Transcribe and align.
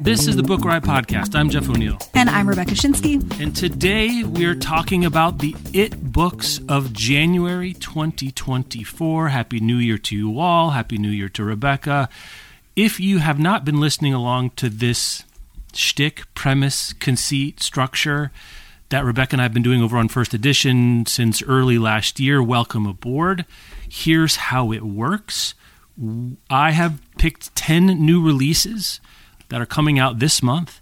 This 0.00 0.26
is 0.26 0.36
the 0.36 0.42
Book 0.42 0.64
Riot 0.64 0.82
Podcast. 0.84 1.34
I'm 1.34 1.50
Jeff 1.50 1.68
O'Neal. 1.68 1.98
And 2.14 2.28
I'm 2.28 2.48
Rebecca 2.48 2.72
Schinsky. 2.72 3.40
And 3.40 3.54
today 3.54 4.24
we're 4.24 4.54
talking 4.54 5.04
about 5.04 5.38
the 5.38 5.54
It 5.72 6.12
books 6.12 6.60
of 6.68 6.92
January 6.92 7.72
2024. 7.74 9.28
Happy 9.28 9.60
New 9.60 9.76
Year 9.76 9.98
to 9.98 10.16
you 10.16 10.38
all. 10.38 10.70
Happy 10.70 10.98
New 10.98 11.10
Year 11.10 11.28
to 11.30 11.44
Rebecca. 11.44 12.08
If 12.76 12.98
you 13.00 13.18
have 13.18 13.38
not 13.38 13.64
been 13.64 13.80
listening 13.80 14.12
along 14.14 14.50
to 14.56 14.68
this 14.68 15.24
shtick, 15.72 16.24
premise, 16.34 16.92
conceit, 16.92 17.62
structure 17.62 18.30
that 18.90 19.04
Rebecca 19.04 19.34
and 19.34 19.40
I 19.40 19.44
have 19.44 19.54
been 19.54 19.62
doing 19.62 19.82
over 19.82 19.96
on 19.96 20.08
First 20.08 20.34
Edition 20.34 21.06
since 21.06 21.42
early 21.44 21.78
last 21.78 22.18
year, 22.18 22.42
welcome 22.42 22.86
aboard. 22.86 23.44
Here's 23.88 24.36
how 24.36 24.72
it 24.72 24.82
works. 24.82 25.54
I 26.48 26.70
have 26.72 27.00
picked 27.20 27.54
10 27.54 27.86
new 28.02 28.24
releases 28.24 28.98
that 29.50 29.60
are 29.60 29.66
coming 29.66 29.98
out 29.98 30.20
this 30.20 30.42
month, 30.42 30.80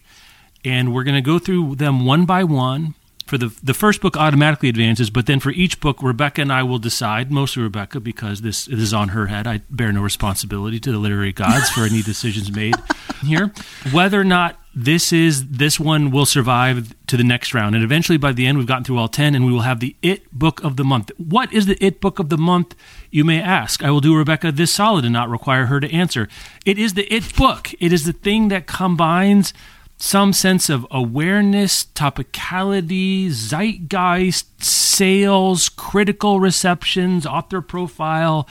and 0.64 0.94
we're 0.94 1.02
going 1.02 1.16
to 1.16 1.20
go 1.20 1.40
through 1.40 1.74
them 1.74 2.06
one 2.06 2.26
by 2.26 2.44
one. 2.44 2.94
For 3.26 3.36
the 3.36 3.54
the 3.62 3.74
first 3.74 4.00
book 4.00 4.16
automatically 4.16 4.70
advances, 4.70 5.10
but 5.10 5.26
then 5.26 5.38
for 5.38 5.50
each 5.50 5.80
book, 5.80 6.02
Rebecca 6.02 6.40
and 6.40 6.50
I 6.50 6.62
will 6.62 6.78
decide. 6.78 7.30
Mostly 7.30 7.62
Rebecca, 7.62 8.00
because 8.00 8.40
this, 8.40 8.64
this 8.66 8.78
is 8.78 8.94
on 8.94 9.08
her 9.08 9.26
head. 9.26 9.46
I 9.46 9.62
bear 9.68 9.92
no 9.92 10.00
responsibility 10.00 10.80
to 10.80 10.92
the 10.92 10.96
literary 10.98 11.32
gods 11.32 11.68
for 11.70 11.82
any 11.82 12.00
decisions 12.12 12.50
made 12.50 12.76
here. 13.22 13.52
Whether 13.92 14.18
or 14.18 14.24
not 14.24 14.58
this 14.80 15.12
is 15.12 15.48
this 15.48 15.80
one 15.80 16.12
will 16.12 16.24
survive 16.24 16.94
to 17.08 17.16
the 17.16 17.24
next 17.24 17.52
round, 17.52 17.74
and 17.74 17.82
eventually 17.82 18.16
by 18.16 18.30
the 18.30 18.46
end, 18.46 18.58
we've 18.58 18.66
gotten 18.66 18.84
through 18.84 18.98
all 18.98 19.08
ten, 19.08 19.34
and 19.34 19.44
we 19.44 19.50
will 19.50 19.62
have 19.62 19.80
the 19.80 19.96
It 20.02 20.30
Book 20.32 20.62
of 20.62 20.76
the 20.76 20.84
Month. 20.84 21.10
What 21.16 21.52
is 21.52 21.66
the 21.66 21.84
It 21.84 22.00
Book 22.00 22.20
of 22.20 22.28
the 22.28 22.38
Month? 22.38 22.76
You 23.10 23.24
may 23.24 23.42
ask. 23.42 23.82
I 23.82 23.90
will 23.90 24.00
do 24.00 24.16
Rebecca 24.16 24.52
this 24.52 24.72
solid 24.72 25.04
and 25.04 25.12
not 25.12 25.28
require 25.28 25.66
her 25.66 25.80
to 25.80 25.92
answer. 25.92 26.28
It 26.64 26.78
is 26.78 26.94
the 26.94 27.12
It 27.12 27.34
Book. 27.34 27.74
It 27.80 27.92
is 27.92 28.04
the 28.04 28.12
thing 28.12 28.48
that 28.48 28.68
combines 28.68 29.52
some 29.96 30.32
sense 30.32 30.68
of 30.68 30.86
awareness, 30.92 31.86
topicality, 31.86 33.30
zeitgeist, 33.30 34.62
sales, 34.62 35.68
critical 35.68 36.38
receptions, 36.38 37.26
author 37.26 37.60
profile, 37.60 38.48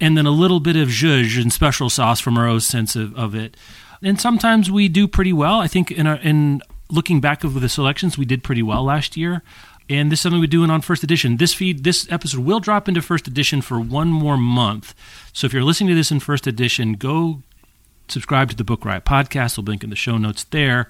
and 0.00 0.16
then 0.16 0.24
a 0.24 0.30
little 0.30 0.60
bit 0.60 0.76
of 0.76 0.88
zhuzh 0.88 1.38
and 1.38 1.52
special 1.52 1.90
sauce 1.90 2.20
from 2.20 2.38
our 2.38 2.48
own 2.48 2.60
sense 2.60 2.96
of, 2.96 3.14
of 3.14 3.34
it. 3.34 3.58
And 4.02 4.20
sometimes 4.20 4.70
we 4.70 4.88
do 4.88 5.08
pretty 5.08 5.32
well. 5.32 5.60
I 5.60 5.68
think 5.68 5.90
in 5.90 6.06
our, 6.06 6.16
in 6.16 6.62
looking 6.90 7.20
back 7.20 7.44
over 7.44 7.58
the 7.58 7.68
selections, 7.68 8.16
we 8.16 8.24
did 8.24 8.42
pretty 8.42 8.62
well 8.62 8.84
last 8.84 9.16
year. 9.16 9.42
And 9.88 10.10
this 10.10 10.18
is 10.18 10.22
something 10.24 10.40
we're 10.40 10.48
doing 10.48 10.70
on 10.70 10.80
first 10.80 11.04
edition. 11.04 11.36
This 11.36 11.54
feed, 11.54 11.84
this 11.84 12.10
episode 12.10 12.40
will 12.40 12.60
drop 12.60 12.88
into 12.88 13.00
first 13.00 13.28
edition 13.28 13.62
for 13.62 13.78
one 13.78 14.08
more 14.08 14.36
month. 14.36 14.94
So 15.32 15.46
if 15.46 15.52
you're 15.52 15.62
listening 15.62 15.90
to 15.90 15.94
this 15.94 16.10
in 16.10 16.20
first 16.20 16.46
edition, 16.46 16.94
go 16.94 17.42
subscribe 18.08 18.50
to 18.50 18.56
the 18.56 18.64
Book 18.64 18.84
Riot 18.84 19.04
podcast. 19.04 19.56
We'll 19.56 19.64
link 19.64 19.84
in 19.84 19.90
the 19.90 19.96
show 19.96 20.18
notes 20.18 20.44
there. 20.44 20.88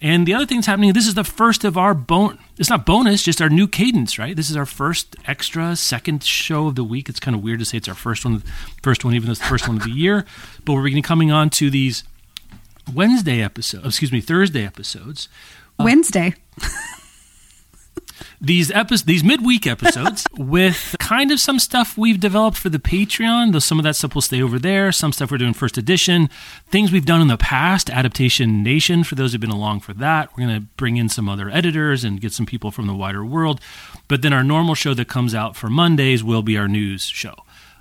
And 0.00 0.26
the 0.26 0.34
other 0.34 0.44
thing 0.44 0.58
that's 0.58 0.66
happening, 0.66 0.92
this 0.92 1.06
is 1.06 1.14
the 1.14 1.24
first 1.24 1.64
of 1.64 1.78
our 1.78 1.94
bone. 1.94 2.38
It's 2.58 2.68
not 2.68 2.84
bonus, 2.84 3.22
just 3.22 3.40
our 3.40 3.48
new 3.48 3.66
cadence, 3.66 4.18
right? 4.18 4.36
This 4.36 4.50
is 4.50 4.56
our 4.56 4.66
first 4.66 5.16
extra 5.26 5.76
second 5.76 6.22
show 6.24 6.66
of 6.66 6.74
the 6.74 6.84
week. 6.84 7.08
It's 7.08 7.20
kind 7.20 7.34
of 7.34 7.42
weird 7.42 7.60
to 7.60 7.64
say 7.64 7.78
it's 7.78 7.88
our 7.88 7.94
first 7.94 8.24
one, 8.24 8.42
first 8.82 9.04
one, 9.04 9.14
even 9.14 9.26
though 9.26 9.32
it's 9.32 9.40
the 9.40 9.46
first 9.46 9.66
one 9.66 9.78
of 9.78 9.84
the 9.84 9.90
year. 9.90 10.26
But 10.64 10.72
we're 10.74 10.80
going 10.80 10.92
to 10.92 10.96
be 10.96 11.02
coming 11.02 11.30
on 11.30 11.48
to 11.50 11.70
these 11.70 12.04
Wednesday 12.92 13.40
episodes, 13.42 13.84
oh, 13.84 13.88
excuse 13.88 14.12
me, 14.12 14.20
Thursday 14.20 14.64
episodes. 14.64 15.28
Uh, 15.78 15.84
Wednesday. 15.84 16.34
these 18.40 18.70
episodes, 18.70 19.04
these 19.04 19.24
midweek 19.24 19.66
episodes, 19.66 20.26
with 20.36 20.94
kind 20.98 21.30
of 21.30 21.40
some 21.40 21.58
stuff 21.58 21.96
we've 21.96 22.20
developed 22.20 22.56
for 22.56 22.68
the 22.68 22.78
Patreon. 22.78 23.52
Though 23.52 23.58
some 23.58 23.78
of 23.78 23.84
that 23.84 23.96
stuff 23.96 24.14
will 24.14 24.22
stay 24.22 24.42
over 24.42 24.58
there. 24.58 24.92
Some 24.92 25.12
stuff 25.12 25.30
we're 25.30 25.38
doing 25.38 25.54
first 25.54 25.78
edition. 25.78 26.28
Things 26.68 26.92
we've 26.92 27.06
done 27.06 27.20
in 27.20 27.28
the 27.28 27.36
past. 27.36 27.90
Adaptation 27.90 28.62
Nation. 28.62 29.04
For 29.04 29.14
those 29.14 29.32
who've 29.32 29.40
been 29.40 29.50
along 29.50 29.80
for 29.80 29.94
that, 29.94 30.30
we're 30.32 30.46
going 30.46 30.60
to 30.60 30.66
bring 30.76 30.96
in 30.96 31.08
some 31.08 31.28
other 31.28 31.50
editors 31.50 32.04
and 32.04 32.20
get 32.20 32.32
some 32.32 32.46
people 32.46 32.70
from 32.70 32.86
the 32.86 32.94
wider 32.94 33.24
world. 33.24 33.60
But 34.08 34.22
then 34.22 34.32
our 34.32 34.44
normal 34.44 34.74
show 34.74 34.94
that 34.94 35.08
comes 35.08 35.34
out 35.34 35.56
for 35.56 35.70
Mondays 35.70 36.22
will 36.22 36.42
be 36.42 36.58
our 36.58 36.68
news 36.68 37.04
show. 37.04 37.34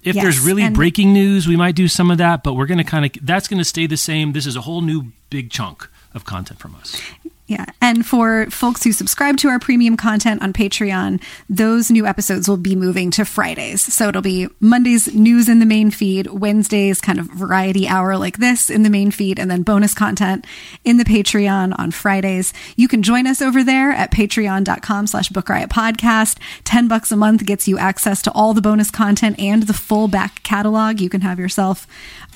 If 0.03 0.15
yes, 0.15 0.23
there's 0.23 0.39
really 0.39 0.69
breaking 0.69 1.13
news, 1.13 1.47
we 1.47 1.55
might 1.55 1.75
do 1.75 1.87
some 1.87 2.11
of 2.11 2.17
that, 2.17 2.43
but 2.43 2.53
we're 2.53 2.65
going 2.65 2.77
to 2.77 2.83
kind 2.83 3.05
of 3.05 3.25
that's 3.25 3.47
going 3.47 3.59
to 3.59 3.65
stay 3.65 3.87
the 3.87 3.97
same. 3.97 4.33
This 4.33 4.45
is 4.45 4.55
a 4.55 4.61
whole 4.61 4.81
new 4.81 5.11
big 5.29 5.49
chunk 5.49 5.89
of 6.13 6.25
content 6.25 6.59
from 6.59 6.75
us. 6.75 7.01
Yeah. 7.45 7.65
And 7.81 8.05
for 8.05 8.49
folks 8.49 8.85
who 8.85 8.93
subscribe 8.93 9.35
to 9.37 9.49
our 9.49 9.59
premium 9.59 9.97
content 9.97 10.41
on 10.41 10.53
Patreon, 10.53 11.21
those 11.49 11.91
new 11.91 12.07
episodes 12.07 12.47
will 12.47 12.55
be 12.55 12.73
moving 12.73 13.11
to 13.11 13.25
Fridays. 13.25 13.83
So 13.93 14.07
it'll 14.07 14.21
be 14.21 14.47
Mondays 14.61 15.13
news 15.13 15.49
in 15.49 15.59
the 15.59 15.65
main 15.65 15.91
feed, 15.91 16.27
Wednesdays 16.27 17.01
kind 17.01 17.19
of 17.19 17.25
variety 17.25 17.85
hour 17.85 18.15
like 18.15 18.37
this 18.37 18.69
in 18.69 18.83
the 18.83 18.89
main 18.89 19.11
feed, 19.11 19.39
and 19.39 19.51
then 19.51 19.61
bonus 19.61 19.93
content 19.93 20.47
in 20.85 20.95
the 20.95 21.03
Patreon 21.03 21.77
on 21.77 21.91
Fridays. 21.91 22.53
You 22.77 22.87
can 22.87 23.03
join 23.03 23.27
us 23.27 23.41
over 23.41 23.61
there 23.61 23.91
at 23.91 24.11
patreon.com 24.11 25.07
slash 25.07 25.27
book 25.27 25.49
riot 25.49 25.69
podcast. 25.69 26.37
10 26.63 26.87
bucks 26.87 27.11
a 27.11 27.17
month 27.17 27.45
gets 27.45 27.67
you 27.67 27.77
access 27.77 28.21
to 28.21 28.31
all 28.31 28.53
the 28.53 28.61
bonus 28.61 28.89
content 28.89 29.37
and 29.37 29.63
the 29.63 29.73
full 29.73 30.07
back 30.07 30.41
catalog. 30.43 31.01
You 31.01 31.09
can 31.09 31.21
have 31.21 31.39
yourself 31.39 31.87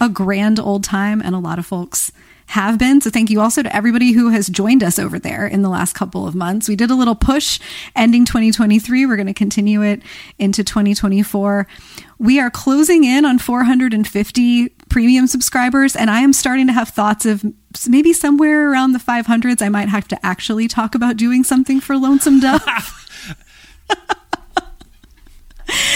a 0.01 0.09
grand 0.09 0.59
old 0.59 0.83
time 0.83 1.21
and 1.21 1.33
a 1.33 1.39
lot 1.39 1.59
of 1.59 1.65
folks 1.65 2.11
have 2.47 2.79
been. 2.79 3.01
So 3.01 3.09
thank 3.09 3.29
you 3.29 3.41
also 3.41 3.61
to 3.61 3.75
everybody 3.75 4.13
who 4.13 4.29
has 4.29 4.47
joined 4.47 4.81
us 4.83 4.97
over 4.97 5.19
there 5.19 5.45
in 5.45 5.61
the 5.61 5.69
last 5.69 5.93
couple 5.93 6.27
of 6.27 6.33
months. 6.33 6.69
We 6.69 6.75
did 6.75 6.89
a 6.89 6.95
little 6.95 7.15
push 7.15 7.59
ending 7.95 8.25
2023. 8.25 9.05
We're 9.05 9.15
going 9.17 9.27
to 9.27 9.33
continue 9.33 9.83
it 9.83 10.01
into 10.39 10.63
2024. 10.63 11.67
We 12.19 12.39
are 12.39 12.49
closing 12.49 13.03
in 13.03 13.25
on 13.25 13.37
450 13.37 14.69
premium 14.89 15.27
subscribers, 15.27 15.95
and 15.95 16.09
I 16.09 16.21
am 16.21 16.33
starting 16.33 16.67
to 16.67 16.73
have 16.73 16.89
thoughts 16.89 17.25
of 17.25 17.45
maybe 17.87 18.13
somewhere 18.13 18.71
around 18.71 18.93
the 18.93 18.99
500s, 18.99 19.61
I 19.61 19.69
might 19.69 19.89
have 19.89 20.07
to 20.07 20.25
actually 20.25 20.67
talk 20.67 20.95
about 20.95 21.17
doing 21.17 21.43
something 21.43 21.79
for 21.79 21.97
Lonesome 21.97 22.39
Dove. 22.39 22.63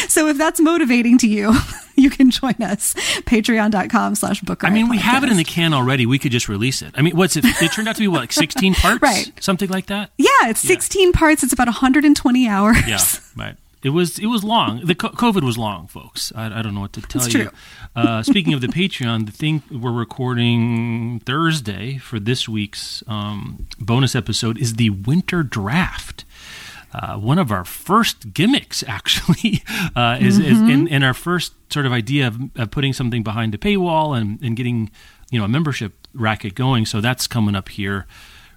so 0.07 0.27
if 0.27 0.37
that's 0.37 0.59
motivating 0.59 1.17
to 1.19 1.27
you, 1.27 1.53
you 1.95 2.09
can 2.09 2.31
join 2.31 2.55
us. 2.61 2.93
Patreon.com 2.93 4.15
slash 4.15 4.41
book. 4.41 4.63
I 4.63 4.69
mean, 4.69 4.89
we 4.89 4.97
podcast. 4.97 5.01
have 5.01 5.23
it 5.23 5.31
in 5.31 5.37
the 5.37 5.43
can 5.43 5.73
already. 5.73 6.05
We 6.05 6.19
could 6.19 6.31
just 6.31 6.49
release 6.49 6.81
it. 6.81 6.93
I 6.95 7.01
mean, 7.01 7.15
what's 7.15 7.35
it? 7.35 7.45
It 7.45 7.71
turned 7.71 7.87
out 7.87 7.95
to 7.95 8.01
be 8.01 8.07
what, 8.07 8.21
like 8.21 8.31
16 8.31 8.73
parts? 8.75 9.01
right. 9.01 9.31
Something 9.39 9.69
like 9.69 9.87
that? 9.87 10.11
Yeah, 10.17 10.27
it's 10.43 10.61
16 10.61 11.07
yeah. 11.07 11.11
parts. 11.19 11.43
It's 11.43 11.53
about 11.53 11.67
120 11.67 12.47
hours. 12.47 12.77
Yeah, 12.87 12.99
right. 13.35 13.55
It 13.83 13.89
was 13.89 14.19
it 14.19 14.27
was 14.27 14.43
long. 14.43 14.85
The 14.85 14.93
COVID 14.93 15.43
was 15.43 15.57
long, 15.57 15.87
folks. 15.87 16.31
I, 16.35 16.59
I 16.59 16.61
don't 16.61 16.75
know 16.75 16.81
what 16.81 16.93
to 16.93 17.01
tell 17.01 17.23
it's 17.23 17.33
you. 17.33 17.49
Uh, 17.95 18.21
speaking 18.21 18.53
of 18.53 18.61
the 18.61 18.67
Patreon, 18.67 19.25
the 19.25 19.31
thing 19.31 19.63
we're 19.71 19.91
recording 19.91 21.19
Thursday 21.25 21.97
for 21.97 22.19
this 22.19 22.47
week's 22.47 23.03
um, 23.07 23.67
bonus 23.79 24.15
episode 24.15 24.59
is 24.59 24.75
the 24.75 24.91
winter 24.91 25.41
draft 25.41 26.25
uh, 26.93 27.15
one 27.15 27.39
of 27.39 27.51
our 27.51 27.65
first 27.65 28.33
gimmicks, 28.33 28.83
actually, 28.87 29.63
uh, 29.95 30.17
is, 30.19 30.39
mm-hmm. 30.39 30.51
is 30.51 30.59
in, 30.61 30.87
in, 30.87 31.03
our 31.03 31.13
first 31.13 31.53
sort 31.71 31.85
of 31.85 31.91
idea 31.91 32.27
of, 32.27 32.39
of, 32.55 32.71
putting 32.71 32.93
something 32.93 33.23
behind 33.23 33.55
a 33.55 33.57
paywall 33.57 34.19
and, 34.19 34.41
and 34.41 34.55
getting 34.55 34.91
you 35.31 35.39
know 35.39 35.45
a 35.45 35.49
membership 35.49 36.07
racket 36.13 36.55
going. 36.55 36.85
So 36.85 37.01
that's 37.01 37.27
coming 37.27 37.55
up 37.55 37.69
here 37.69 38.05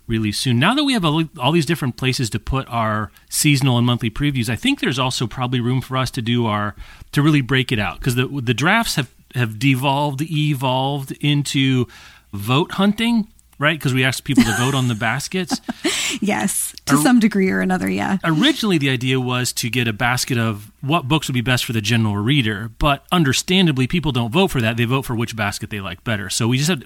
really 0.06 0.32
soon. 0.32 0.58
Now 0.58 0.74
that 0.74 0.84
we 0.84 0.92
have 0.92 1.04
a, 1.04 1.28
all 1.38 1.52
these 1.52 1.66
different 1.66 1.96
places 1.96 2.28
to 2.30 2.38
put 2.38 2.68
our 2.68 3.10
seasonal 3.30 3.78
and 3.78 3.86
monthly 3.86 4.10
previews, 4.10 4.48
I 4.48 4.56
think 4.56 4.80
there's 4.80 4.98
also 4.98 5.26
probably 5.26 5.60
room 5.60 5.80
for 5.80 5.96
us 5.96 6.10
to 6.12 6.22
do 6.22 6.46
our 6.46 6.74
to 7.12 7.22
really 7.22 7.40
break 7.40 7.72
it 7.72 7.78
out 7.78 8.00
because 8.00 8.16
the 8.16 8.26
the 8.26 8.54
drafts 8.54 8.96
have 8.96 9.14
have 9.34 9.58
devolved, 9.58 10.22
evolved 10.22 11.12
into 11.20 11.86
vote 12.32 12.72
hunting 12.72 13.28
right? 13.64 13.78
Because 13.78 13.94
we 13.94 14.04
asked 14.04 14.24
people 14.24 14.44
to 14.44 14.54
vote 14.58 14.74
on 14.74 14.88
the 14.88 14.94
baskets. 14.94 15.58
yes, 16.20 16.74
to 16.84 16.98
some 16.98 17.18
degree 17.18 17.50
or 17.50 17.62
another, 17.62 17.88
yeah. 17.88 18.18
Originally, 18.22 18.76
the 18.76 18.90
idea 18.90 19.18
was 19.18 19.54
to 19.54 19.70
get 19.70 19.88
a 19.88 19.92
basket 19.92 20.36
of 20.36 20.70
what 20.82 21.08
books 21.08 21.28
would 21.28 21.34
be 21.34 21.40
best 21.40 21.64
for 21.64 21.72
the 21.72 21.80
general 21.80 22.16
reader, 22.18 22.70
but 22.78 23.06
understandably, 23.10 23.86
people 23.86 24.12
don't 24.12 24.30
vote 24.30 24.50
for 24.50 24.60
that. 24.60 24.76
They 24.76 24.84
vote 24.84 25.06
for 25.06 25.16
which 25.16 25.34
basket 25.34 25.70
they 25.70 25.80
like 25.80 26.04
better. 26.04 26.28
So 26.28 26.46
we 26.46 26.58
just 26.58 26.68
have. 26.68 26.82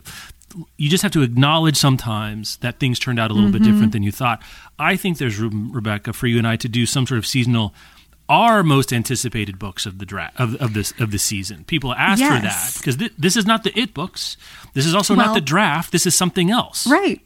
You 0.78 0.88
just 0.88 1.02
have 1.02 1.12
to 1.12 1.20
acknowledge 1.20 1.76
sometimes 1.76 2.56
that 2.58 2.78
things 2.80 2.98
turned 2.98 3.18
out 3.20 3.30
a 3.30 3.34
little 3.34 3.50
mm-hmm. 3.50 3.62
bit 3.62 3.70
different 3.70 3.92
than 3.92 4.02
you 4.02 4.10
thought. 4.10 4.42
I 4.78 4.96
think 4.96 5.18
there's 5.18 5.38
room, 5.38 5.70
Rebecca, 5.74 6.14
for 6.14 6.26
you 6.26 6.38
and 6.38 6.46
I 6.46 6.56
to 6.56 6.68
do 6.70 6.86
some 6.86 7.06
sort 7.06 7.18
of 7.18 7.26
seasonal 7.26 7.74
our 8.28 8.62
most 8.62 8.92
anticipated 8.92 9.58
books 9.58 9.86
of 9.86 9.98
the 9.98 10.06
draft 10.06 10.38
of, 10.38 10.54
of 10.56 10.74
this 10.74 10.92
of 11.00 11.10
the 11.10 11.18
season. 11.18 11.64
People 11.64 11.94
ask 11.94 12.22
for 12.22 12.40
that 12.40 12.74
because 12.76 12.96
th- 12.96 13.12
this 13.18 13.36
is 13.36 13.46
not 13.46 13.64
the 13.64 13.78
it 13.78 13.94
books. 13.94 14.36
This 14.74 14.86
is 14.86 14.94
also 14.94 15.14
not 15.14 15.34
the 15.34 15.40
draft. 15.40 15.92
This 15.92 16.06
is 16.06 16.14
something 16.14 16.50
else. 16.50 16.86
Right. 16.86 17.20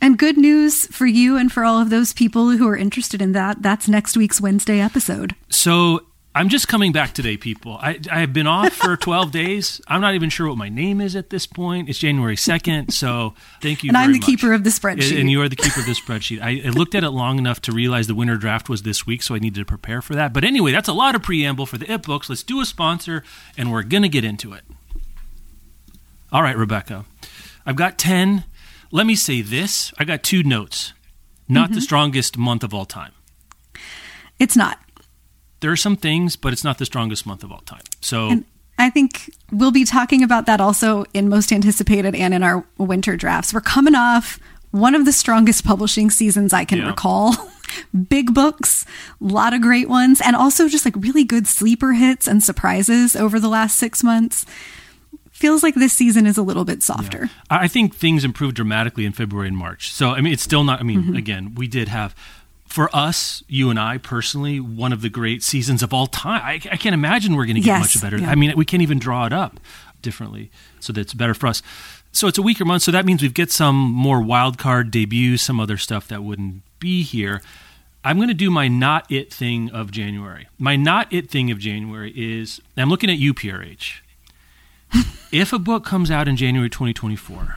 And 0.00 0.18
good 0.18 0.36
news 0.36 0.86
for 0.88 1.06
you 1.06 1.36
and 1.36 1.50
for 1.50 1.64
all 1.64 1.80
of 1.80 1.90
those 1.90 2.12
people 2.12 2.50
who 2.50 2.68
are 2.68 2.76
interested 2.76 3.22
in 3.22 3.32
that. 3.32 3.62
That's 3.62 3.88
next 3.88 4.16
week's 4.16 4.40
Wednesday 4.40 4.78
episode. 4.78 5.34
So 5.48 6.06
I'm 6.36 6.50
just 6.50 6.68
coming 6.68 6.92
back 6.92 7.14
today, 7.14 7.38
people. 7.38 7.78
I, 7.80 7.98
I 8.12 8.20
have 8.20 8.32
been 8.34 8.46
off 8.46 8.74
for 8.74 8.94
12 8.96 9.30
days. 9.32 9.80
I'm 9.88 10.02
not 10.02 10.14
even 10.14 10.28
sure 10.28 10.46
what 10.48 10.58
my 10.58 10.68
name 10.68 11.00
is 11.00 11.16
at 11.16 11.30
this 11.30 11.46
point. 11.46 11.88
It's 11.88 11.98
January 11.98 12.36
2nd. 12.36 12.92
So 12.92 13.32
thank 13.62 13.82
you. 13.82 13.88
And 13.88 13.96
I'm 13.96 14.12
the 14.12 14.18
keeper 14.18 14.52
of 14.52 14.62
the 14.62 14.68
spreadsheet. 14.70 15.18
And 15.18 15.30
you 15.30 15.40
are 15.40 15.48
the 15.48 15.56
keeper 15.56 15.80
of 15.80 15.86
the 15.86 15.92
spreadsheet. 15.92 16.42
I, 16.42 16.60
I 16.66 16.70
looked 16.70 16.94
at 16.94 17.04
it 17.04 17.10
long 17.10 17.38
enough 17.38 17.62
to 17.62 17.72
realize 17.72 18.06
the 18.06 18.14
winter 18.14 18.36
draft 18.36 18.68
was 18.68 18.82
this 18.82 19.06
week, 19.06 19.22
so 19.22 19.34
I 19.34 19.38
needed 19.38 19.60
to 19.60 19.64
prepare 19.64 20.02
for 20.02 20.14
that. 20.14 20.34
But 20.34 20.44
anyway, 20.44 20.72
that's 20.72 20.88
a 20.88 20.92
lot 20.92 21.14
of 21.14 21.22
preamble 21.22 21.64
for 21.64 21.78
the 21.78 21.90
It 21.90 22.02
Books. 22.02 22.28
Let's 22.28 22.42
do 22.42 22.60
a 22.60 22.66
sponsor, 22.66 23.24
and 23.56 23.72
we're 23.72 23.82
going 23.82 24.02
to 24.02 24.08
get 24.10 24.22
into 24.24 24.52
it. 24.52 24.62
All 26.30 26.42
right, 26.42 26.56
Rebecca. 26.56 27.06
I've 27.64 27.76
got 27.76 27.96
10. 27.98 28.44
Let 28.90 29.06
me 29.06 29.14
say 29.14 29.40
this 29.40 29.92
I 29.98 30.04
got 30.04 30.22
two 30.22 30.42
notes. 30.42 30.92
Not 31.48 31.66
Mm-hmm. 31.70 31.74
the 31.76 31.80
strongest 31.80 32.36
month 32.36 32.62
of 32.62 32.74
all 32.74 32.84
time. 32.84 33.12
It's 34.38 34.56
not. 34.56 34.78
There 35.60 35.70
are 35.72 35.76
some 35.76 35.96
things, 35.96 36.36
but 36.36 36.52
it's 36.52 36.64
not 36.64 36.78
the 36.78 36.86
strongest 36.86 37.26
month 37.26 37.42
of 37.44 37.50
all 37.52 37.60
time. 37.60 37.82
So. 38.00 38.28
And 38.30 38.44
I 38.78 38.90
think 38.90 39.30
we'll 39.50 39.70
be 39.72 39.84
talking 39.84 40.22
about 40.22 40.46
that 40.46 40.60
also 40.60 41.04
in 41.14 41.28
most 41.28 41.50
anticipated 41.52 42.14
and 42.14 42.34
in 42.34 42.42
our 42.42 42.64
winter 42.78 43.16
drafts. 43.16 43.54
We're 43.54 43.60
coming 43.62 43.94
off 43.94 44.38
one 44.70 44.94
of 44.94 45.06
the 45.06 45.12
strongest 45.12 45.64
publishing 45.64 46.10
seasons 46.10 46.52
I 46.52 46.64
can 46.66 46.78
Yeah. 46.78 46.88
recall. 46.88 47.34
Big 48.08 48.32
books, 48.34 48.84
a 49.20 49.24
lot 49.24 49.54
of 49.54 49.60
great 49.62 49.88
ones, 49.88 50.20
and 50.24 50.36
also 50.36 50.68
just 50.68 50.84
like 50.84 50.94
really 50.96 51.24
good 51.24 51.46
sleeper 51.46 51.94
hits 51.94 52.28
and 52.28 52.42
surprises 52.42 53.16
over 53.16 53.40
the 53.40 53.48
last 53.48 53.78
six 53.78 54.04
months. 54.04 54.44
Feels 55.32 55.62
like 55.62 55.74
this 55.74 55.92
season 55.92 56.26
is 56.26 56.38
a 56.38 56.42
little 56.42 56.64
bit 56.64 56.82
softer. 56.82 57.28
I 57.50 57.64
I 57.64 57.68
think 57.68 57.94
things 57.94 58.24
improved 58.24 58.56
dramatically 58.56 59.04
in 59.04 59.12
February 59.12 59.48
and 59.48 59.56
March. 59.56 59.90
So 59.92 60.10
I 60.10 60.20
mean, 60.20 60.32
it's 60.32 60.42
still 60.42 60.64
not. 60.64 60.80
I 60.80 60.82
mean, 60.82 61.02
Mm-hmm. 61.02 61.16
again, 61.16 61.54
we 61.54 61.66
did 61.66 61.88
have, 61.88 62.14
for 62.66 62.94
us, 62.94 63.42
you 63.48 63.70
and 63.70 63.78
I 63.78 63.98
personally, 63.98 64.60
one 64.60 64.92
of 64.92 65.00
the 65.00 65.08
great 65.08 65.42
seasons 65.42 65.82
of 65.82 65.92
all 65.94 66.06
time. 66.06 66.42
I, 66.44 66.54
I 66.70 66.76
can't 66.76 66.94
imagine 66.94 67.34
we're 67.36 67.46
going 67.46 67.56
to 67.56 67.60
get 67.60 67.66
Yes, 67.78 67.94
much 67.94 68.02
better. 68.02 68.18
yeah. 68.18 68.30
I 68.30 68.34
mean, 68.34 68.52
we 68.56 68.64
can't 68.64 68.82
even 68.82 68.98
draw 68.98 69.24
it 69.26 69.32
up 69.32 69.58
differently, 70.02 70.50
so 70.80 70.92
that's 70.92 71.14
better 71.14 71.34
for 71.34 71.46
us. 71.46 71.62
So 72.12 72.28
it's 72.28 72.38
a 72.38 72.42
weaker 72.42 72.64
month. 72.64 72.82
So 72.82 72.90
that 72.92 73.04
means 73.04 73.22
we've 73.22 73.34
get 73.34 73.50
some 73.50 73.76
more 73.76 74.20
wild 74.20 74.58
card 74.58 74.90
debuts, 74.90 75.42
some 75.42 75.60
other 75.60 75.76
stuff 75.76 76.08
that 76.08 76.22
wouldn't 76.22 76.62
be 76.80 77.02
here. 77.02 77.42
I'm 78.04 78.16
going 78.16 78.28
to 78.28 78.34
do 78.34 78.50
my 78.50 78.68
not 78.68 79.10
it 79.10 79.32
thing 79.32 79.70
of 79.70 79.90
January. 79.90 80.46
My 80.58 80.76
not 80.76 81.12
it 81.12 81.28
thing 81.30 81.50
of 81.50 81.58
January 81.58 82.12
is 82.14 82.60
I'm 82.76 82.88
looking 82.88 83.10
at 83.10 83.18
you, 83.18 83.34
PRH 83.34 84.00
if 85.32 85.52
a 85.52 85.58
book 85.58 85.84
comes 85.84 86.10
out 86.10 86.28
in 86.28 86.36
January 86.36 86.70
2024, 86.70 87.56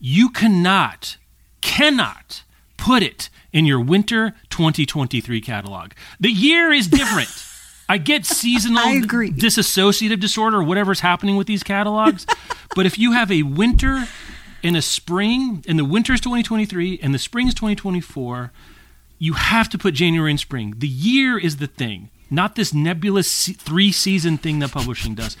you 0.00 0.28
cannot, 0.30 1.16
cannot 1.60 2.42
put 2.84 3.02
it 3.02 3.30
in 3.50 3.64
your 3.64 3.80
winter 3.80 4.34
2023 4.50 5.40
catalog. 5.40 5.92
The 6.20 6.30
year 6.30 6.70
is 6.70 6.86
different. 6.86 7.30
I 7.88 7.96
get 7.96 8.26
seasonal 8.26 8.78
I 8.78 8.92
agree. 8.92 9.30
dissociative 9.30 10.20
disorder 10.20 10.58
or 10.58 10.62
whatever's 10.62 11.00
happening 11.00 11.36
with 11.36 11.46
these 11.46 11.62
catalogs, 11.62 12.26
but 12.76 12.84
if 12.84 12.98
you 12.98 13.12
have 13.12 13.32
a 13.32 13.42
winter 13.42 14.04
and 14.62 14.76
a 14.76 14.82
spring, 14.82 15.64
and 15.66 15.78
the 15.78 15.84
winter's 15.84 16.20
2023 16.20 16.98
and 17.02 17.14
the 17.14 17.18
spring's 17.18 17.54
2024, 17.54 18.52
you 19.18 19.32
have 19.32 19.70
to 19.70 19.78
put 19.78 19.94
January 19.94 20.30
and 20.30 20.40
spring. 20.40 20.74
The 20.76 20.88
year 20.88 21.38
is 21.38 21.56
the 21.56 21.66
thing, 21.66 22.10
not 22.30 22.54
this 22.54 22.74
nebulous 22.74 23.48
three 23.48 23.92
season 23.92 24.36
thing 24.36 24.58
that 24.58 24.72
publishing 24.72 25.14
does. 25.14 25.38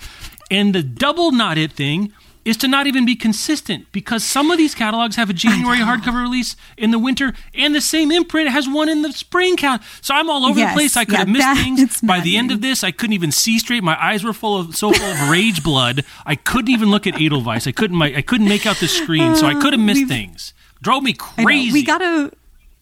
And 0.50 0.74
the 0.74 0.82
double 0.82 1.30
not 1.30 1.58
it 1.58 1.72
thing 1.72 2.12
is 2.44 2.56
to 2.58 2.68
not 2.68 2.86
even 2.86 3.06
be 3.06 3.16
consistent 3.16 3.90
because 3.92 4.22
some 4.22 4.50
of 4.50 4.58
these 4.58 4.74
catalogs 4.74 5.16
have 5.16 5.30
a 5.30 5.32
January 5.32 5.78
hardcover 5.78 6.22
release 6.22 6.56
in 6.76 6.90
the 6.90 6.98
winter 6.98 7.32
and 7.54 7.74
the 7.74 7.80
same 7.80 8.10
imprint 8.10 8.50
has 8.50 8.68
one 8.68 8.88
in 8.88 9.02
the 9.02 9.12
spring 9.12 9.56
cat. 9.56 9.82
So 10.00 10.14
I'm 10.14 10.28
all 10.28 10.44
over 10.44 10.58
Yes, 10.58 10.72
the 10.72 10.78
place. 10.78 10.96
I 10.96 11.04
could 11.04 11.12
yeah, 11.14 11.18
have 11.20 11.28
missed 11.28 11.62
things. 11.62 12.00
By 12.02 12.20
the 12.20 12.36
end 12.36 12.50
of 12.50 12.60
this, 12.60 12.84
I 12.84 12.90
couldn't 12.90 13.14
even 13.14 13.32
see 13.32 13.58
straight. 13.58 13.82
My 13.82 14.02
eyes 14.02 14.24
were 14.24 14.32
full 14.32 14.58
of 14.58 14.76
so 14.76 14.92
full 14.92 15.10
of 15.10 15.28
rage 15.30 15.62
blood. 15.62 16.04
I 16.26 16.34
couldn't 16.36 16.70
even 16.70 16.90
look 16.90 17.06
at 17.06 17.20
Edelweiss. 17.20 17.66
I 17.66 17.72
couldn't 17.72 17.96
my, 17.96 18.14
I 18.14 18.22
couldn't 18.22 18.48
make 18.48 18.66
out 18.66 18.76
the 18.76 18.88
screen, 18.88 19.36
so 19.36 19.46
I 19.46 19.54
could 19.54 19.72
have 19.72 19.82
missed 19.82 20.06
things. 20.08 20.52
Drove 20.82 21.02
me 21.02 21.14
crazy. 21.14 21.72
We 21.72 21.82
gotta 21.82 22.32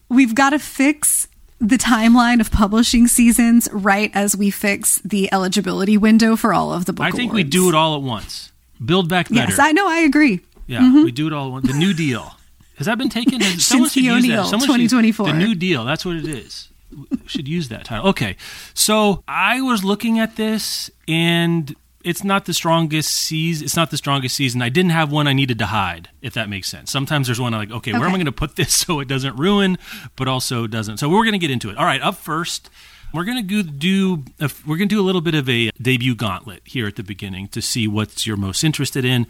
we've 0.09 0.35
gotta 0.35 0.59
fix 0.59 1.27
the 1.59 1.77
timeline 1.77 2.41
of 2.41 2.51
publishing 2.51 3.07
seasons 3.07 3.69
right 3.71 4.11
as 4.13 4.35
we 4.35 4.49
fix 4.49 4.99
the 5.05 5.31
eligibility 5.31 5.97
window 5.97 6.35
for 6.35 6.53
all 6.53 6.73
of 6.73 6.83
the 6.85 6.91
book 6.91 7.05
I 7.05 7.11
think 7.11 7.31
we 7.31 7.43
do 7.43 7.69
it 7.69 7.75
all 7.75 7.95
at 7.95 8.01
once. 8.01 8.51
Build 8.83 9.09
back 9.09 9.29
better. 9.29 9.51
Yes, 9.51 9.59
I 9.59 9.71
know, 9.71 9.87
I 9.87 9.99
agree. 9.99 10.41
Yeah, 10.67 10.79
mm-hmm. 10.79 11.03
we 11.03 11.11
do 11.11 11.27
it 11.27 11.33
all. 11.33 11.59
The 11.61 11.73
New 11.73 11.93
Deal 11.93 12.35
has 12.77 12.87
that 12.87 12.97
been 12.97 13.09
taken? 13.09 13.41
Has, 13.41 13.65
someone 13.65 13.89
should 13.89 14.03
use 14.03 14.27
that. 14.27 14.45
Someone 14.47 14.67
should- 14.67 14.89
2024. 14.89 15.27
the 15.27 15.33
New 15.33 15.55
Deal. 15.55 15.85
That's 15.85 16.05
what 16.05 16.15
it 16.15 16.27
is. 16.27 16.69
We 16.91 17.17
should 17.25 17.47
use 17.47 17.69
that 17.69 17.85
title. 17.85 18.09
Okay, 18.09 18.37
so 18.75 19.23
I 19.27 19.61
was 19.61 19.83
looking 19.83 20.19
at 20.19 20.35
this, 20.35 20.91
and 21.07 21.75
it's 22.03 22.23
not 22.23 22.45
the 22.45 22.53
strongest 22.53 23.11
season. 23.11 23.65
It's 23.65 23.75
not 23.75 23.89
the 23.89 23.97
strongest 23.97 24.35
season. 24.35 24.61
I 24.61 24.69
didn't 24.69 24.91
have 24.91 25.11
one 25.11 25.27
I 25.27 25.33
needed 25.33 25.57
to 25.59 25.65
hide, 25.67 26.09
if 26.21 26.35
that 26.35 26.49
makes 26.49 26.69
sense. 26.69 26.91
Sometimes 26.91 27.27
there's 27.27 27.39
one 27.39 27.53
I'm 27.55 27.61
like, 27.61 27.71
okay, 27.71 27.93
where 27.93 28.03
am 28.03 28.09
I 28.09 28.17
going 28.17 28.25
to 28.25 28.31
put 28.31 28.57
this 28.57 28.73
so 28.85 28.99
it 28.99 29.07
doesn't 29.07 29.37
ruin, 29.37 29.79
but 30.15 30.27
also 30.27 30.67
doesn't. 30.67 30.97
So 30.97 31.09
we're 31.09 31.23
going 31.23 31.33
to 31.33 31.39
get 31.39 31.49
into 31.49 31.71
it. 31.71 31.77
All 31.77 31.85
right, 31.85 32.01
up 32.01 32.15
first. 32.15 32.69
We're 33.13 33.25
gonna 33.25 33.43
go 33.43 33.61
do 33.61 34.23
a, 34.39 34.49
we're 34.65 34.77
gonna 34.77 34.87
do 34.87 34.99
a 34.99 35.05
little 35.05 35.21
bit 35.21 35.35
of 35.35 35.47
a 35.47 35.69
debut 35.79 36.15
gauntlet 36.15 36.63
here 36.65 36.87
at 36.87 36.95
the 36.95 37.03
beginning 37.03 37.47
to 37.49 37.61
see 37.61 37.87
what's 37.87 38.25
you're 38.25 38.35
most 38.37 38.63
interested 38.63 39.05
in. 39.05 39.27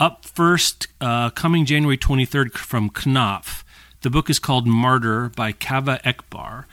Up 0.00 0.24
first, 0.24 0.88
uh, 1.00 1.30
coming 1.30 1.64
January 1.64 1.96
23rd 1.96 2.54
from 2.54 2.90
Knopf, 2.90 3.64
the 4.02 4.10
book 4.10 4.30
is 4.30 4.40
called 4.40 4.66
Martyr 4.66 5.28
by 5.28 5.52
Kaveh 5.52 6.04
Akbar. 6.04 6.66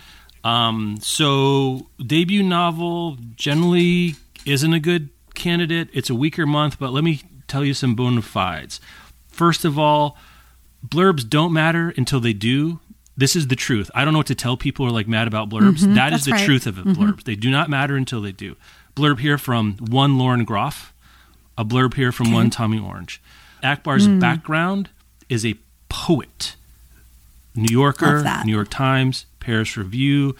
Um, 0.43 0.97
so 0.99 1.89
debut 2.03 2.41
novel 2.41 3.17
generally 3.35 4.15
isn't 4.45 4.73
a 4.73 4.79
good 4.79 5.09
candidate. 5.35 5.89
It's 5.93 6.09
a 6.09 6.15
weaker 6.15 6.47
month, 6.47 6.79
but 6.79 6.91
let 6.91 7.03
me 7.03 7.21
tell 7.47 7.63
you 7.63 7.75
some 7.75 7.93
bona 7.93 8.23
fides. 8.23 8.79
First 9.27 9.63
of 9.63 9.77
all, 9.77 10.17
blurbs 10.83 11.27
don't 11.29 11.53
matter 11.53 11.93
until 11.97 12.19
they 12.19 12.33
do. 12.33 12.79
This 13.17 13.35
is 13.35 13.47
the 13.47 13.55
truth. 13.55 13.89
I 13.95 14.05
don't 14.05 14.13
know 14.13 14.19
what 14.19 14.27
to 14.27 14.35
tell 14.35 14.55
people 14.57 14.85
who 14.85 14.91
are 14.91 14.93
like 14.93 15.07
mad 15.07 15.27
about 15.27 15.49
blurbs. 15.49 15.95
That 15.95 16.13
is 16.13 16.25
the 16.25 16.31
right. 16.33 16.45
truth 16.45 16.67
of 16.67 16.77
it. 16.77 16.85
Blurbs. 16.85 17.23
They 17.23 17.35
do 17.35 17.49
not 17.49 17.67
matter 17.69 17.95
until 17.95 18.21
they 18.21 18.31
do. 18.31 18.55
Blurb 18.95 19.19
here 19.19 19.37
from 19.39 19.73
one 19.77 20.17
Lauren 20.17 20.45
Groff. 20.45 20.93
A 21.57 21.65
blurb 21.65 21.95
here 21.95 22.11
from 22.11 22.31
one 22.31 22.51
Tommy 22.51 22.77
Orange. 22.79 23.19
Akbar's 23.63 24.05
Hmm. 24.05 24.19
background 24.19 24.89
is 25.29 25.43
a 25.45 25.55
poet. 25.89 26.55
New 27.55 27.71
Yorker, 27.73 28.23
New 28.45 28.51
York 28.53 28.69
Times, 28.69 29.25
Paris 29.39 29.75
Review. 29.75 30.35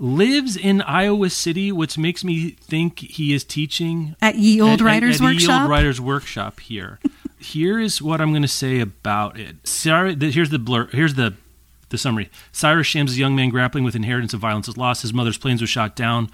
Lives 0.00 0.56
in 0.56 0.82
Iowa 0.82 1.30
City, 1.30 1.70
which 1.72 1.96
makes 1.96 2.22
me 2.24 2.50
think 2.60 2.98
he 2.98 3.32
is 3.32 3.44
teaching 3.44 4.14
At 4.20 4.34
Ye 4.34 4.60
Old 4.60 4.72
at- 4.72 4.80
at- 4.80 4.84
Writers 4.84 5.20
at 5.20 5.24
Ye 5.28 5.34
Workshop. 5.34 5.60
Old 5.62 5.70
Writers 5.70 6.00
Workshop 6.00 6.60
here. 6.60 6.98
here 7.38 7.78
is 7.78 8.02
what 8.02 8.20
I'm 8.20 8.30
going 8.32 8.42
to 8.42 8.48
say 8.48 8.80
about 8.80 9.38
it. 9.38 9.66
Sorry, 9.66 10.14
here's 10.16 10.50
the 10.50 10.58
blur. 10.58 10.88
Here's 10.88 11.14
the 11.14 11.34
the 11.88 11.98
summary. 11.98 12.30
Cyrus 12.52 12.86
Shams 12.86 13.12
is 13.12 13.16
a 13.16 13.20
young 13.20 13.36
man 13.36 13.50
grappling 13.50 13.84
with 13.84 13.94
inheritance 13.94 14.34
of 14.34 14.40
violence 14.40 14.68
is 14.68 14.76
lost. 14.76 15.02
His 15.02 15.14
mother's 15.14 15.38
planes 15.38 15.60
were 15.60 15.66
shot 15.66 15.96
down 15.96 16.30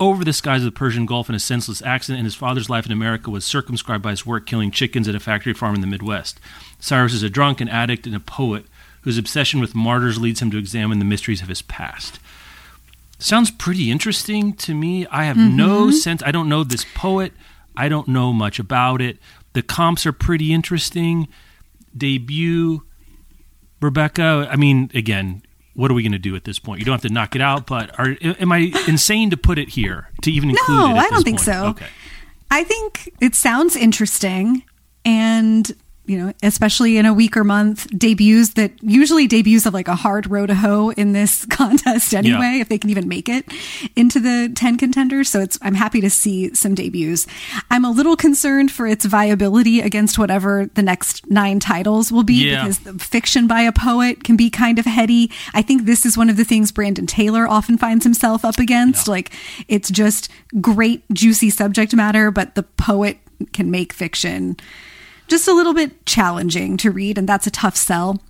over 0.00 0.24
the 0.24 0.32
skies 0.32 0.62
of 0.62 0.64
the 0.64 0.72
Persian 0.72 1.06
Gulf 1.06 1.28
in 1.28 1.34
a 1.34 1.40
senseless 1.40 1.82
accident, 1.82 2.18
and 2.18 2.26
his 2.26 2.34
father's 2.34 2.70
life 2.70 2.86
in 2.86 2.92
America 2.92 3.30
was 3.30 3.44
circumscribed 3.44 4.02
by 4.02 4.10
his 4.10 4.26
work 4.26 4.46
killing 4.46 4.70
chickens 4.70 5.06
at 5.06 5.14
a 5.14 5.20
factory 5.20 5.54
farm 5.54 5.74
in 5.74 5.80
the 5.80 5.86
Midwest. 5.86 6.40
Cyrus 6.80 7.14
is 7.14 7.22
a 7.22 7.30
drunk, 7.30 7.60
an 7.60 7.68
addict, 7.68 8.06
and 8.06 8.16
a 8.16 8.20
poet 8.20 8.64
whose 9.02 9.18
obsession 9.18 9.60
with 9.60 9.74
martyrs 9.74 10.18
leads 10.18 10.42
him 10.42 10.50
to 10.50 10.58
examine 10.58 10.98
the 10.98 11.04
mysteries 11.04 11.42
of 11.42 11.48
his 11.48 11.62
past. 11.62 12.18
Sounds 13.18 13.52
pretty 13.52 13.90
interesting 13.90 14.52
to 14.54 14.74
me. 14.74 15.06
I 15.06 15.24
have 15.24 15.36
no 15.36 15.86
mm-hmm. 15.86 15.92
sense. 15.92 16.22
I 16.24 16.32
don't 16.32 16.48
know 16.48 16.64
this 16.64 16.84
poet. 16.94 17.32
I 17.76 17.88
don't 17.88 18.08
know 18.08 18.32
much 18.32 18.58
about 18.58 19.00
it. 19.00 19.18
The 19.52 19.62
comps 19.62 20.06
are 20.06 20.12
pretty 20.12 20.52
interesting. 20.52 21.28
Debut, 21.96 22.82
Rebecca. 23.82 24.48
I 24.50 24.56
mean, 24.56 24.90
again, 24.94 25.42
what 25.74 25.90
are 25.90 25.94
we 25.94 26.02
going 26.02 26.12
to 26.12 26.18
do 26.18 26.36
at 26.36 26.44
this 26.44 26.58
point? 26.58 26.80
You 26.80 26.84
don't 26.84 26.94
have 26.94 27.02
to 27.02 27.12
knock 27.12 27.34
it 27.34 27.40
out, 27.40 27.66
but 27.66 27.98
are, 27.98 28.16
am 28.22 28.52
I 28.52 28.72
insane 28.86 29.30
to 29.30 29.36
put 29.36 29.58
it 29.58 29.70
here 29.70 30.08
to 30.22 30.30
even 30.30 30.50
include 30.50 30.78
it? 30.78 30.88
No, 30.88 30.96
I 30.96 31.08
don't 31.08 31.22
think 31.22 31.38
point? 31.38 31.46
so. 31.46 31.66
Okay. 31.68 31.86
I 32.50 32.64
think 32.64 33.10
it 33.20 33.34
sounds 33.34 33.76
interesting 33.76 34.64
and 35.04 35.74
you 36.04 36.18
know, 36.18 36.32
especially 36.42 36.96
in 36.98 37.06
a 37.06 37.14
week 37.14 37.36
or 37.36 37.44
month, 37.44 37.86
debuts 37.96 38.54
that 38.54 38.72
usually 38.82 39.28
debuts 39.28 39.66
of 39.66 39.72
like 39.74 39.86
a 39.86 39.94
hard 39.94 40.28
row 40.28 40.46
to 40.46 40.54
hoe 40.54 40.90
in 40.90 41.12
this 41.12 41.44
contest 41.50 42.12
anyway, 42.12 42.54
Yeah. 42.54 42.60
if 42.60 42.68
they 42.68 42.76
can 42.78 42.90
even 42.90 43.06
make 43.08 43.28
it 43.28 43.44
into 43.94 44.18
the 44.18 44.50
10 44.54 44.78
contenders. 44.78 45.28
So 45.28 45.40
it's, 45.40 45.58
I'm 45.62 45.74
happy 45.74 46.00
to 46.00 46.10
see 46.10 46.52
some 46.54 46.74
debuts. 46.74 47.26
I'm 47.70 47.84
a 47.84 47.90
little 47.90 48.16
concerned 48.16 48.72
for 48.72 48.86
its 48.86 49.04
viability 49.04 49.80
against 49.80 50.18
whatever 50.18 50.68
the 50.74 50.82
next 50.82 51.30
nine 51.30 51.60
titles 51.60 52.10
will 52.10 52.24
be 52.24 52.50
Yeah. 52.50 52.62
because 52.62 52.80
the 52.80 52.94
fiction 52.94 53.46
by 53.46 53.60
a 53.62 53.70
poet 53.72 54.24
can 54.24 54.36
be 54.36 54.50
kind 54.50 54.80
of 54.80 54.84
heady. 54.86 55.30
I 55.54 55.62
think 55.62 55.84
this 55.84 56.04
is 56.04 56.18
one 56.18 56.28
of 56.28 56.36
the 56.36 56.44
things 56.44 56.72
Brandon 56.72 57.06
Taylor 57.06 57.46
often 57.46 57.78
finds 57.78 58.04
himself 58.04 58.44
up 58.44 58.58
against. 58.58 59.06
Like 59.06 59.30
it's 59.68 59.88
just 59.90 60.28
great, 60.60 61.04
juicy 61.12 61.50
subject 61.50 61.94
matter, 61.94 62.32
but 62.32 62.56
the 62.56 62.64
poet 62.64 63.18
can 63.52 63.70
make 63.70 63.92
fiction 63.92 64.56
just 65.28 65.48
a 65.48 65.52
little 65.52 65.74
bit 65.74 66.04
challenging 66.06 66.76
to 66.78 66.90
read, 66.90 67.18
and 67.18 67.28
that's 67.28 67.46
a 67.46 67.50
tough 67.50 67.76
sell 67.76 68.20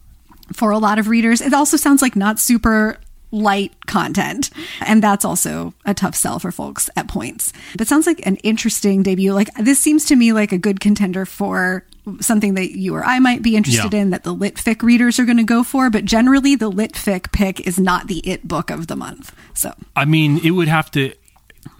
for 0.53 0.71
a 0.71 0.79
lot 0.79 0.99
of 0.99 1.09
readers. 1.09 1.41
It 1.41 1.53
also 1.55 1.77
sounds 1.77 2.03
like 2.03 2.15
not 2.17 2.39
super 2.39 2.99
light 3.35 3.87
content, 3.87 4.51
and 4.83 5.03
that's 5.03 5.25
also 5.25 5.73
a 5.87 5.95
tough 5.95 6.15
sell 6.15 6.39
for 6.39 6.53
folks 6.53 6.91
at 6.97 7.09
points. 7.09 7.53
But 7.79 7.87
sounds 7.89 8.07
like 8.07 8.25
an 8.27 8.37
interesting 8.37 9.03
debut. 9.03 9.33
Like 9.33 9.49
this 9.55 9.79
seems 9.79 10.05
to 10.07 10.17
me 10.17 10.33
like 10.35 10.53
a 10.53 10.59
good 10.59 10.81
contender 10.81 11.25
for 11.25 11.85
something 12.21 12.55
that 12.55 12.77
you 12.77 12.95
or 12.95 13.05
I 13.05 13.21
might 13.21 13.43
be 13.43 13.57
interested 13.57 13.95
Yeah. 13.95 14.01
in 14.01 14.11
that 14.11 14.25
the 14.25 14.35
litfic 14.35 14.83
readers 14.83 15.19
are 15.21 15.25
going 15.25 15.37
to 15.39 15.45
go 15.45 15.63
for, 15.63 15.89
but 15.89 16.05
generally 16.05 16.57
the 16.57 16.71
litfic 16.71 17.33
pick 17.33 17.61
is 17.67 17.79
not 17.79 18.09
the 18.09 18.19
it 18.29 18.47
book 18.47 18.71
of 18.71 18.89
the 18.89 18.97
month. 18.97 19.35
So, 19.55 19.73
I 19.97 20.05
mean, 20.05 20.39
it 20.45 20.51
would 20.51 20.69
have 20.69 20.91
to. 20.91 21.15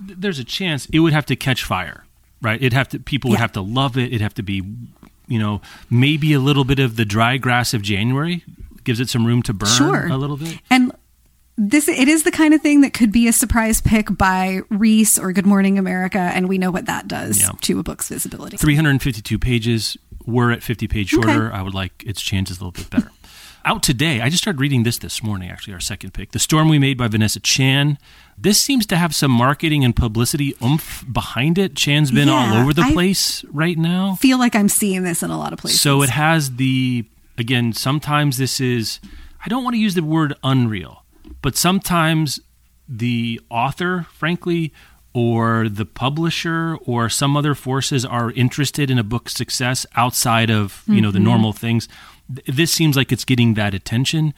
There's 0.01 0.39
a 0.39 0.45
chance 0.45 0.87
it 0.87 1.01
would 1.01 1.13
have 1.13 1.27
to 1.27 1.37
catch 1.37 1.65
fire, 1.65 2.05
right? 2.41 2.59
It'd 2.61 2.73
have 2.73 2.89
to. 2.91 2.99
People 3.01 3.31
would 3.31 3.37
Yeah. 3.39 3.43
have 3.43 3.53
to 3.53 3.61
love 3.61 3.99
it. 3.99 4.07
It'd 4.07 4.21
have 4.21 4.35
to 4.35 4.43
be, 4.45 4.63
you 5.33 5.39
know, 5.39 5.63
maybe 5.89 6.35
a 6.35 6.39
little 6.41 6.65
bit 6.65 6.79
of 6.79 6.97
the 6.97 7.05
dry 7.07 7.39
grass 7.39 7.73
of 7.73 7.81
January 7.81 8.45
gives 8.85 9.01
it 9.01 9.09
some 9.09 9.27
room 9.27 9.43
to 9.45 9.55
burn 9.55 9.69
sure. 9.71 10.07
a 10.09 10.17
little 10.19 10.37
bit. 10.37 10.59
And 10.71 10.93
this 11.57 11.89
it 11.89 12.09
is 12.09 12.25
the 12.25 12.31
kind 12.31 12.53
of 12.53 12.61
thing 12.61 12.83
that 12.83 12.93
could 12.93 13.13
be 13.13 13.29
a 13.29 13.33
surprise 13.33 13.81
pick 13.81 14.09
by 14.17 14.61
Reese 14.69 15.19
or 15.19 15.33
Good 15.33 15.47
Morning 15.47 15.79
America, 15.79 16.19
and 16.19 16.49
we 16.49 16.59
know 16.59 16.71
what 16.71 16.87
that 16.87 17.09
does 17.09 17.41
Yeah. 17.41 17.51
to 17.63 17.79
a 17.79 17.83
book's 17.83 18.09
visibility. 18.09 18.57
352 18.57 19.39
pages. 19.39 19.97
We're 20.27 20.51
at 20.53 20.63
50 20.63 20.87
page 20.89 21.09
shorter. 21.11 21.49
Okay. 21.49 21.57
I 21.57 21.63
would 21.63 21.75
like 21.75 22.05
its 22.07 22.21
chances 22.21 22.59
a 22.61 22.65
little 22.65 22.73
bit 22.73 22.91
better. 22.91 23.11
Out 23.65 23.83
today, 23.85 24.21
I 24.21 24.29
just 24.29 24.43
started 24.43 24.59
reading 24.59 24.83
this 24.83 24.99
this 24.99 25.23
morning, 25.23 25.49
actually, 25.49 25.75
our 25.75 25.81
second 25.81 26.13
pick. 26.15 26.33
The 26.33 26.41
Storm 26.41 26.69
We 26.69 26.81
Made 26.81 26.99
by 26.99 27.07
Vanessa 27.07 27.39
Chan. 27.39 27.97
This 28.37 28.61
seems 28.61 28.87
to 28.87 28.97
have 28.97 29.15
some 29.15 29.31
marketing 29.31 29.85
and 29.85 29.95
publicity 29.95 30.57
oomph 30.61 31.05
behind 31.11 31.59
it. 31.59 31.77
Chan's 31.77 32.11
been 32.11 32.29
all 32.29 32.55
over 32.55 32.73
the 32.73 32.83
I- 32.83 32.93
place 32.93 33.45
right 33.45 33.79
now. 33.79 34.17
Feel 34.17 34.39
like 34.39 34.57
I'm 34.57 34.69
seeing 34.69 35.05
this 35.05 35.23
in 35.23 35.31
a 35.31 35.39
lot 35.39 35.53
of 35.53 35.61
places. 35.61 35.81
So 35.81 36.03
it 36.03 36.11
has 36.11 36.57
the, 36.57 37.05
again, 37.39 37.73
sometimes 37.73 38.37
this 38.37 38.61
is, 38.61 38.99
I 39.45 39.49
don't 39.49 39.63
want 39.63 39.75
to 39.75 39.81
use 39.81 39.95
the 39.95 40.03
word 40.03 40.35
unreal, 40.43 41.05
but 41.41 41.57
sometimes 41.57 42.41
the 42.89 43.41
author, 43.49 44.09
frankly, 44.13 44.73
or 45.15 45.69
the 45.69 45.85
publisher 45.85 46.79
or 46.85 47.09
some 47.09 47.37
other 47.37 47.55
forces 47.55 48.05
are 48.05 48.31
interested 48.33 48.91
in 48.91 48.99
a 48.99 49.05
book's 49.05 49.35
success 49.35 49.85
outside 49.95 50.51
of 50.51 50.83
you 50.87 51.03
know 51.03 51.11
the 51.11 51.19
mm-hmm. 51.19 51.27
normal 51.27 51.53
things 51.53 51.87
Th- 51.87 51.99
this 52.47 52.73
seems 52.73 52.97
like 52.97 53.13
it's 53.13 53.25
getting 53.25 53.55
that 53.55 53.75
attention 53.75 54.35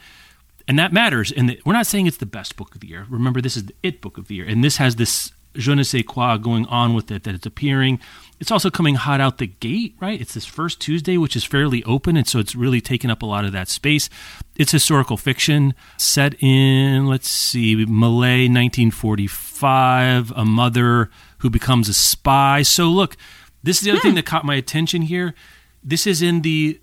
and 0.66 0.78
that 0.78 0.92
matters 0.92 1.30
and 1.32 1.48
the, 1.48 1.60
we're 1.64 1.72
not 1.72 1.86
saying 1.86 2.06
it's 2.06 2.16
the 2.16 2.26
best 2.26 2.56
book 2.56 2.74
of 2.74 2.80
the 2.80 2.88
year. 2.88 3.06
Remember 3.08 3.40
this 3.40 3.56
is 3.56 3.66
the 3.66 3.74
it 3.82 4.00
book 4.00 4.18
of 4.18 4.28
the 4.28 4.36
year 4.36 4.46
and 4.46 4.64
this 4.64 4.78
has 4.78 4.96
this 4.96 5.32
je 5.56 5.74
ne 5.74 5.82
sais 5.82 6.02
quoi 6.02 6.36
going 6.36 6.66
on 6.66 6.94
with 6.94 7.10
it 7.10 7.24
that 7.24 7.34
it's 7.34 7.46
appearing. 7.46 8.00
It's 8.40 8.50
also 8.50 8.70
coming 8.70 8.96
hot 8.96 9.20
out 9.20 9.38
the 9.38 9.46
gate 9.46 9.94
right? 10.00 10.20
It's 10.20 10.34
this 10.34 10.46
first 10.46 10.80
tuesday 10.80 11.16
which 11.16 11.36
is 11.36 11.44
fairly 11.44 11.84
open 11.84 12.16
and 12.16 12.26
so 12.26 12.38
it's 12.38 12.54
really 12.54 12.80
taken 12.80 13.10
up 13.10 13.22
a 13.22 13.26
lot 13.26 13.44
of 13.44 13.52
that 13.52 13.68
space. 13.68 14.08
It's 14.56 14.72
historical 14.72 15.16
fiction 15.16 15.74
set 15.98 16.34
in 16.42 17.06
let's 17.06 17.28
see 17.28 17.84
malay 17.86 18.48
1945 18.48 20.32
a 20.34 20.44
mother 20.44 21.10
who 21.38 21.50
becomes 21.50 21.88
a 21.88 21.94
spy. 21.94 22.62
So 22.62 22.88
look 22.88 23.16
this 23.62 23.78
is 23.78 23.84
the 23.84 23.90
other 23.92 24.00
thing 24.00 24.12
hmm. 24.12 24.16
that 24.16 24.26
caught 24.26 24.44
my 24.44 24.54
attention 24.54 25.02
here. 25.02 25.34
This 25.82 26.06
is 26.06 26.22
in 26.22 26.42
the 26.42 26.80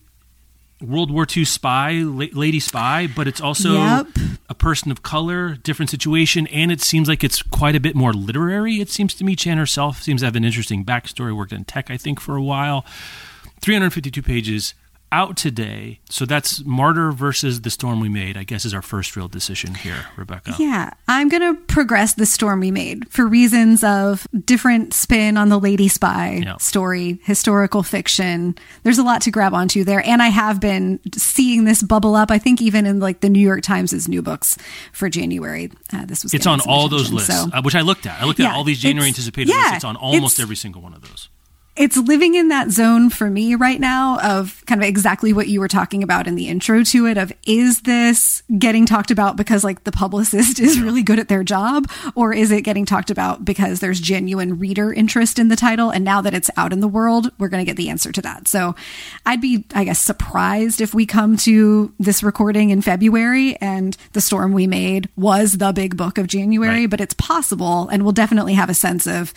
World 0.81 1.11
War 1.11 1.25
II 1.35 1.45
spy, 1.45 2.01
la- 2.01 2.25
lady 2.33 2.59
spy, 2.59 3.07
but 3.07 3.27
it's 3.27 3.39
also 3.41 3.73
Yep. 3.75 4.07
a 4.49 4.53
person 4.55 4.91
of 4.91 5.03
color, 5.03 5.55
different 5.55 5.89
situation, 5.89 6.47
and 6.47 6.71
it 6.71 6.81
seems 6.81 7.07
like 7.07 7.23
it's 7.23 7.41
quite 7.41 7.75
a 7.75 7.79
bit 7.79 7.95
more 7.95 8.13
literary. 8.13 8.79
It 8.81 8.89
seems 8.89 9.13
to 9.15 9.23
me 9.23 9.35
Chan 9.35 9.57
herself 9.57 10.01
seems 10.01 10.21
to 10.21 10.25
have 10.27 10.35
an 10.35 10.43
interesting 10.43 10.83
backstory. 10.83 11.35
Worked 11.35 11.53
in 11.53 11.65
tech, 11.65 11.89
I 11.91 11.97
think, 11.97 12.19
for 12.19 12.35
a 12.35 12.43
while. 12.43 12.85
352 13.61 14.21
pages 14.21 14.73
out 15.11 15.35
today. 15.37 15.99
So 16.09 16.25
that's 16.25 16.63
Martyr 16.65 17.11
versus 17.11 17.61
The 17.61 17.69
Storm 17.69 17.99
We 17.99 18.09
Made, 18.09 18.37
I 18.37 18.43
guess, 18.43 18.63
is 18.65 18.73
our 18.73 18.81
first 18.81 19.15
real 19.15 19.27
decision 19.27 19.75
here, 19.75 20.05
Rebecca. 20.15 20.55
Yeah, 20.57 20.91
I'm 21.07 21.27
going 21.29 21.41
to 21.41 21.61
progress 21.63 22.13
the 22.13 22.25
storm 22.25 22.59
we 22.61 22.71
made 22.71 23.09
for 23.09 23.27
reasons 23.27 23.83
of 23.83 24.25
different 24.45 24.93
spin 24.93 25.37
on 25.37 25.49
the 25.49 25.59
Lady 25.59 25.87
Spy 25.87 26.43
story, 26.59 27.19
historical 27.23 27.83
fiction. 27.83 28.55
There's 28.83 28.97
a 28.97 29.03
lot 29.03 29.21
to 29.23 29.31
grab 29.31 29.53
onto 29.53 29.83
there. 29.83 30.01
And 30.05 30.21
I 30.21 30.27
have 30.27 30.59
been 30.59 30.99
seeing 31.15 31.65
this 31.65 31.83
bubble 31.83 32.15
up, 32.15 32.31
I 32.31 32.37
think, 32.37 32.61
even 32.61 32.85
in 32.85 32.99
like 32.99 33.19
the 33.19 33.29
New 33.29 33.39
York 33.45 33.63
Times' 33.63 34.07
new 34.07 34.21
books 34.21 34.57
for 34.93 35.09
January. 35.09 35.71
Uh, 35.93 36.05
this 36.05 36.23
was 36.23 36.33
It's 36.33 36.47
on 36.47 36.61
all 36.61 36.87
those 36.87 37.11
lists, 37.11 37.29
so- 37.35 37.49
uh, 37.53 37.61
which 37.61 37.75
I 37.75 37.81
looked 37.81 38.05
at. 38.05 38.21
I 38.21 38.25
looked 38.25 38.39
at 38.39 38.43
Yeah, 38.43 38.55
all 38.55 38.63
these 38.63 38.79
January 38.79 39.07
anticipated 39.09 39.49
yeah, 39.49 39.57
lists. 39.57 39.71
It's 39.77 39.83
on 39.85 39.95
almost 39.97 40.35
it's- 40.35 40.39
every 40.43 40.55
single 40.55 40.81
one 40.81 40.93
of 40.93 41.01
those. 41.01 41.29
It's 41.77 41.95
living 41.95 42.35
in 42.35 42.49
that 42.49 42.69
zone 42.69 43.09
for 43.09 43.29
me 43.29 43.55
right 43.55 43.79
now 43.79 44.19
of 44.19 44.61
kind 44.65 44.83
of 44.83 44.87
exactly 44.87 45.31
what 45.31 45.47
you 45.47 45.61
were 45.61 45.69
talking 45.69 46.03
about 46.03 46.27
in 46.27 46.35
the 46.35 46.49
intro 46.49 46.83
to 46.83 47.07
it 47.07 47.17
of 47.17 47.31
is 47.47 47.83
this 47.83 48.43
getting 48.59 48.85
talked 48.85 49.09
about 49.09 49.37
because 49.37 49.63
like 49.63 49.85
the 49.85 49.91
publicist 49.91 50.59
is 50.59 50.81
really 50.81 51.01
good 51.01 51.17
at 51.17 51.29
their 51.29 51.43
job? 51.45 51.89
Or 52.13 52.33
is 52.33 52.51
it 52.51 52.63
getting 52.63 52.85
talked 52.85 53.09
about 53.09 53.45
because 53.45 53.79
there's 53.79 54.01
genuine 54.01 54.59
reader 54.59 54.91
interest 54.91 55.39
in 55.39 55.47
the 55.47 55.55
title? 55.55 55.89
And 55.91 56.03
now 56.03 56.21
that 56.21 56.33
it's 56.33 56.49
out 56.57 56.73
in 56.73 56.81
the 56.81 56.89
world 56.89 57.31
we're 57.39 57.47
going 57.47 57.63
to 57.63 57.69
get 57.69 57.77
the 57.77 57.89
answer 57.89 58.11
to 58.11 58.21
that. 58.21 58.47
So 58.49 58.75
i'd 59.25 59.39
be 59.41 59.63
i 59.73 59.83
guess 59.83 59.99
surprised 59.99 60.81
if 60.81 60.93
we 60.93 61.05
come 61.05 61.37
to 61.37 61.93
this 61.99 62.21
recording 62.23 62.69
in 62.69 62.81
february 62.81 63.55
and 63.57 63.95
the 64.13 64.21
storm 64.21 64.51
we 64.51 64.67
made 64.67 65.07
was 65.15 65.57
the 65.57 65.71
big 65.71 65.95
book 65.95 66.17
of 66.17 66.27
january 66.27 66.81
Right. 66.81 66.89
but 66.89 66.99
it's 67.01 67.13
possible 67.13 67.87
and 67.89 68.03
we'll 68.03 68.11
definitely 68.11 68.53
have 68.55 68.69
a 68.69 68.73
sense 68.73 69.07
of 69.07 69.33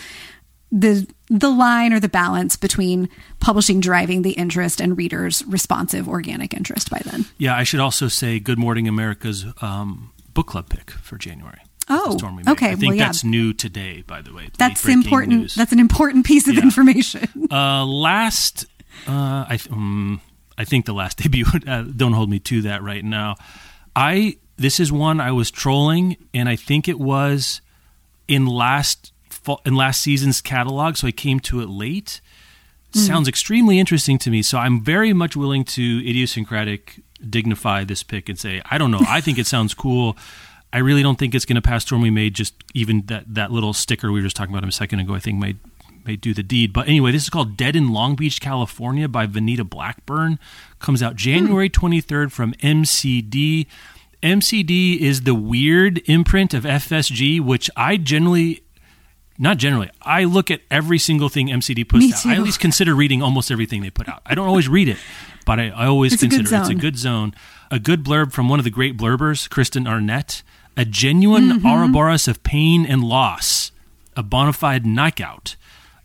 the 0.72 1.06
the 1.28 1.50
line 1.50 1.92
or 1.92 2.00
the 2.00 2.08
balance 2.08 2.56
between 2.56 3.08
publishing 3.40 3.80
driving 3.80 4.22
the 4.22 4.32
interest 4.32 4.80
and 4.80 4.96
readers 4.98 5.44
responsive 5.46 6.08
organic 6.08 6.52
interest 6.54 6.90
by 6.90 7.00
then 7.04 7.24
Yeah, 7.38 7.56
I 7.56 7.64
should 7.64 7.80
also 7.80 8.08
say 8.08 8.38
Good 8.40 8.58
Morning 8.58 8.88
America's 8.88 9.46
um, 9.62 10.12
book 10.32 10.46
club 10.48 10.68
pick 10.68 10.90
for 10.90 11.16
January. 11.16 11.58
Oh, 11.88 12.16
okay, 12.48 12.70
I 12.70 12.74
think 12.76 12.90
well, 12.92 12.94
yeah. 12.96 13.04
that's 13.06 13.24
new 13.24 13.52
today, 13.52 14.02
by 14.06 14.22
the 14.22 14.32
way. 14.32 14.48
that's 14.58 14.88
important 14.88 15.32
news. 15.40 15.54
that's 15.54 15.72
an 15.72 15.78
important 15.78 16.24
piece 16.24 16.48
of 16.48 16.54
Yeah. 16.54 16.62
information 16.62 17.28
Uh, 17.50 17.84
last, 17.84 18.64
uh, 19.06 19.44
I 19.48 19.56
th- 19.58 19.70
um, 19.70 20.20
I 20.56 20.64
think 20.64 20.86
the 20.86 20.94
last 20.94 21.18
debut. 21.22 21.44
Uh, 21.66 21.82
don't 21.82 22.14
hold 22.14 22.30
me 22.30 22.38
to 22.40 22.62
that 22.62 22.82
right 22.82 23.04
now. 23.04 23.36
I 23.94 24.38
this 24.56 24.80
is 24.80 24.90
one 24.90 25.20
I 25.20 25.32
was 25.32 25.50
trolling, 25.50 26.16
and 26.32 26.48
I 26.48 26.56
think 26.56 26.88
it 26.88 26.98
was 26.98 27.60
in 28.28 28.46
last 28.46 29.12
fall, 29.44 29.60
in 29.64 29.74
last 29.74 30.00
season's 30.00 30.40
catalog, 30.40 30.96
so 30.96 31.06
I 31.06 31.12
came 31.12 31.40
to 31.40 31.60
it 31.60 31.68
late. 31.68 32.20
Hmm. 32.92 33.00
Sounds 33.00 33.28
extremely 33.28 33.78
interesting 33.78 34.18
to 34.18 34.30
me, 34.30 34.42
so 34.42 34.58
I'm 34.58 34.82
very 34.82 35.12
much 35.12 35.36
willing 35.36 35.64
to 35.64 35.98
idiosyncratic 36.08 37.00
dignify 37.28 37.84
this 37.84 38.02
pick 38.02 38.28
and 38.28 38.38
say 38.38 38.62
I 38.70 38.78
don't 38.78 38.90
know. 38.90 39.02
I 39.08 39.20
think 39.20 39.38
it 39.38 39.46
sounds 39.46 39.74
cool. 39.84 40.16
I 40.72 40.78
really 40.78 41.02
don't 41.02 41.18
think 41.18 41.34
it's 41.34 41.44
going 41.44 41.54
to 41.54 41.62
pass 41.62 41.84
Storm 41.84 42.02
We 42.02 42.10
Made. 42.10 42.34
Just 42.34 42.54
even 42.74 43.02
that 43.06 43.32
that 43.32 43.52
little 43.52 43.72
sticker 43.72 44.10
we 44.10 44.20
were 44.20 44.24
just 44.24 44.36
talking 44.36 44.54
about 44.54 44.68
a 44.68 44.72
second 44.72 45.00
ago, 45.00 45.14
I 45.14 45.20
think 45.20 45.38
might 45.38 45.56
may 46.04 46.16
do 46.16 46.34
the 46.34 46.42
deed. 46.42 46.72
But 46.72 46.88
anyway, 46.88 47.12
this 47.12 47.22
is 47.22 47.30
called 47.30 47.56
Dead 47.56 47.76
in 47.76 47.92
Long 47.92 48.14
Beach, 48.14 48.40
California 48.40 49.08
by 49.08 49.26
Venita 49.26 49.68
Blackburn. 49.68 50.38
Comes 50.78 51.02
out 51.02 51.12
hmm. 51.12 51.18
January 51.18 51.70
23rd 51.70 52.30
from 52.30 52.52
MCD. 52.54 53.66
MCD 54.22 54.98
is 54.98 55.22
the 55.22 55.34
weird 55.34 56.00
imprint 56.06 56.54
of 56.54 56.64
FSG, 56.64 57.40
which 57.40 57.70
I 57.76 57.98
generally, 57.98 58.63
not 59.38 59.56
generally, 59.58 59.90
I 60.02 60.24
look 60.24 60.50
at 60.50 60.60
every 60.70 60.98
single 60.98 61.28
thing 61.28 61.48
MCD 61.48 61.88
puts 61.88 62.24
out. 62.26 62.26
I 62.30 62.34
at 62.36 62.42
least 62.42 62.60
consider 62.60 62.94
reading 62.94 63.22
almost 63.22 63.50
everything 63.50 63.82
they 63.82 63.90
put 63.90 64.08
out. 64.08 64.22
I 64.24 64.34
don't 64.34 64.46
always 64.46 64.68
read 64.68 64.88
it, 64.88 64.98
but 65.44 65.58
I, 65.58 65.68
I 65.70 65.86
always 65.86 66.12
It's 66.12 66.22
a 66.22 66.28
consider 66.28 66.56
it's 66.56 66.68
a 66.68 66.74
good 66.74 66.96
zone. 66.96 67.34
A 67.70 67.78
good 67.78 68.04
blurb 68.04 68.32
from 68.32 68.48
one 68.48 68.60
of 68.60 68.64
the 68.64 68.70
great 68.70 68.96
blurbers, 68.96 69.48
Kristen 69.50 69.86
Arnett. 69.86 70.42
A 70.76 70.84
genuine 70.84 71.44
Mm-hmm. 71.50 71.66
Ouroboros 71.66 72.26
of 72.28 72.42
pain 72.42 72.84
and 72.86 73.02
loss. 73.02 73.72
A 74.16 74.22
bona 74.22 74.52
fide 74.52 74.84
knockout. 74.86 75.56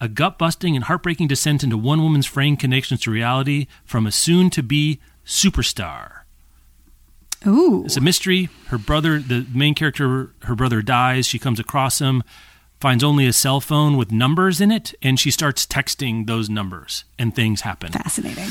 A 0.02 0.08
gut 0.08 0.38
busting 0.40 0.76
and 0.76 0.86
heartbreaking 0.86 1.28
descent 1.28 1.64
into 1.64 1.78
one 1.78 2.02
woman's 2.02 2.26
fraying 2.26 2.58
connections 2.58 3.02
to 3.02 3.12
reality 3.12 3.68
from 3.84 4.08
a 4.08 4.12
soon 4.12 4.50
to 4.52 4.64
be 4.64 5.00
superstar. 5.26 6.22
ooh 7.46 7.84
It's 7.86 7.98
a 7.98 8.02
mystery. 8.02 8.50
Her 8.68 8.78
brother, 8.78 9.20
the 9.20 9.46
main 9.54 9.76
character, 9.76 10.34
her 10.44 10.56
brother 10.56 10.82
dies. 10.82 11.28
She 11.28 11.38
comes 11.40 11.60
across 11.60 12.00
him, 12.00 12.24
finds 12.80 13.04
only 13.04 13.28
a 13.28 13.34
cell 13.34 13.60
phone 13.60 13.98
with 13.98 14.12
numbers 14.12 14.62
in 14.62 14.72
it, 14.72 14.94
and 15.02 15.20
she 15.20 15.32
starts 15.32 15.66
texting 15.66 16.28
those 16.28 16.50
numbers, 16.50 17.04
and 17.18 17.36
things 17.36 17.62
happen. 17.62 17.92
fascinating 17.92 18.50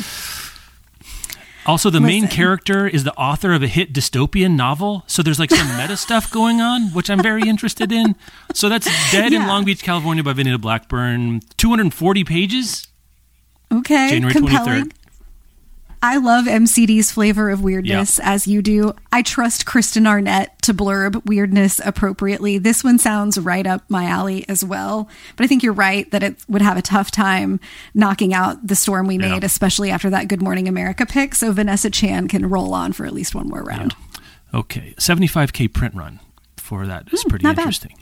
Also, 1.66 1.90
the 1.90 2.00
main 2.00 2.28
character 2.28 2.86
is 2.86 3.04
the 3.04 3.12
author 3.14 3.52
of 3.52 3.62
a 3.62 3.66
hit 3.66 3.92
dystopian 3.92 4.56
novel. 4.56 5.04
So 5.06 5.22
there's 5.22 5.38
like 5.38 5.50
some 5.50 5.76
meta 5.76 5.98
stuff 5.98 6.30
going 6.30 6.62
on, 6.62 6.94
which 6.94 7.10
I'm 7.10 7.22
very 7.22 7.42
interested 7.42 7.92
in. 7.92 8.16
So 8.54 8.70
that's 8.70 8.86
Dead 9.12 9.34
in 9.34 9.46
Long 9.46 9.66
Beach, 9.66 9.82
California 9.82 10.22
by 10.24 10.32
Venita 10.32 10.58
Blackburn. 10.58 11.40
240 11.58 12.24
pages, 12.24 12.88
Okay, 13.70 14.08
January 14.08 14.32
compelling. 14.32 14.84
23rd. 14.84 14.92
I 16.02 16.16
love 16.18 16.44
MCD's 16.44 17.10
flavor 17.10 17.50
of 17.50 17.62
weirdness 17.62 18.18
as 18.20 18.46
you 18.46 18.62
do. 18.62 18.94
I 19.12 19.22
trust 19.22 19.66
Kristen 19.66 20.06
Arnett 20.06 20.60
to 20.62 20.72
blurb 20.72 21.24
weirdness 21.26 21.80
appropriately. 21.84 22.56
This 22.58 22.84
one 22.84 22.98
sounds 22.98 23.36
right 23.38 23.66
up 23.66 23.82
my 23.88 24.04
alley 24.04 24.44
as 24.48 24.64
well. 24.64 25.08
But 25.36 25.44
I 25.44 25.46
think 25.48 25.62
you're 25.62 25.72
right 25.72 26.08
that 26.12 26.22
it 26.22 26.36
would 26.48 26.62
have 26.62 26.76
a 26.76 26.82
tough 26.82 27.10
time 27.10 27.58
knocking 27.94 28.32
out 28.32 28.66
the 28.66 28.76
storm 28.76 29.06
we 29.08 29.18
Yeah. 29.18 29.30
made, 29.34 29.44
especially 29.44 29.90
after 29.90 30.08
that 30.10 30.28
Good 30.28 30.40
Morning 30.42 30.68
America 30.68 31.04
pick. 31.04 31.34
So 31.34 31.52
Vanessa 31.52 31.90
Chan 31.90 32.28
can 32.28 32.48
roll 32.48 32.74
on 32.74 32.92
for 32.92 33.04
at 33.04 33.12
least 33.12 33.34
one 33.34 33.48
more 33.48 33.62
round. 33.62 33.96
Okay, 34.54 34.94
75k 34.98 35.66
print 35.68 35.94
run 35.94 36.20
for 36.56 36.86
that 36.86 37.08
is 37.12 37.24
pretty 37.28 37.42
Hmm, 37.42 37.48
not 37.48 37.56
bad. 37.56 37.62
interesting. 37.62 37.94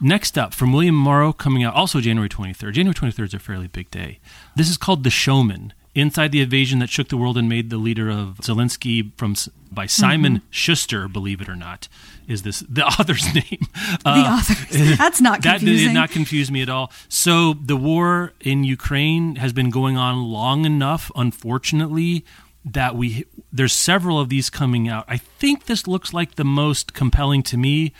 Next 0.00 0.38
up, 0.38 0.54
from 0.54 0.72
William 0.72 0.94
Morrow, 0.94 1.32
coming 1.32 1.62
out 1.62 1.74
also 1.74 2.00
January 2.00 2.28
23rd. 2.28 2.72
January 2.74 2.94
23rd 2.94 3.28
is 3.28 3.34
a 3.34 3.38
fairly 3.38 3.66
big 3.66 3.90
day. 3.90 4.18
This 4.56 4.70
is 4.70 4.76
called 4.78 5.04
The 5.04 5.10
Showman. 5.10 5.72
Inside 6.00 6.32
the 6.32 6.40
invasion 6.40 6.78
that 6.78 6.88
shook 6.88 7.08
the 7.08 7.16
world 7.16 7.36
and 7.36 7.48
made 7.48 7.68
the 7.68 7.76
leader 7.76 8.08
of 8.08 8.38
Zelensky 8.40 9.12
from 9.16 9.34
by 9.70 9.86
Simon 9.86 10.36
Mm-hmm. 10.36 10.46
Shuster, 10.50 11.08
believe 11.08 11.40
it 11.40 11.48
or 11.48 11.56
not, 11.56 11.88
is 12.26 12.42
this 12.42 12.60
the 12.60 12.84
author's 12.98 13.26
name? 13.34 13.66
The 14.04 14.10
author. 14.10 14.96
That's 14.96 15.20
not 15.20 15.42
confusing. 15.42 15.88
That 15.88 15.92
did 15.92 15.94
not 15.94 16.10
confuse 16.10 16.50
me 16.50 16.62
at 16.62 16.68
all. 16.68 16.90
So 17.08 17.54
the 17.54 17.76
war 17.76 18.32
in 18.40 18.64
Ukraine 18.64 19.36
has 19.36 19.52
been 19.52 19.70
going 19.70 19.96
on 19.96 20.24
long 20.24 20.64
enough, 20.64 21.10
unfortunately, 21.14 22.24
that 22.64 22.96
we 22.96 23.26
there's 23.52 23.72
several 23.72 24.18
of 24.18 24.28
these 24.28 24.48
coming 24.50 24.88
out. 24.88 25.04
I 25.08 25.16
think 25.18 25.66
this 25.66 25.86
looks 25.86 26.12
like 26.12 26.36
the 26.36 26.44
most 26.44 26.94
compelling 26.94 27.42
to 27.44 27.56
me 27.56 27.92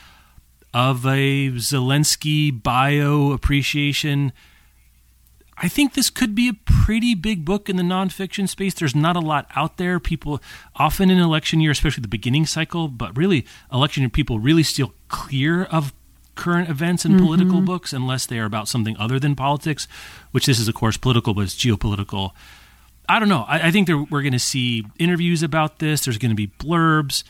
of 0.72 1.04
a 1.04 1.50
Zelensky 1.50 2.50
bio 2.50 3.32
appreciation. 3.32 4.32
I 5.62 5.68
think 5.68 5.92
this 5.92 6.08
could 6.08 6.34
be 6.34 6.48
a 6.48 6.54
pretty 6.54 7.14
big 7.14 7.44
book 7.44 7.68
in 7.68 7.76
the 7.76 7.82
nonfiction 7.82 8.48
space. 8.48 8.72
There's 8.72 8.94
not 8.94 9.14
a 9.14 9.20
lot 9.20 9.46
out 9.54 9.76
there. 9.76 10.00
People 10.00 10.40
often 10.76 11.10
in 11.10 11.18
election 11.18 11.60
year, 11.60 11.70
especially 11.70 12.00
the 12.00 12.08
beginning 12.08 12.46
cycle, 12.46 12.88
but 12.88 13.14
really 13.16 13.46
election 13.70 14.02
year, 14.02 14.10
people 14.10 14.38
really 14.38 14.62
steal 14.62 14.94
clear 15.08 15.64
of 15.64 15.92
current 16.34 16.70
events 16.70 17.04
and 17.04 17.18
political 17.18 17.56
mm-hmm. 17.56 17.66
books 17.66 17.92
unless 17.92 18.24
they 18.24 18.38
are 18.38 18.46
about 18.46 18.68
something 18.68 18.96
other 18.96 19.18
than 19.18 19.36
politics, 19.36 19.86
which 20.30 20.46
this 20.46 20.58
is 20.58 20.68
of 20.68 20.74
course 20.74 20.96
political, 20.96 21.34
but 21.34 21.42
it's 21.42 21.54
geopolitical. 21.54 22.30
I 23.06 23.18
don't 23.18 23.28
know. 23.28 23.44
I, 23.46 23.68
I 23.68 23.70
think 23.70 23.86
there, 23.86 23.98
we're 23.98 24.22
going 24.22 24.32
to 24.32 24.38
see 24.38 24.86
interviews 24.98 25.42
about 25.42 25.78
this. 25.78 26.04
There's 26.04 26.16
going 26.16 26.30
to 26.30 26.36
be 26.36 26.46
blurbs. 26.46 27.22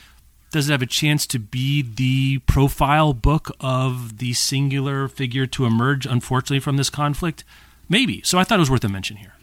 Does 0.53 0.69
it 0.69 0.73
have 0.73 0.83
a 0.83 0.87
chance 0.87 1.27
to 1.29 1.41
be 1.41 1.83
the 1.83 2.39
profile 2.41 3.13
book 3.13 3.51
of 3.59 4.19
the 4.19 4.35
singular 4.35 5.09
figure 5.09 5.47
to 5.47 5.65
emerge, 5.65 6.07
unfortunately, 6.07 6.61
from 6.61 6.77
this 6.77 6.91
conflict? 6.91 7.43
Maybe. 7.91 8.23
So 8.25 8.39
I 8.39 8.45
thought 8.45 8.57
it 8.59 8.61
was 8.61 8.71
worth 8.71 8.85
a 8.85 8.89
mention 8.89 9.17
here. 9.19 9.35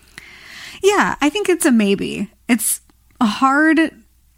Yeah, 0.81 1.15
I 1.21 1.29
think 1.29 1.49
it's 1.49 1.65
a 1.65 1.71
maybe. 1.71 2.31
It's 2.49 2.81
hard 3.21 3.79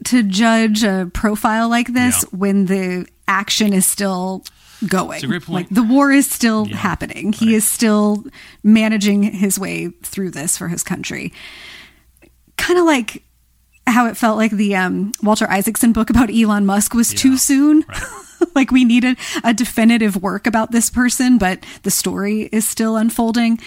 to 0.04 0.22
judge 0.22 0.82
a 0.84 1.10
profile 1.14 1.68
like 1.70 1.92
this 1.94 2.22
Yeah. 2.24 2.38
when 2.38 2.66
the 2.66 3.06
action 3.28 3.72
is 3.72 3.86
still 3.86 4.44
going. 4.88 5.16
It's 5.16 5.24
a 5.24 5.28
great 5.28 5.44
point. 5.44 5.70
Like 5.70 5.74
the 5.74 5.82
war 5.82 6.10
is 6.10 6.28
still 6.28 6.66
Yeah, 6.66 6.76
happening. 6.76 7.32
He 7.32 7.54
is 7.54 7.66
still 7.68 8.24
managing 8.62 9.22
his 9.22 9.58
way 9.58 9.88
through 10.02 10.30
this 10.30 10.56
for 10.58 10.68
his 10.68 10.82
country. 10.82 11.32
Kind 12.56 12.78
of 12.78 12.84
like 12.86 13.22
how 13.86 14.06
it 14.06 14.16
felt 14.16 14.36
like 14.36 14.52
the 14.52 14.74
um, 14.76 15.12
Walter 15.22 15.48
Isaacson 15.50 15.92
book 15.92 16.10
about 16.10 16.30
Elon 16.34 16.64
Musk 16.66 16.94
was 16.94 17.12
too 17.14 17.36
soon. 17.36 17.84
right. 17.88 18.02
like 18.54 18.70
we 18.70 18.84
needed 18.84 19.18
a 19.44 19.52
definitive 19.52 20.16
work 20.16 20.46
about 20.46 20.70
this 20.70 20.88
person, 20.90 21.36
but 21.38 21.64
the 21.82 21.90
story 21.90 22.48
is 22.52 22.66
still 22.66 22.96
unfolding. 22.96 23.58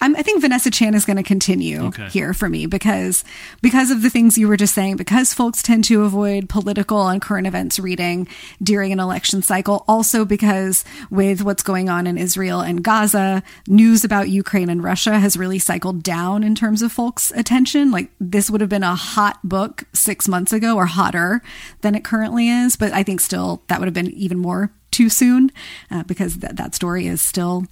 I'm, 0.00 0.14
I 0.14 0.22
think 0.22 0.42
Vanessa 0.42 0.70
Chan 0.70 0.94
is 0.94 1.04
going 1.06 1.16
to 1.16 1.22
continue 1.22 1.84
Okay. 1.86 2.08
here 2.08 2.34
for 2.34 2.48
me 2.48 2.66
because 2.66 3.24
because 3.62 3.90
of 3.90 4.02
the 4.02 4.10
things 4.10 4.36
you 4.36 4.46
were 4.46 4.56
just 4.56 4.74
saying. 4.74 4.96
Because 4.96 5.32
folks 5.32 5.62
tend 5.62 5.84
to 5.84 6.02
avoid 6.04 6.48
political 6.50 7.08
and 7.08 7.20
current 7.20 7.46
events 7.46 7.78
reading 7.78 8.28
during 8.62 8.92
an 8.92 9.00
election 9.00 9.40
cycle. 9.42 9.84
Also 9.88 10.24
because 10.24 10.84
with 11.10 11.42
what's 11.42 11.62
going 11.62 11.88
on 11.88 12.06
in 12.06 12.18
Israel 12.18 12.60
and 12.60 12.84
Gaza, 12.84 13.42
news 13.66 14.04
about 14.04 14.28
Ukraine 14.28 14.68
and 14.68 14.84
Russia 14.84 15.18
has 15.18 15.36
really 15.36 15.58
cycled 15.58 16.02
down 16.02 16.42
in 16.42 16.54
terms 16.54 16.82
of 16.82 16.92
folks' 16.92 17.32
attention. 17.34 17.90
Like 17.90 18.10
this 18.20 18.50
would 18.50 18.60
have 18.60 18.70
been 18.70 18.82
a 18.82 18.94
hot 18.94 19.38
book 19.42 19.84
six 19.94 20.28
months 20.28 20.52
ago 20.52 20.76
or 20.76 20.86
hotter 20.86 21.40
than 21.80 21.94
it 21.94 22.04
currently 22.04 22.48
is, 22.48 22.76
but 22.76 22.92
I 22.92 23.02
think 23.02 23.20
still 23.20 23.62
that 23.68 23.78
would 23.80 23.86
have 23.86 23.94
been 23.94 24.10
even 24.12 24.38
more 24.38 24.70
too 24.90 25.08
soon 25.08 25.50
uh, 25.90 26.02
because 26.04 26.38
that 26.38 26.56
that 26.56 26.74
story 26.74 27.06
is 27.06 27.20
still 27.22 27.64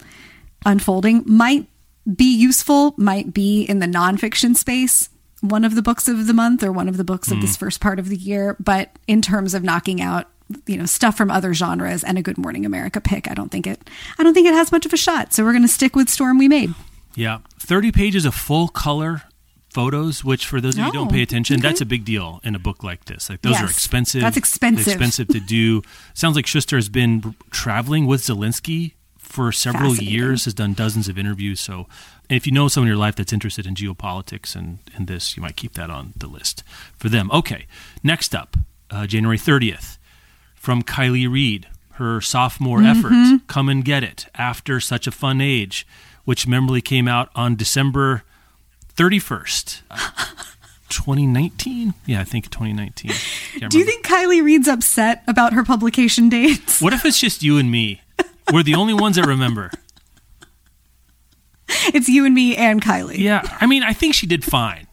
unfolding. 0.65 1.23
Might 1.25 1.67
be 2.13 2.35
useful, 2.35 2.93
might 2.97 3.33
be 3.33 3.63
in 3.63 3.79
the 3.79 3.87
nonfiction 3.87 4.55
space, 4.55 5.09
one 5.41 5.63
of 5.65 5.75
the 5.75 5.81
books 5.81 6.07
of 6.07 6.27
the 6.27 6.33
month 6.33 6.63
or 6.63 6.71
one 6.71 6.87
of 6.87 6.97
the 6.97 7.03
books 7.03 7.31
of 7.31 7.41
this 7.41 7.55
mm. 7.55 7.59
first 7.59 7.81
part 7.81 7.99
of 7.99 8.09
the 8.09 8.15
year. 8.15 8.55
But 8.59 8.97
in 9.07 9.21
terms 9.21 9.53
of 9.53 9.63
knocking 9.63 10.01
out, 10.01 10.27
you 10.67 10.77
know, 10.77 10.85
stuff 10.85 11.17
from 11.17 11.31
other 11.31 11.53
genres 11.53 12.03
and 12.03 12.17
a 12.17 12.21
Good 12.21 12.37
Morning 12.37 12.65
America 12.65 13.01
pick, 13.01 13.29
I 13.29 13.33
don't 13.33 13.49
think 13.49 13.65
it, 13.67 13.89
I 14.19 14.23
don't 14.23 14.33
think 14.33 14.47
it 14.47 14.53
has 14.53 14.71
much 14.71 14.85
of 14.85 14.93
a 14.93 14.97
shot. 14.97 15.33
So 15.33 15.43
we're 15.43 15.51
going 15.51 15.63
to 15.63 15.67
stick 15.67 15.95
with 15.95 16.09
Storm 16.09 16.37
We 16.37 16.47
Made. 16.47 16.73
Yeah. 17.15 17.39
30 17.59 17.91
pages 17.91 18.25
of 18.25 18.35
full 18.35 18.67
color 18.67 19.23
photos, 19.73 20.23
which 20.23 20.45
for 20.47 20.61
those 20.61 20.75
of 20.75 20.79
you 20.79 20.85
who 20.85 20.91
don't 20.91 21.07
Oh, 21.07 21.11
pay 21.11 21.21
attention, 21.21 21.57
okay. 21.57 21.67
that's 21.67 21.81
a 21.81 21.85
big 21.85 22.05
deal 22.05 22.39
in 22.43 22.55
a 22.55 22.59
book 22.59 22.83
like 22.83 23.05
this. 23.05 23.29
Like 23.29 23.41
those 23.41 23.59
are 23.59 23.65
expensive. 23.65 24.21
that's 24.21 24.37
expensive. 24.37 24.87
Expensive 24.87 25.27
to 25.29 25.39
do. 25.39 25.81
Sounds 26.13 26.35
like 26.35 26.47
Shuster 26.47 26.77
has 26.77 26.87
been 26.87 27.35
traveling 27.51 28.05
with 28.05 28.21
Zelensky 28.21 28.93
for 29.25 29.51
several 29.51 29.95
years, 29.95 30.45
has 30.45 30.53
done 30.53 30.73
dozens 30.73 31.07
of 31.09 31.17
interviews. 31.17 31.59
So 31.59 31.87
if 32.29 32.45
you 32.45 32.53
know 32.53 32.67
someone 32.67 32.87
in 32.87 32.91
your 32.95 32.97
life 32.99 33.15
that's 33.15 33.33
interested 33.33 33.65
in 33.67 33.75
geopolitics 33.75 34.55
and, 34.55 34.79
and 34.95 35.07
this, 35.07 35.35
you 35.35 35.41
might 35.43 35.55
keep 35.55 35.73
that 35.73 35.89
on 35.89 36.13
the 36.15 36.27
list 36.27 36.63
for 36.95 37.09
them. 37.09 37.29
Okay. 37.31 37.65
Next 38.03 38.33
up, 38.33 38.55
uh, 38.89 39.05
January 39.07 39.37
30th, 39.37 39.97
from 40.55 40.81
Kiley 40.83 41.29
Reid, 41.31 41.67
her 41.93 42.21
sophomore 42.21 42.79
Mm-hmm. 42.79 43.05
effort, 43.35 43.47
Come 43.47 43.69
and 43.69 43.83
Get 43.83 44.03
It, 44.03 44.27
After 44.35 44.79
Such 44.79 45.07
a 45.07 45.11
Fun 45.11 45.41
Age, 45.41 45.85
which 46.23 46.47
memorably 46.47 46.81
came 46.81 47.07
out 47.07 47.29
on 47.35 47.55
December 47.55 48.23
31st, 48.95 49.81
uh, 49.91 49.97
2019. 50.89 51.93
Yeah, 52.05 52.21
I 52.21 52.23
think 52.23 52.49
2019. 52.49 53.11
Do 53.69 53.77
you 53.77 53.85
think 53.85 54.05
Kiley 54.05 54.43
Reid's 54.43 54.67
upset 54.67 55.23
about 55.27 55.53
her 55.53 55.63
publication 55.63 56.29
dates? 56.29 56.81
What 56.81 56.93
if 56.93 57.05
it's 57.05 57.19
just 57.19 57.43
you 57.43 57.57
and 57.57 57.69
me? 57.71 58.01
We're 58.53 58.63
the 58.63 58.75
only 58.75 58.93
ones 58.93 59.15
that 59.15 59.25
remember. 59.25 59.71
It's 61.93 62.07
you 62.07 62.25
and 62.25 62.33
me 62.33 62.55
and 62.55 62.81
Kiley. 62.81 63.17
Yeah, 63.17 63.41
I 63.59 63.65
mean, 63.65 63.83
I 63.83 63.93
think 63.93 64.13
she 64.13 64.27
did 64.27 64.43
fine. 64.43 64.87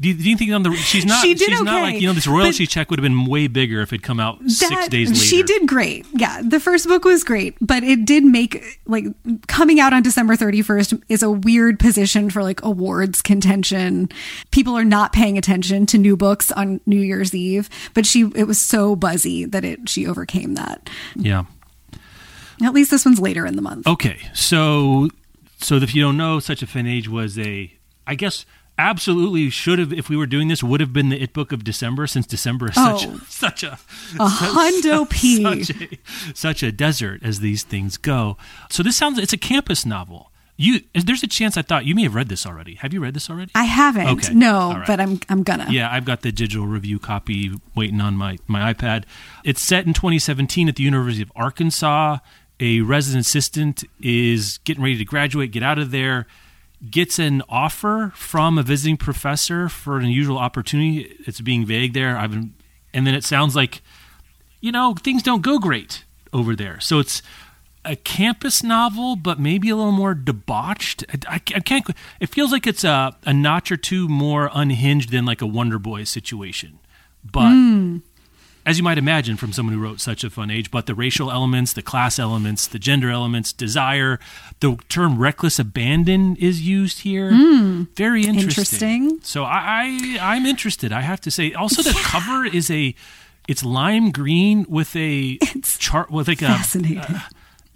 Do 0.00 0.08
you, 0.08 0.14
do 0.14 0.30
you 0.30 0.36
think 0.36 0.52
on 0.52 0.62
the 0.62 0.72
she's 0.74 1.04
not 1.04 1.22
She 1.22 1.34
did 1.34 1.48
she's 1.48 1.60
not 1.62 1.82
like 1.82 2.00
you 2.00 2.06
know 2.06 2.12
this 2.12 2.28
royalty 2.28 2.68
check 2.68 2.88
would 2.90 3.00
have 3.00 3.02
been 3.02 3.24
way 3.26 3.48
bigger 3.48 3.80
if 3.80 3.92
it 3.92 4.00
come 4.02 4.20
out 4.20 4.38
six 4.46 4.86
days 4.88 5.08
later. 5.08 5.20
She 5.20 5.42
did 5.42 5.66
great. 5.66 6.06
Yeah, 6.14 6.40
the 6.40 6.60
first 6.60 6.86
book 6.86 7.04
was 7.04 7.24
great, 7.24 7.56
but 7.60 7.82
it 7.82 8.04
did 8.04 8.24
make 8.24 8.80
like 8.86 9.06
coming 9.48 9.80
out 9.80 9.92
on 9.92 10.02
December 10.04 10.36
31st 10.36 11.02
is 11.08 11.24
a 11.24 11.30
weird 11.30 11.80
position 11.80 12.30
for 12.30 12.44
like 12.44 12.62
awards 12.62 13.20
contention. 13.22 14.08
People 14.52 14.78
are 14.78 14.84
not 14.84 15.12
paying 15.12 15.36
attention 15.36 15.84
to 15.86 15.98
new 15.98 16.16
books 16.16 16.52
on 16.52 16.80
New 16.86 17.00
Year's 17.00 17.34
Eve, 17.34 17.68
but 17.92 18.06
she 18.06 18.30
it 18.36 18.44
was 18.44 18.60
so 18.60 18.94
buzzy 18.94 19.46
that 19.46 19.64
it 19.64 19.88
she 19.88 20.06
overcame 20.06 20.54
that. 20.54 20.88
Yeah. 21.16 21.44
At 22.62 22.72
least 22.74 22.90
this 22.90 23.04
one's 23.04 23.20
later 23.20 23.46
in 23.46 23.56
the 23.56 23.62
month. 23.62 23.86
Okay, 23.86 24.18
so 24.34 25.08
so 25.60 25.76
if 25.76 25.94
you 25.94 26.02
don't 26.02 26.16
know, 26.16 26.38
such 26.40 26.62
a 26.62 26.66
fun 26.66 26.86
age 26.86 27.08
was 27.08 27.38
a, 27.38 27.72
I 28.06 28.14
guess, 28.14 28.44
absolutely 28.78 29.50
should 29.50 29.78
have 29.80 29.92
if 29.92 30.08
we 30.08 30.16
were 30.16 30.26
doing 30.26 30.46
this 30.48 30.62
would 30.62 30.80
have 30.80 30.92
been 30.92 31.08
the 31.08 31.20
it 31.20 31.32
book 31.32 31.50
of 31.52 31.64
December 31.64 32.06
since 32.06 32.26
December 32.26 32.68
is 32.68 32.74
such 32.76 33.06
Oh. 33.06 33.20
such 33.28 33.62
a 33.64 33.78
A 34.20 34.28
hundo 34.28 35.08
P. 35.10 35.42
such 35.64 35.70
a 35.80 35.98
such 36.34 36.62
a 36.62 36.70
desert 36.72 37.20
as 37.22 37.40
these 37.40 37.62
things 37.64 37.96
go. 37.96 38.36
So 38.70 38.82
this 38.82 38.96
sounds 38.96 39.18
it's 39.18 39.32
a 39.32 39.38
campus 39.38 39.84
novel. 39.84 40.30
You 40.60 40.80
there's 40.92 41.22
a 41.22 41.28
chance 41.28 41.56
I 41.56 41.62
thought 41.62 41.84
you 41.84 41.94
may 41.94 42.02
have 42.02 42.16
read 42.16 42.28
this 42.28 42.44
already. 42.44 42.74
Have 42.76 42.92
you 42.92 43.00
read 43.00 43.14
this 43.14 43.30
already? 43.30 43.52
I 43.54 43.62
haven't. 43.64 44.08
Okay. 44.08 44.34
No, 44.34 44.72
right. 44.72 44.86
but 44.88 44.98
I'm 45.00 45.20
I'm 45.28 45.44
gonna. 45.44 45.66
Yeah, 45.70 45.88
I've 45.88 46.04
got 46.04 46.22
the 46.22 46.32
digital 46.32 46.66
review 46.66 46.98
copy 46.98 47.52
waiting 47.76 48.00
on 48.00 48.16
my, 48.16 48.38
my 48.48 48.72
iPad. 48.74 49.04
It's 49.44 49.60
set 49.60 49.86
in 49.86 49.92
2017 49.92 50.68
at 50.68 50.74
the 50.74 50.82
University 50.82 51.22
of 51.22 51.30
Arkansas. 51.36 52.18
A 52.60 52.80
resident 52.80 53.26
assistant 53.26 53.84
is 54.00 54.58
getting 54.64 54.82
ready 54.82 54.98
to 54.98 55.04
graduate, 55.04 55.52
get 55.52 55.62
out 55.62 55.78
of 55.78 55.90
there, 55.90 56.26
gets 56.90 57.18
an 57.18 57.42
offer 57.48 58.12
from 58.14 58.58
a 58.58 58.62
visiting 58.62 58.96
professor 58.96 59.68
for 59.68 59.96
an 59.98 60.04
unusual 60.04 60.38
opportunity. 60.38 61.16
It's 61.26 61.40
being 61.40 61.64
vague 61.64 61.92
there. 61.94 62.16
I've 62.16 62.32
been, 62.32 62.54
and 62.92 63.06
then 63.06 63.14
it 63.14 63.24
sounds 63.24 63.54
like, 63.54 63.80
you 64.60 64.72
know, 64.72 64.94
things 64.94 65.22
don't 65.22 65.42
go 65.42 65.58
great 65.58 66.04
over 66.32 66.56
there. 66.56 66.80
So 66.80 66.98
it's 66.98 67.22
a 67.84 67.96
campus 67.96 68.62
novel, 68.62 69.16
but 69.16 69.38
maybe 69.38 69.70
a 69.70 69.76
little 69.76 69.92
more 69.92 70.14
debauched. 70.14 71.04
I, 71.28 71.34
I, 71.34 71.38
can't. 71.38 71.88
It 72.20 72.28
feels 72.28 72.52
like 72.52 72.66
it's 72.66 72.84
a, 72.84 73.16
a 73.24 73.32
notch 73.32 73.70
or 73.70 73.76
two 73.76 74.08
more 74.08 74.50
unhinged 74.52 75.10
than 75.10 75.24
like 75.24 75.40
a 75.40 75.46
Wonder 75.46 75.78
Boy 75.78 76.04
situation. 76.04 76.80
But 77.24 77.50
Mm. 77.52 78.02
As 78.68 78.76
you 78.76 78.84
might 78.84 78.98
imagine 78.98 79.38
from 79.38 79.50
someone 79.50 79.74
who 79.74 79.80
wrote 79.80 79.98
such 79.98 80.22
a 80.24 80.28
fun 80.28 80.50
age, 80.50 80.70
but 80.70 80.84
the 80.84 80.94
racial 80.94 81.30
elements, 81.30 81.72
the 81.72 81.80
class 81.80 82.18
elements, 82.18 82.66
the 82.66 82.78
gender 82.78 83.08
elements, 83.08 83.50
desire, 83.50 84.20
the 84.60 84.76
term 84.90 85.18
reckless 85.18 85.58
abandon 85.58 86.36
is 86.36 86.60
used 86.60 87.00
here. 87.00 87.30
Hmm. 87.32 87.84
Very 87.96 88.26
interesting. 88.26 89.04
Interesting. 89.04 89.20
So 89.22 89.44
I, 89.44 90.18
I 90.20 90.34
I'm 90.34 90.44
interested. 90.44 90.92
I 90.92 91.00
have 91.00 91.18
to 91.22 91.30
say. 91.30 91.54
Also, 91.54 91.82
the 91.82 91.98
cover 92.02 92.44
is 92.44 92.70
a 92.70 92.94
it's 93.48 93.64
lime 93.64 94.10
green 94.10 94.66
with 94.68 94.94
a 94.94 95.38
chart 95.78 96.10
with 96.10 96.28
like 96.28 96.42
a 96.42 96.48
Fascinating. 96.48 97.16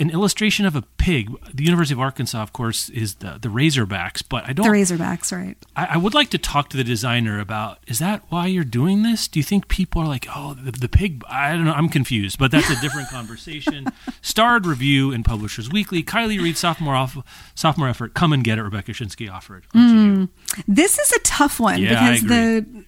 An 0.02 0.10
illustration 0.10 0.66
of 0.66 0.74
a 0.74 0.82
pig. 0.82 1.30
The 1.54 1.62
University 1.62 1.94
of 1.94 2.00
Arkansas, 2.00 2.42
of 2.42 2.52
course, 2.52 2.88
is 2.88 3.14
the 3.16 3.38
the 3.40 3.48
Razorbacks, 3.48 4.20
but 4.28 4.42
I 4.48 4.52
don't. 4.52 4.66
the 4.66 4.72
Razorbacks, 4.72 5.30
right? 5.30 5.56
I, 5.76 5.90
I 5.94 5.96
would 5.96 6.12
like 6.12 6.28
to 6.30 6.38
talk 6.38 6.70
to 6.70 6.76
the 6.76 6.82
designer 6.82 7.38
about 7.38 7.78
is 7.86 8.00
that 8.00 8.24
why 8.28 8.48
you're 8.48 8.64
doing 8.64 9.04
this? 9.04 9.28
Do 9.28 9.38
you 9.38 9.44
think 9.44 9.68
people 9.68 10.02
are 10.02 10.08
like, 10.08 10.26
oh, 10.34 10.54
the, 10.54 10.72
the 10.72 10.88
pig? 10.88 11.22
I 11.28 11.52
don't 11.52 11.64
know. 11.64 11.72
I'm 11.72 11.88
confused, 11.88 12.36
but 12.36 12.50
that's 12.50 12.68
a 12.68 12.80
different 12.80 13.08
conversation. 13.10 13.86
Starred 14.22 14.66
review 14.66 15.12
in 15.12 15.22
Publishers 15.22 15.70
Weekly. 15.70 16.02
Kiley 16.02 16.42
Reid, 16.42 16.56
sophomore 16.56 16.96
off, 16.96 17.16
sophomore 17.54 17.88
effort. 17.88 18.12
Come 18.14 18.32
and 18.32 18.42
get 18.42 18.58
it. 18.58 18.62
Rebecca 18.62 18.90
Schinsky 18.90 19.30
offered. 19.32 19.66
Hmm. 19.72 20.24
This 20.66 20.98
is 20.98 21.12
a 21.12 21.20
tough 21.20 21.60
one 21.60 21.80
Yeah, 21.80 22.12
because 22.12 22.22
the 22.22 22.84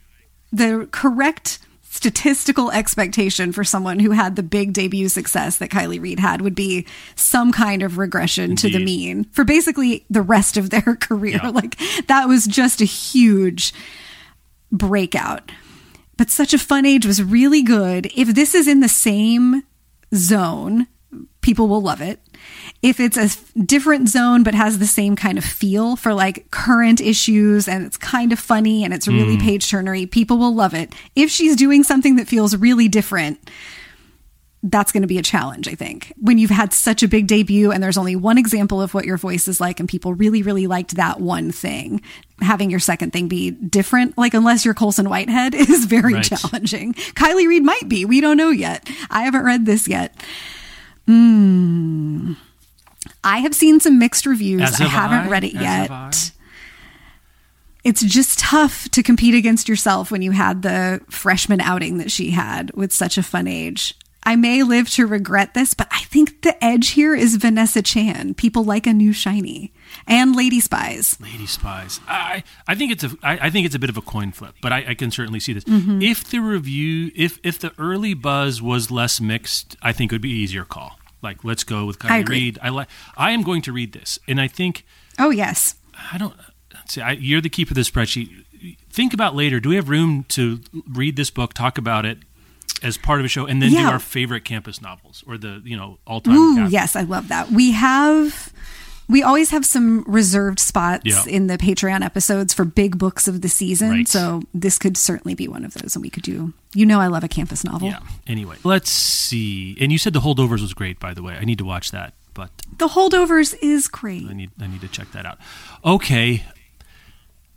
the 0.52 0.88
correct 0.90 1.60
statistical 1.94 2.72
expectation 2.72 3.52
for 3.52 3.62
someone 3.62 4.00
who 4.00 4.10
had 4.10 4.34
the 4.34 4.42
big 4.42 4.72
debut 4.72 5.08
success 5.08 5.58
that 5.58 5.70
Kiley 5.70 6.02
Reid 6.02 6.18
had 6.18 6.40
would 6.40 6.56
be 6.56 6.86
some 7.14 7.52
kind 7.52 7.84
of 7.84 7.98
regression 7.98 8.56
to 8.56 8.68
the 8.68 8.84
mean 8.84 9.24
for 9.30 9.44
basically 9.44 10.04
the 10.10 10.20
rest 10.20 10.56
of 10.56 10.70
their 10.70 10.96
career. 11.00 11.38
Yeah. 11.40 11.50
Like 11.50 11.78
that 12.08 12.26
was 12.26 12.46
just 12.46 12.80
a 12.80 12.84
huge 12.84 13.72
breakout. 14.72 15.52
But 16.16 16.30
such 16.30 16.52
a 16.52 16.58
fun 16.58 16.84
age 16.84 17.06
was 17.06 17.22
really 17.22 17.62
good. 17.62 18.10
If 18.16 18.34
this 18.34 18.56
is 18.56 18.66
in 18.66 18.80
the 18.80 18.88
same 18.88 19.62
zone, 20.12 20.88
people 21.40 21.68
will 21.68 21.82
love 21.82 22.00
it. 22.00 22.20
If 22.82 23.00
it's 23.00 23.16
a 23.16 23.28
different 23.60 24.08
zone 24.08 24.42
but 24.42 24.54
has 24.54 24.78
the 24.78 24.86
same 24.86 25.16
kind 25.16 25.38
of 25.38 25.44
feel 25.44 25.96
for 25.96 26.14
like 26.14 26.50
current 26.50 27.00
issues 27.00 27.68
and 27.68 27.84
it's 27.84 27.96
kind 27.96 28.32
of 28.32 28.38
funny 28.38 28.84
and 28.84 28.92
it's 28.92 29.08
really 29.08 29.36
hmm. 29.36 29.42
page 29.42 29.70
turnery, 29.70 30.10
people 30.10 30.38
will 30.38 30.54
love 30.54 30.74
it. 30.74 30.94
If 31.14 31.30
she's 31.30 31.56
doing 31.56 31.82
something 31.82 32.16
that 32.16 32.28
feels 32.28 32.56
really 32.56 32.88
different, 32.88 33.38
that's 34.66 34.92
going 34.92 35.02
to 35.02 35.06
be 35.06 35.18
a 35.18 35.22
challenge, 35.22 35.68
I 35.68 35.74
think. 35.74 36.12
When 36.16 36.38
you've 36.38 36.50
had 36.50 36.72
such 36.72 37.02
a 37.02 37.08
big 37.08 37.26
debut 37.26 37.70
and 37.70 37.82
there's 37.82 37.98
only 37.98 38.16
one 38.16 38.38
example 38.38 38.80
of 38.80 38.94
what 38.94 39.04
your 39.04 39.18
voice 39.18 39.46
is 39.46 39.60
like 39.60 39.78
and 39.78 39.86
people 39.86 40.14
really, 40.14 40.42
really 40.42 40.66
liked 40.66 40.96
that 40.96 41.20
one 41.20 41.52
thing, 41.52 42.00
having 42.40 42.70
your 42.70 42.80
second 42.80 43.12
thing 43.12 43.28
be 43.28 43.50
different, 43.50 44.16
like 44.16 44.32
unless 44.32 44.64
you're 44.64 44.72
Colson 44.72 45.10
Whitehead, 45.10 45.54
is 45.54 45.84
very 45.84 46.14
Right. 46.14 46.24
challenging. 46.24 46.94
Kiley 46.94 47.46
Reid 47.46 47.62
might 47.62 47.88
be. 47.88 48.06
We 48.06 48.22
don't 48.22 48.38
know 48.38 48.48
yet. 48.50 48.88
I 49.10 49.24
haven't 49.24 49.44
read 49.44 49.66
this 49.66 49.86
yet. 49.86 50.16
Mm. 51.08 52.36
I 53.22 53.38
have 53.38 53.54
seen 53.54 53.80
some 53.80 53.98
mixed 53.98 54.26
reviews. 54.26 54.62
As 54.62 54.80
I 54.80 54.84
have 54.84 55.10
haven't 55.10 55.28
I. 55.28 55.30
read 55.30 55.44
it 55.44 55.54
yet 55.54 56.32
it's 57.84 58.02
just 58.02 58.38
tough 58.38 58.88
to 58.90 59.02
compete 59.02 59.34
against 59.34 59.68
yourself 59.68 60.10
when 60.10 60.22
you 60.22 60.30
had 60.32 60.62
the 60.62 61.02
freshman 61.10 61.60
outing 61.60 61.98
that 61.98 62.10
she 62.10 62.30
had 62.30 62.72
with 62.72 62.92
such 62.92 63.18
a 63.18 63.22
fun 63.22 63.46
age. 63.46 63.94
I 64.24 64.36
may 64.36 64.62
live 64.62 64.88
to 64.90 65.06
regret 65.06 65.54
this, 65.54 65.74
but 65.74 65.88
I 65.90 66.00
think 66.04 66.42
the 66.42 66.62
edge 66.64 66.90
here 66.90 67.14
is 67.14 67.36
Vanessa 67.36 67.82
Chan. 67.82 68.34
People 68.34 68.64
like 68.64 68.86
a 68.86 68.92
new 68.92 69.12
shiny 69.12 69.72
and 70.06 70.34
Lady 70.34 70.60
Spies. 70.60 71.18
Lady 71.20 71.46
Spies. 71.46 72.00
I 72.08 72.42
I 72.66 72.74
think 72.74 72.92
it's 72.92 73.04
a 73.04 73.16
I, 73.22 73.38
I 73.46 73.50
think 73.50 73.66
it's 73.66 73.74
a 73.74 73.78
bit 73.78 73.90
of 73.90 73.96
a 73.96 74.02
coin 74.02 74.32
flip, 74.32 74.54
but 74.62 74.72
I, 74.72 74.84
I 74.90 74.94
can 74.94 75.10
certainly 75.10 75.40
see 75.40 75.52
this. 75.52 75.64
Mm-hmm. 75.64 76.02
If 76.02 76.24
the 76.24 76.38
review 76.38 77.10
if 77.14 77.38
if 77.42 77.58
the 77.58 77.72
early 77.78 78.14
buzz 78.14 78.62
was 78.62 78.90
less 78.90 79.20
mixed, 79.20 79.76
I 79.82 79.92
think 79.92 80.12
it 80.12 80.14
would 80.14 80.22
be 80.22 80.30
easier 80.30 80.64
call. 80.64 80.98
Like 81.22 81.44
let's 81.44 81.64
go 81.64 81.84
with 81.84 81.98
Kiley. 81.98 82.28
Reid. 82.28 82.58
I 82.62 82.70
like 82.70 82.88
I 83.16 83.32
am 83.32 83.42
going 83.42 83.62
to 83.62 83.72
read 83.72 83.92
this, 83.92 84.18
and 84.26 84.40
I 84.40 84.48
think 84.48 84.86
Oh 85.18 85.30
yes, 85.30 85.76
I 86.12 86.18
don't 86.18 86.34
see. 86.88 87.00
I, 87.00 87.12
you're 87.12 87.40
the 87.40 87.50
keeper 87.50 87.72
of 87.72 87.76
the 87.76 87.82
spreadsheet. 87.82 88.44
Think 88.88 89.12
about 89.12 89.34
later. 89.34 89.60
Do 89.60 89.68
we 89.68 89.76
have 89.76 89.90
room 89.90 90.24
to 90.30 90.60
read 90.88 91.16
this 91.16 91.30
book, 91.30 91.52
talk 91.52 91.76
about 91.76 92.06
it 92.06 92.18
as 92.84 92.96
part 92.96 93.18
of 93.20 93.24
a 93.26 93.28
show, 93.28 93.46
and 93.46 93.60
then 93.60 93.70
do 93.70 93.78
our 93.78 93.98
favorite 93.98 94.44
campus 94.44 94.80
novels 94.80 95.24
or 95.26 95.36
the 95.38 95.60
you 95.64 95.76
know 95.76 95.98
all 96.06 96.20
time? 96.20 96.36
Ooh, 96.36 96.68
yes, 96.68 96.94
I 96.94 97.02
love 97.02 97.28
that. 97.28 97.50
We 97.50 97.72
have 97.72 98.52
we 99.08 99.22
always 99.22 99.50
have 99.50 99.66
some 99.66 100.02
reserved 100.06 100.58
spots 100.58 101.02
Yeah. 101.04 101.24
in 101.26 101.46
the 101.46 101.58
Patreon 101.58 102.02
episodes 102.02 102.54
for 102.54 102.64
big 102.64 102.96
books 102.96 103.28
of 103.28 103.42
the 103.42 103.48
season. 103.50 103.90
Right. 103.90 104.08
So 104.08 104.42
this 104.54 104.78
could 104.78 104.96
certainly 104.96 105.34
be 105.34 105.46
one 105.48 105.62
of 105.64 105.74
those 105.74 105.94
and 105.94 106.02
we 106.02 106.08
could 106.08 106.22
do 106.22 106.54
you 106.74 106.86
know 106.86 107.00
I 107.00 107.08
love 107.08 107.22
a 107.24 107.28
campus 107.28 107.64
novel. 107.64 107.88
Yeah. 107.88 108.00
Anyway, 108.26 108.56
let's 108.64 108.90
see. 108.90 109.76
And 109.80 109.90
you 109.92 109.98
said 109.98 110.12
the 110.12 110.20
holdovers 110.20 110.60
was 110.62 110.72
great, 110.74 110.98
by 111.00 111.12
the 111.14 111.22
way. 111.22 111.36
I 111.40 111.44
need 111.44 111.58
to 111.58 111.64
watch 111.64 111.90
that, 111.90 112.14
but 112.32 112.50
The 112.78 112.88
holdovers 112.88 113.54
is 113.60 113.88
great. 113.88 114.26
I 114.28 114.32
need 114.32 114.50
I 114.60 114.66
need 114.68 114.80
to 114.80 114.88
check 114.88 115.10
that 115.12 115.26
out. 115.26 115.38
Okay. 115.84 116.44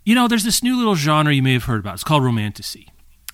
You 0.04 0.14
know, 0.14 0.26
there's 0.28 0.44
this 0.44 0.62
new 0.62 0.76
little 0.76 0.94
genre 0.94 1.32
you 1.34 1.42
may 1.42 1.52
have 1.54 1.64
heard 1.64 1.80
about. 1.80 1.94
It's 1.94 2.04
called 2.04 2.24
romantasy. 2.24 2.88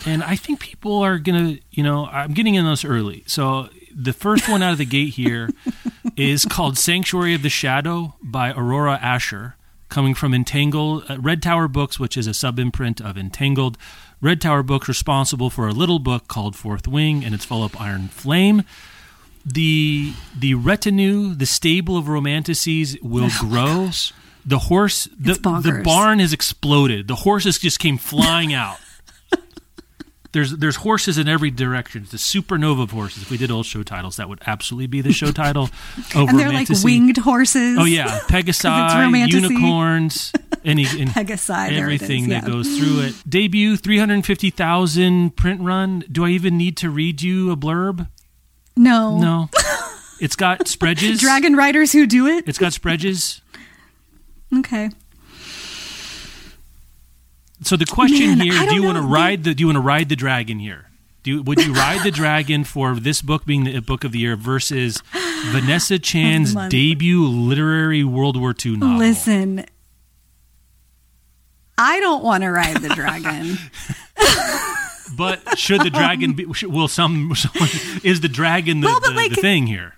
And 0.06 0.22
I 0.22 0.36
think 0.36 0.60
people 0.60 0.98
are 0.98 1.18
going 1.18 1.56
to, 1.56 1.62
you 1.70 1.82
know, 1.82 2.06
I'm 2.06 2.34
getting 2.34 2.54
in 2.54 2.64
this 2.64 2.84
early. 2.84 3.24
So 3.26 3.68
the 3.94 4.12
first 4.12 4.48
one 4.48 4.62
out 4.62 4.72
of 4.72 4.78
the 4.78 4.84
gate 4.84 5.14
here 5.14 5.50
is 6.16 6.44
called 6.44 6.76
Sanctuary 6.76 7.34
of 7.34 7.42
the 7.42 7.48
Shadow 7.48 8.14
by 8.22 8.52
Aurora 8.52 8.98
Ascher, 9.02 9.54
coming 9.88 10.14
from 10.14 10.34
Entangled, 10.34 11.04
uh, 11.08 11.18
Red 11.20 11.42
Tower 11.42 11.68
Books, 11.68 11.98
which 11.98 12.16
is 12.16 12.26
a 12.26 12.34
sub 12.34 12.58
imprint 12.58 13.00
of 13.00 13.16
Entangled. 13.16 13.78
Red 14.20 14.40
Tower 14.40 14.62
Books 14.62 14.88
responsible 14.88 15.48
for 15.48 15.68
a 15.68 15.72
little 15.72 15.98
book 15.98 16.28
called 16.28 16.54
Fourth 16.56 16.86
Wing 16.86 17.24
and 17.24 17.34
its 17.34 17.44
follow 17.44 17.66
up 17.66 17.80
Iron 17.80 18.08
Flame 18.08 18.64
the 19.44 20.12
the 20.38 20.54
retinue, 20.54 21.34
the 21.34 21.46
stable 21.46 21.96
of 21.96 22.08
romantasies 22.08 23.00
will 23.02 23.30
grow. 23.40 23.90
The 24.46 24.58
horse, 24.58 25.08
the, 25.18 25.34
the 25.34 25.80
barn 25.82 26.18
has 26.18 26.34
exploded. 26.34 27.08
The 27.08 27.14
horses 27.14 27.58
just 27.58 27.78
came 27.78 27.96
flying 27.96 28.52
out. 28.52 28.78
There's 30.34 30.50
there's 30.50 30.76
horses 30.76 31.16
in 31.16 31.28
every 31.28 31.52
direction. 31.52 32.02
It's 32.02 32.12
a 32.12 32.16
supernova 32.16 32.82
of 32.82 32.90
horses. 32.90 33.22
If 33.22 33.30
we 33.30 33.36
did 33.36 33.52
old 33.52 33.66
show 33.66 33.84
titles, 33.84 34.16
that 34.16 34.28
would 34.28 34.40
absolutely 34.48 34.88
be 34.88 35.00
the 35.00 35.12
show 35.12 35.30
title 35.30 35.62
of 36.14 36.28
and 36.28 36.36
they're 36.38 36.52
like 36.52 36.68
winged 36.82 37.18
horses. 37.18 37.78
Oh 37.78 37.84
yeah, 37.84 38.18
Pegasi, 38.28 39.32
unicorns, 39.32 40.32
any 40.64 40.82
and 41.00 41.10
Pegasi, 41.10 41.72
everything 41.72 42.24
is, 42.24 42.28
that 42.30 42.46
goes 42.46 42.76
through 42.76 43.02
it. 43.02 43.14
Debut, 43.28 43.76
three 43.76 43.98
hundred 43.98 44.26
fifty 44.26 44.50
thousand 44.50 45.36
print 45.36 45.60
run. 45.60 46.02
Do 46.10 46.24
I 46.24 46.30
even 46.30 46.58
need 46.58 46.76
to 46.78 46.90
read 46.90 47.22
you 47.22 47.52
a 47.52 47.56
blurb? 47.56 48.08
No. 48.76 49.20
No. 49.20 49.50
It's 50.20 50.34
got 50.34 50.66
spreages. 50.66 51.20
Dragon 51.20 51.54
riders 51.54 51.92
who 51.92 52.08
do 52.08 52.26
it? 52.26 52.48
It's 52.48 52.58
got 52.58 52.72
spreages. 52.72 53.40
Okay. 54.52 54.90
So 57.64 57.76
the 57.76 57.86
question 57.86 58.38
Man, 58.38 58.40
here: 58.40 58.68
Do 58.68 58.74
you 58.74 58.82
want 58.82 58.96
to 58.98 59.02
ride 59.02 59.44
the? 59.44 59.54
Do 59.54 59.62
you 59.62 59.66
want 59.68 59.76
to 59.76 59.80
ride 59.80 60.08
the 60.08 60.16
dragon 60.16 60.58
here? 60.58 60.86
Do 61.22 61.30
you, 61.30 61.42
would 61.42 61.64
you 61.64 61.72
ride 61.72 62.02
the 62.04 62.10
dragon 62.10 62.64
for 62.64 62.94
this 62.96 63.22
book 63.22 63.46
being 63.46 63.64
the 63.64 63.80
book 63.80 64.04
of 64.04 64.12
the 64.12 64.18
year 64.18 64.36
versus 64.36 65.02
Vanessa 65.46 65.98
Chan's 66.10 66.54
debut 66.68 67.26
literary 67.26 68.04
World 68.04 68.38
War 68.38 68.54
II 68.64 68.76
novel? 68.76 68.98
Listen. 68.98 69.64
I 71.78 71.98
don't 72.00 72.22
want 72.22 72.44
to 72.44 72.50
ride 72.50 72.76
the 72.76 72.90
dragon. 72.90 73.56
But 75.16 75.58
should 75.58 75.82
the 75.82 75.90
dragon 75.90 76.32
be? 76.32 76.44
Will 76.46 76.88
some? 76.88 77.34
Someone, 77.36 77.68
is 78.02 78.20
the 78.20 78.28
dragon 78.28 78.80
the, 78.80 78.86
Well, 78.86 79.00
the, 79.00 79.10
like- 79.10 79.30
the 79.34 79.40
thing 79.40 79.66
here? 79.66 79.94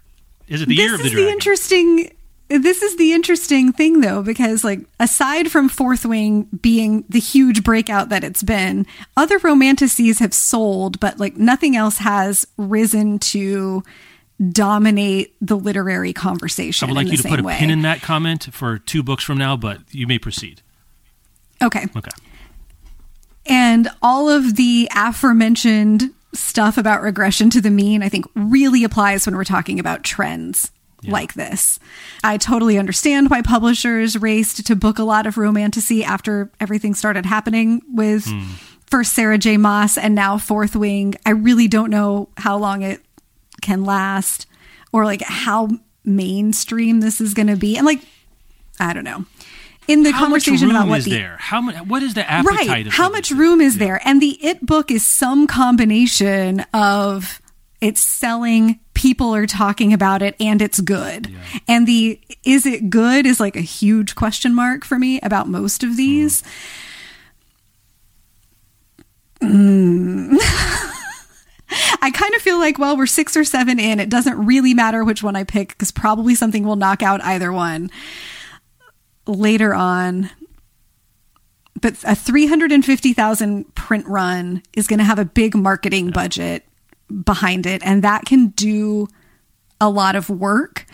Is 0.48 0.62
it 0.62 0.68
the 0.68 0.74
year 0.74 0.94
of 0.94 1.00
the 1.00 1.07
is 1.07 1.12
dragon? 1.12 1.26
the 1.26 1.33
interesting 1.33 2.15
this 2.49 2.83
is 2.83 2.97
the 2.97 3.13
interesting 3.13 3.73
thing 3.73 4.01
though 4.01 4.23
because 4.23 4.63
like 4.63 4.81
aside 5.01 5.51
from 5.51 5.69
fourth 5.69 6.07
wing 6.07 6.45
being 6.61 7.05
the 7.09 7.19
huge 7.19 7.65
breakout 7.65 8.09
that 8.09 8.23
it's 8.23 8.43
been 8.43 8.87
other 9.17 9.39
romantasies 9.39 10.21
have 10.21 10.33
sold 10.33 11.01
but 11.01 11.19
like 11.19 11.37
nothing 11.37 11.77
else 11.77 11.99
has 11.99 12.47
risen 12.57 13.19
to 13.19 13.83
dominate 14.53 15.35
the 15.41 15.57
literary 15.57 16.13
conversation. 16.13 16.87
I 16.87 16.93
would 16.93 16.97
like 16.97 17.11
you 17.11 17.17
to 17.17 17.29
put 17.29 17.41
a 17.41 17.43
way. 17.43 17.57
pin 17.57 17.71
in 17.71 17.83
that 17.83 18.03
comment 18.03 18.53
for 18.53 18.79
two 18.79 19.03
books 19.03 19.25
from 19.25 19.39
now, 19.39 19.57
but 19.57 19.81
you 19.91 20.07
may 20.07 20.19
proceed. 20.19 20.63
okay 21.63 21.87
Okay. 21.97 22.11
And 23.47 23.89
all 24.03 24.29
of 24.29 24.57
the 24.57 24.89
aforementioned 24.95 26.13
stuff 26.35 26.77
about 26.77 27.03
regression 27.03 27.49
to 27.51 27.61
the 27.61 27.71
mean, 27.71 28.03
I 28.03 28.09
think, 28.09 28.27
really 28.35 28.83
applies 28.85 29.25
when 29.25 29.37
we're 29.37 29.45
talking 29.45 29.79
about 29.79 30.03
trends 30.03 30.71
like 31.05 31.35
this. 31.35 31.79
I 32.25 32.39
totally 32.39 32.79
understand 32.79 33.31
why 33.31 33.43
publishers 33.43 34.17
raced 34.17 34.67
to 34.67 34.77
book 34.77 34.99
a 34.99 35.05
lot 35.05 35.27
of 35.27 35.37
romantasy 35.37 36.05
after 36.05 36.51
everything 36.61 36.95
started 36.95 37.27
happening 37.27 37.83
with 37.93 38.27
hmm. 38.27 38.43
first 38.87 39.13
Sarah 39.13 39.39
J. 39.39 39.57
Maas 39.57 39.99
and 39.99 40.15
now 40.15 40.39
Fourth 40.39 40.75
Wing. 40.75 41.15
I 41.25 41.31
really 41.31 41.69
don't 41.69 41.91
know 41.91 42.29
how 42.37 42.57
long 42.57 42.83
it 42.83 43.01
can 43.61 43.85
last 43.85 44.47
or 44.93 45.05
like 45.05 45.23
how 45.23 45.69
mainstream 46.05 47.01
this 47.01 47.21
is 47.21 47.35
going 47.35 47.49
to 47.49 47.57
be. 47.57 47.77
And 47.77 47.87
like, 47.87 48.01
I 48.81 48.93
don't 48.93 49.05
know. 49.05 49.25
In 49.89 50.03
the 50.03 50.11
How 50.11 50.25
conversation 50.25 50.71
about 50.71 50.89
what 50.89 50.99
is 50.99 51.05
the 51.05 51.13
there? 51.13 51.37
How 51.39 51.61
much? 51.61 51.77
What 51.87 52.03
is 52.03 52.15
the 52.15 52.29
appetite? 52.29 52.69
right 52.69 52.87
of 52.89 52.93
how 52.93 53.09
much 53.09 53.31
room 53.31 53.61
is 53.61 53.79
there 53.79 54.01
and 54.05 54.21
the 54.21 54.37
it 54.45 54.67
book 54.67 54.91
is 54.91 55.05
some 55.05 55.47
combination 55.47 56.61
of 56.75 57.41
it's 57.81 58.01
selling 58.01 58.81
people 58.95 59.35
are 59.35 59.47
talking 59.47 59.93
about 59.93 60.23
it 60.23 60.35
and 60.41 60.62
it's 60.62 60.81
good. 60.81 61.35
And 61.69 61.87
the 61.87 62.21
is 62.45 62.67
it 62.67 62.91
good 62.91 63.27
is 63.27 63.41
like 63.41 63.57
a 63.57 63.61
huge 63.61 64.15
question 64.15 64.55
mark 64.55 64.85
for 64.85 64.99
me 64.99 65.21
about 65.21 65.49
most 65.49 65.83
of 65.83 65.97
these. 65.97 66.43
Mm. 69.41 70.37
I 72.01 72.11
kind 72.11 72.35
of 72.35 72.43
feel 72.43 72.59
like, 72.59 72.79
well, 72.79 72.97
we're 72.97 73.07
six 73.07 73.37
or 73.37 73.45
seven 73.45 73.79
in. 73.79 74.01
It 74.01 74.09
doesn't 74.09 74.47
really 74.47 74.73
matter 74.73 75.05
which 75.05 75.23
one 75.23 75.37
I 75.37 75.45
pick 75.45 75.69
because 75.71 75.91
probably 75.91 76.35
something 76.35 76.65
will 76.65 76.77
knock 76.77 77.03
out 77.03 77.21
either 77.23 77.53
one 77.53 77.91
later 79.27 79.75
on. 79.75 80.31
But 81.81 82.03
a 82.05 82.15
350,000 82.15 83.75
print 83.75 84.07
run 84.07 84.62
is 84.75 84.87
going 84.87 85.01
to 85.01 85.05
have 85.05 85.19
a 85.19 85.25
big 85.25 85.55
marketing 85.55 86.11
budget 86.11 86.65
behind 87.25 87.66
it. 87.66 87.83
And 87.85 88.03
that 88.03 88.25
can 88.25 88.49
do 88.49 89.09
a 89.81 89.90
lot 89.90 90.16
of 90.16 90.31
work 90.31 90.87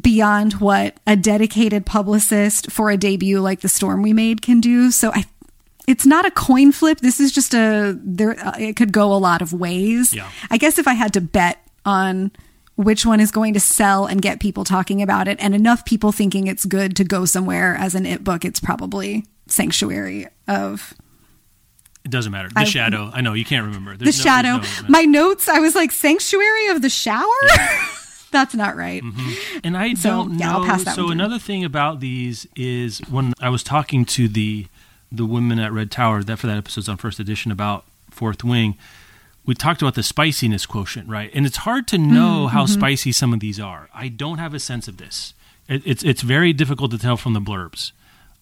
beyond 0.00 0.54
what 0.54 0.98
a 1.06 1.16
dedicated 1.16 1.86
publicist 1.86 2.70
for 2.70 2.90
a 2.90 2.96
debut 2.96 3.40
like 3.40 3.60
the 3.60 3.68
storm 3.68 4.02
we 4.02 4.12
made 4.12 4.42
can 4.42 4.60
do. 4.60 4.90
So 4.90 5.10
i 5.14 5.24
it's 5.86 6.06
not 6.06 6.24
a 6.24 6.30
coin 6.30 6.72
flip. 6.72 7.00
This 7.00 7.20
is 7.20 7.30
just 7.30 7.52
a 7.52 7.98
there 8.02 8.38
uh, 8.40 8.56
it 8.58 8.74
could 8.74 8.90
go 8.90 9.12
a 9.12 9.18
lot 9.18 9.42
of 9.42 9.52
ways. 9.52 10.14
Yeah. 10.14 10.30
i 10.50 10.56
guess 10.56 10.78
if 10.78 10.88
i 10.88 10.94
had 10.94 11.12
to 11.12 11.20
bet 11.20 11.58
on 11.84 12.32
which 12.76 13.06
one 13.06 13.20
is 13.20 13.30
going 13.30 13.54
to 13.54 13.60
sell 13.60 14.06
and 14.06 14.20
get 14.20 14.40
people 14.40 14.64
talking 14.64 15.00
about 15.00 15.28
it 15.28 15.38
and 15.40 15.54
enough 15.54 15.84
people 15.84 16.10
thinking 16.10 16.46
it's 16.46 16.64
good 16.64 16.96
to 16.96 17.04
go 17.04 17.24
somewhere 17.24 17.76
as 17.76 17.94
an 17.94 18.06
it 18.06 18.24
book 18.24 18.44
it's 18.44 18.58
probably 18.58 19.24
sanctuary 19.46 20.26
of 20.48 20.94
It 22.04 22.10
doesn't 22.10 22.32
matter. 22.32 22.48
The 22.50 22.60
I- 22.60 22.64
shadow. 22.64 23.10
I 23.12 23.20
know 23.22 23.32
you 23.32 23.44
can't 23.44 23.64
remember. 23.66 23.96
the 23.96 24.04
no- 24.06 24.10
shadow 24.10 24.58
there's 24.58 24.82
no- 24.82 24.88
my 24.88 25.02
notes 25.02 25.48
i 25.48 25.58
was 25.58 25.74
like 25.74 25.90
sanctuary 25.90 26.66
of 26.68 26.82
the 26.82 26.90
shower 26.90 27.24
that's 28.30 28.54
not 28.54 28.76
right 28.76 29.02
And 29.62 29.76
I 29.76 29.94
So, 29.94 30.08
don't 30.10 30.38
yeah, 30.38 30.46
know. 30.52 30.58
I'll 30.60 30.64
pass 30.66 30.84
that 30.84 30.94
so 30.96 31.10
another 31.10 31.38
thing 31.38 31.64
about 31.64 32.00
these 32.00 32.46
is 32.56 32.98
when 33.08 33.32
I 33.40 33.48
was 33.48 33.62
talking 33.62 34.04
to 34.06 34.28
the 34.28 34.66
the 35.12 35.24
women 35.24 35.58
at 35.60 35.72
Red 35.72 35.90
Tower 35.92 36.22
that 36.24 36.38
for 36.40 36.48
that 36.48 36.56
episode's 36.58 36.88
on 36.88 36.96
first 36.96 37.20
edition 37.20 37.52
about 37.52 37.84
Fourth 38.10 38.42
Wing, 38.42 38.76
we 39.46 39.54
talked 39.54 39.80
about 39.80 39.94
the 39.94 40.02
spiciness 40.02 40.66
quotient, 40.66 41.08
right? 41.08 41.30
And 41.32 41.46
it's 41.46 41.58
hard 41.58 41.86
to 41.88 41.98
know 41.98 42.46
Mm-hmm. 42.46 42.56
how 42.56 42.66
spicy 42.66 43.12
some 43.12 43.32
of 43.32 43.38
these 43.38 43.60
are. 43.60 43.88
I 43.94 44.08
don't 44.08 44.38
have 44.38 44.52
a 44.54 44.58
sense 44.60 44.88
of 44.88 44.96
this. 44.96 45.32
It, 45.68 45.82
it's 45.86 46.02
it's 46.02 46.22
very 46.22 46.52
difficult 46.52 46.90
to 46.90 46.98
tell 46.98 47.16
from 47.16 47.32
the 47.34 47.40
blurbs 47.40 47.92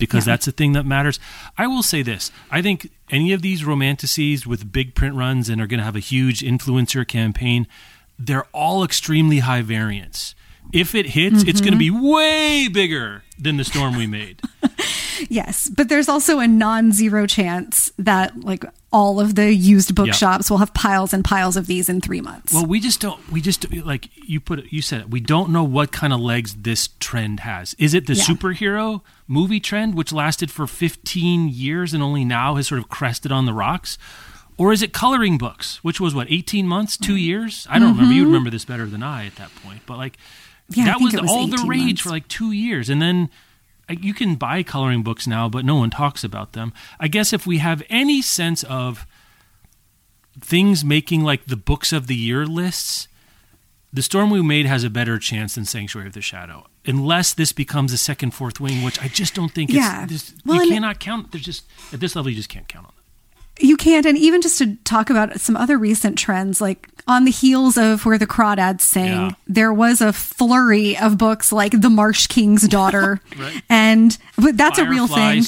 because 0.07 0.27
Yeah. 0.27 0.33
that's 0.35 0.47
the 0.47 0.53
thing 0.53 0.73
that 0.73 0.85
matters. 0.87 1.19
I 1.57 1.67
will 1.67 1.83
say 1.83 2.03
this: 2.03 2.31
I 2.51 2.61
think 2.63 2.91
any 3.11 3.33
of 3.33 3.43
these 3.43 3.65
romantasies 3.65 4.47
with 4.47 4.71
big 4.73 4.95
print 4.95 5.15
runs 5.15 5.49
and 5.49 5.61
are 5.61 5.67
going 5.67 5.79
to 5.79 5.85
have 5.85 5.97
a 5.97 6.01
huge 6.01 6.41
influencer 6.41 7.07
campaign, 7.07 7.67
they're 8.19 8.47
all 8.53 8.85
extremely 8.85 9.39
high 9.41 9.63
variance. 9.63 10.35
If 10.73 10.95
it 10.95 11.07
hits, 11.07 11.43
it's 11.43 11.61
going 11.61 11.73
to 11.73 11.79
be 11.79 11.91
Mm-hmm. 11.91 12.07
way 12.09 12.69
bigger 12.69 13.25
than 13.39 13.57
the 13.57 13.65
storm 13.65 13.97
we 13.97 14.07
made. 14.07 14.41
yes 15.29 15.69
but 15.69 15.89
there's 15.89 16.09
also 16.09 16.39
a 16.39 16.47
non-zero 16.47 17.27
chance 17.27 17.91
that 17.99 18.39
like 18.41 18.65
all 18.93 19.19
of 19.21 19.35
the 19.37 19.55
used 19.55 19.95
bookshops 19.95 20.51
will 20.51 20.59
have 20.59 20.75
piles 20.75 21.15
and 21.15 21.25
piles 21.25 21.57
of 21.57 21.67
these 21.67 21.89
in 21.89 22.01
three 22.01 22.21
months 22.21 22.53
Well, 22.53 22.67
we 22.67 22.79
just 22.79 23.01
don't. 23.01 23.27
We 23.33 23.41
just 23.41 23.73
like 23.73 24.11
you 24.29 24.39
put. 24.39 24.59
it 24.59 24.67
You 24.71 24.83
said 24.83 25.01
it. 25.01 25.11
We 25.11 25.19
don't 25.21 25.49
know 25.51 25.65
what 25.65 25.93
kind 25.93 26.13
of 26.13 26.21
legs 26.21 26.55
this 26.55 26.91
trend 27.01 27.41
has. 27.41 27.73
Is 27.79 27.95
it 27.95 28.07
the 28.07 28.13
Yeah. 28.13 28.25
superhero 28.25 29.01
movie 29.27 29.61
trend, 29.61 29.95
which 29.95 30.13
lasted 30.13 30.51
for 30.51 30.67
15 30.67 31.49
years 31.49 31.95
and 31.95 32.03
only 32.03 32.23
now 32.27 32.57
has 32.57 32.67
sort 32.69 32.81
of 32.81 32.91
crested 32.91 33.33
on 33.33 33.47
the 33.47 33.55
rocks, 33.55 33.97
or 34.59 34.75
is 34.75 34.83
it 34.83 34.93
coloring 34.93 35.39
books, 35.39 35.83
which 35.83 35.99
was 35.99 36.15
what 36.15 36.27
18 36.31 36.67
months, 36.67 36.99
two 36.99 37.17
years? 37.17 37.67
I 37.71 37.79
don't 37.79 37.93
remember. 37.97 38.13
You 38.15 38.27
remember 38.27 38.51
this 38.51 38.67
better 38.67 38.85
than 38.85 39.03
I 39.03 39.25
at 39.27 39.37
that 39.37 39.55
point, 39.65 39.81
but 39.87 39.97
like 39.97 40.19
Mm-hmm. 40.71 40.81
Yeah, 40.81 40.85
that 40.87 41.01
was, 41.01 41.13
was 41.15 41.31
all 41.31 41.47
the 41.49 41.65
rage 41.67 41.85
months. 41.87 42.01
for 42.03 42.11
like 42.11 42.29
two 42.29 42.53
years, 42.53 42.91
and 42.91 43.01
then. 43.01 43.31
You 43.91 44.15
can 44.15 44.37
buy 44.37 44.63
coloring 44.63 45.03
books 45.03 45.27
now, 45.27 45.49
but 45.49 45.65
no 45.65 45.77
one 45.77 45.91
talks 45.91 46.25
about 46.25 46.53
them. 46.53 46.73
I 46.99 47.09
guess 47.09 47.33
if 47.33 47.47
we 47.47 47.59
have 47.59 47.83
any 47.91 48.23
sense 48.23 48.63
of 48.65 49.07
things 50.41 50.85
making 50.85 51.23
like 51.23 51.47
the 51.47 51.57
books 51.57 51.93
of 51.93 52.07
the 52.07 52.15
year 52.15 52.47
lists, 52.47 53.09
the 53.93 54.03
storm 54.03 54.31
we 54.31 54.41
made 54.41 54.67
has 54.67 54.85
a 54.85 54.91
better 54.91 55.19
chance 55.19 55.55
than 55.55 55.67
Sanctuary 55.67 56.09
of 56.09 56.15
the 56.15 56.23
Shadow, 56.23 56.67
unless 56.87 57.35
this 57.35 57.53
becomes 57.53 57.93
a 57.93 57.99
second, 57.99 58.31
fourth 58.33 58.59
wing, 58.59 58.83
which 58.83 59.01
I 59.03 59.09
just 59.09 59.35
don't 59.35 59.53
think. 59.53 59.71
Yeah. 59.71 60.05
it's, 60.05 60.13
this, 60.13 60.35
Well, 60.47 60.65
you 60.65 60.71
cannot 60.71 60.99
count. 60.99 61.33
There's 61.33 61.45
just 61.45 61.65
at 61.93 62.01
this 62.01 62.17
level, 62.17 62.31
you 62.31 62.37
just 62.37 62.49
can't 62.49 62.69
count 62.69 62.87
on 62.87 62.93
it. 62.97 63.02
You 63.61 63.77
can't, 63.77 64.07
and 64.07 64.17
even 64.19 64.41
just 64.43 64.59
to 64.59 64.77
talk 64.85 65.11
about 65.11 65.39
some 65.41 65.57
other 65.57 65.77
recent 65.79 66.19
trends, 66.19 66.61
like 66.61 66.89
on 67.07 67.25
the 67.25 67.31
heels 67.31 67.77
of 67.77 68.05
where 68.07 68.19
the 68.19 68.27
crawdads 68.27 68.81
sang, 68.81 69.07
Yeah. 69.07 69.31
there 69.47 69.73
was 69.73 70.01
a 70.01 70.13
flurry 70.13 70.97
of 70.97 71.19
books 71.19 71.53
like 71.53 71.81
The 71.81 71.91
Marsh 71.91 72.27
King's 72.29 72.67
Daughter, 72.67 73.21
Right. 73.39 73.63
and 73.69 74.17
but 74.39 74.57
that's 74.57 74.79
a 74.79 74.89
real 74.89 75.07
thing, 75.07 75.43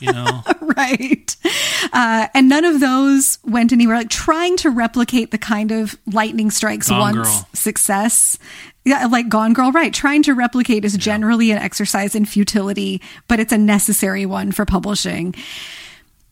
you 0.00 0.12
know, 0.12 0.42
right? 0.60 1.36
Uh, 1.92 2.28
and 2.34 2.48
none 2.48 2.64
of 2.64 2.80
those 2.80 3.38
went 3.44 3.72
anywhere. 3.72 3.96
Like 3.98 4.08
trying 4.10 4.56
to 4.58 4.70
replicate 4.70 5.30
the 5.30 5.38
kind 5.38 5.70
of 5.70 5.96
lightning 6.06 6.50
strikes 6.50 6.88
Gone 6.88 7.00
once 7.16 7.28
Girl. 7.28 7.48
success. 7.52 8.38
Yeah, 8.84 9.06
like 9.06 9.28
Gone 9.28 9.52
Girl, 9.52 9.70
right? 9.72 9.92
Trying 9.94 10.22
to 10.24 10.32
replicate 10.34 10.84
is 10.84 10.96
generally 10.96 11.50
an 11.50 11.58
exercise 11.58 12.14
in 12.14 12.24
futility, 12.24 13.00
but 13.28 13.38
it's 13.40 13.52
a 13.52 13.58
necessary 13.58 14.26
one 14.26 14.50
for 14.52 14.64
publishing 14.64 15.34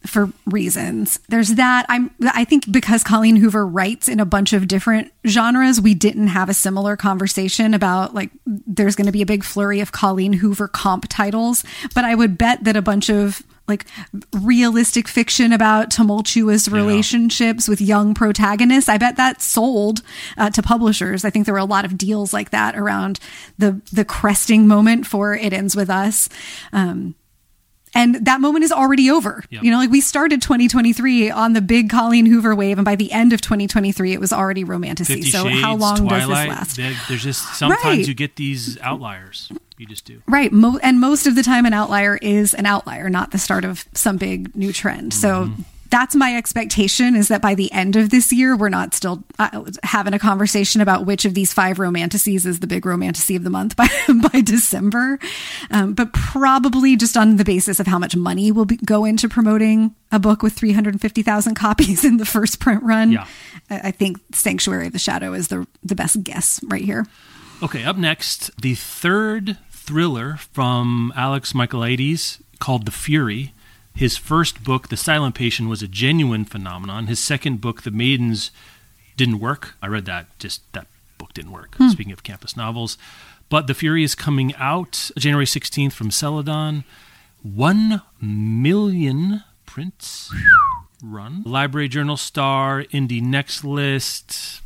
for 0.06 0.30
reasons. 0.46 1.20
There's 1.28 1.54
that. 1.54 1.86
I'm 1.88 2.10
I 2.22 2.44
think 2.44 2.70
because 2.70 3.04
Colleen 3.04 3.36
Hoover 3.36 3.66
writes 3.66 4.08
in 4.08 4.20
a 4.20 4.24
bunch 4.24 4.52
of 4.52 4.68
different 4.68 5.12
genres, 5.26 5.80
we 5.80 5.94
didn't 5.94 6.28
have 6.28 6.48
a 6.48 6.54
similar 6.54 6.96
conversation 6.96 7.74
about 7.74 8.14
like 8.14 8.30
there's 8.46 8.96
going 8.96 9.06
to 9.06 9.12
be 9.12 9.22
a 9.22 9.26
big 9.26 9.44
flurry 9.44 9.80
of 9.80 9.92
Colleen 9.92 10.34
Hoover 10.34 10.68
comp 10.68 11.06
titles, 11.08 11.64
but 11.94 12.04
I 12.04 12.14
would 12.14 12.38
bet 12.38 12.64
that 12.64 12.76
a 12.76 12.82
bunch 12.82 13.10
of 13.10 13.42
like 13.68 13.86
realistic 14.32 15.06
fiction 15.06 15.52
about 15.52 15.90
tumultuous 15.90 16.68
relationships 16.68 17.68
with 17.68 17.80
young 17.80 18.12
protagonists. 18.12 18.88
I 18.88 18.98
bet 18.98 19.16
that 19.16 19.40
sold 19.40 20.02
uh, 20.36 20.50
to 20.50 20.62
publishers. 20.62 21.24
I 21.24 21.30
think 21.30 21.46
there 21.46 21.54
were 21.54 21.58
a 21.58 21.64
lot 21.64 21.84
of 21.84 21.96
deals 21.96 22.32
like 22.32 22.50
that 22.50 22.76
around 22.76 23.20
the 23.58 23.80
the 23.92 24.04
cresting 24.04 24.66
moment 24.66 25.06
for 25.06 25.34
It 25.34 25.52
Ends 25.52 25.76
with 25.76 25.90
Us. 25.90 26.28
Um, 26.72 27.14
and 27.94 28.24
that 28.26 28.40
moment 28.40 28.64
is 28.64 28.72
already 28.72 29.10
over. 29.10 29.44
Yep. 29.50 29.62
You 29.62 29.70
know, 29.70 29.76
like 29.78 29.90
we 29.90 30.00
started 30.00 30.40
2023 30.42 31.30
on 31.30 31.52
the 31.52 31.60
big 31.60 31.90
Colleen 31.90 32.26
Hoover 32.26 32.54
wave, 32.54 32.78
and 32.78 32.84
by 32.84 32.96
the 32.96 33.12
end 33.12 33.32
of 33.32 33.40
2023, 33.40 34.12
it 34.12 34.20
was 34.20 34.32
already 34.32 34.64
romantasy. 34.64 35.22
So 35.22 35.48
Shades, 35.48 35.60
how 35.62 35.76
long 35.76 35.96
Twilight. 36.08 36.48
does 36.48 36.74
this 36.76 36.78
last? 36.78 37.08
There's 37.08 37.22
just 37.22 37.54
sometimes 37.56 37.84
Right. 37.84 38.08
you 38.08 38.14
get 38.14 38.36
these 38.36 38.78
outliers. 38.80 39.50
You 39.78 39.86
just 39.86 40.04
do. 40.04 40.22
Right. 40.28 40.52
Mo- 40.52 40.78
and 40.82 41.00
most 41.00 41.26
of 41.26 41.34
the 41.34 41.42
time, 41.42 41.66
an 41.66 41.72
outlier 41.72 42.16
is 42.16 42.54
an 42.54 42.66
outlier, 42.66 43.10
not 43.10 43.32
the 43.32 43.38
start 43.38 43.64
of 43.64 43.84
some 43.94 44.16
big 44.16 44.54
new 44.54 44.72
trend. 44.72 45.12
So 45.12 45.46
Mm-hmm. 45.46 45.62
That's 45.92 46.16
my 46.16 46.34
expectation 46.38 47.14
is 47.14 47.28
that 47.28 47.42
by 47.42 47.54
the 47.54 47.70
end 47.70 47.96
of 47.96 48.08
this 48.08 48.32
year, 48.32 48.56
we're 48.56 48.70
not 48.70 48.94
still 48.94 49.24
uh, 49.38 49.64
having 49.82 50.14
a 50.14 50.18
conversation 50.18 50.80
about 50.80 51.04
which 51.04 51.26
of 51.26 51.34
these 51.34 51.52
five 51.52 51.78
romantasies 51.78 52.46
is 52.46 52.60
the 52.60 52.66
big 52.66 52.86
romantasy 52.86 53.36
of 53.36 53.44
the 53.44 53.50
month 53.50 53.76
by, 53.76 53.88
by 54.32 54.40
December. 54.40 55.18
Um, 55.70 55.92
but 55.92 56.14
probably 56.14 56.96
just 56.96 57.14
on 57.14 57.36
the 57.36 57.44
basis 57.44 57.78
of 57.78 57.86
how 57.86 57.98
much 57.98 58.16
money 58.16 58.50
will 58.50 58.64
be, 58.64 58.78
go 58.78 59.04
into 59.04 59.28
promoting 59.28 59.94
a 60.10 60.18
book 60.18 60.42
with 60.42 60.54
350,000 60.54 61.54
copies 61.56 62.06
in 62.06 62.16
the 62.16 62.24
first 62.24 62.58
print 62.58 62.82
run. 62.82 63.12
Yeah. 63.12 63.26
I 63.68 63.80
I 63.84 63.90
think 63.90 64.18
Sanctuary 64.32 64.86
of 64.86 64.94
the 64.94 64.98
Shadow 64.98 65.34
is 65.34 65.48
the, 65.48 65.66
the 65.82 65.94
best 65.94 66.24
guess 66.24 66.58
right 66.64 66.82
here. 66.82 67.06
Okay, 67.62 67.84
up 67.84 67.98
next, 67.98 68.50
the 68.58 68.74
third 68.76 69.58
thriller 69.70 70.38
from 70.38 71.12
Alex 71.14 71.52
Michaelides 71.52 72.40
called 72.60 72.86
The 72.86 72.90
Fury. 72.90 73.52
His 73.94 74.16
first 74.16 74.64
book, 74.64 74.88
The 74.88 74.96
Silent 74.96 75.34
Patient, 75.34 75.68
was 75.68 75.82
a 75.82 75.88
genuine 75.88 76.44
phenomenon. 76.44 77.06
His 77.06 77.20
second 77.20 77.60
book, 77.60 77.82
The 77.82 77.90
Maidens, 77.90 78.50
didn't 79.16 79.40
work. 79.40 79.74
I 79.82 79.86
read 79.86 80.06
that, 80.06 80.26
just 80.38 80.60
that 80.72 80.86
book 81.18 81.34
didn't 81.34 81.52
work. 81.52 81.74
Hmm. 81.76 81.88
Speaking 81.88 82.12
of 82.12 82.22
campus 82.22 82.56
novels. 82.56 82.96
But 83.48 83.66
The 83.66 83.74
Fury 83.74 84.02
is 84.02 84.14
coming 84.14 84.54
out 84.54 85.10
January 85.18 85.44
16th 85.44 85.92
from 85.92 86.10
Celadon. 86.10 86.84
One 87.42 88.00
million 88.20 89.44
prints 89.66 90.32
run. 91.02 91.42
Library 91.44 91.88
Journal 91.88 92.16
Star, 92.16 92.84
Indie 92.84 93.20
Next 93.20 93.62
List. 93.62 94.61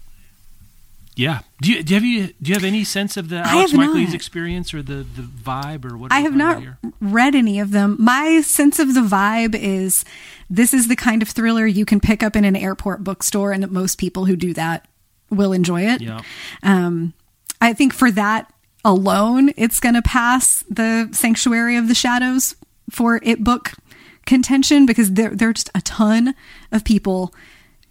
Yeah. 1.17 1.41
Do 1.63 1.73
you, 1.73 1.83
do 1.83 1.95
you 1.95 2.01
have 2.01 2.05
you 2.05 2.35
do 2.43 2.49
you 2.51 2.55
have 2.55 2.65
any 2.65 2.85
sense 2.85 3.17
of 3.17 3.31
the 3.31 3.39
Alex 3.39 3.73
not. 3.73 4.15
experience 4.15 4.75
or 4.75 4.83
the, 4.83 4.97
the 4.97 5.23
vibe 5.23 5.91
or 5.91 5.97
what? 5.97 6.13
I 6.13 6.21
have 6.21 6.37
not 6.37 6.61
here? 6.61 6.79
read 7.01 7.35
any 7.35 7.59
of 7.59 7.71
them. 7.71 7.97
My 7.99 8.43
sense 8.43 8.79
of 8.79 8.95
the 8.95 9.01
vibe 9.01 9.55
is 9.55 10.05
this 10.51 10.75
is 10.75 10.89
the 10.89 10.97
kind 10.97 11.23
of 11.23 11.29
thriller 11.29 11.67
you 11.67 11.87
can 11.87 12.01
pick 12.01 12.23
up 12.23 12.37
in 12.37 12.45
an 12.45 12.55
airport 12.55 13.03
bookstore, 13.03 13.53
and 13.53 13.63
that 13.63 13.73
most 13.73 13.97
people 13.97 14.27
who 14.27 14.37
do 14.37 14.53
that 14.55 14.87
will 15.31 15.53
enjoy 15.53 15.83
it. 15.83 16.03
Yeah. 16.03 16.21
Um, 16.63 17.15
I 17.61 17.73
think 17.73 17.95
for 17.95 18.11
that 18.11 18.53
alone, 18.85 19.51
it's 19.57 19.81
going 19.81 19.95
to 19.95 20.03
pass 20.03 20.65
the 20.69 21.09
Sanctuary 21.13 21.77
of 21.77 21.89
the 21.89 21.95
Shadows 21.95 22.57
for 22.91 23.21
it 23.23 23.43
book 23.43 23.73
contention 24.27 24.87
because 24.87 25.13
there, 25.13 25.31
there 25.31 25.49
are 25.49 25.55
just 25.55 25.71
a 25.75 25.81
ton 25.81 26.35
of 26.71 26.85
people 26.85 27.33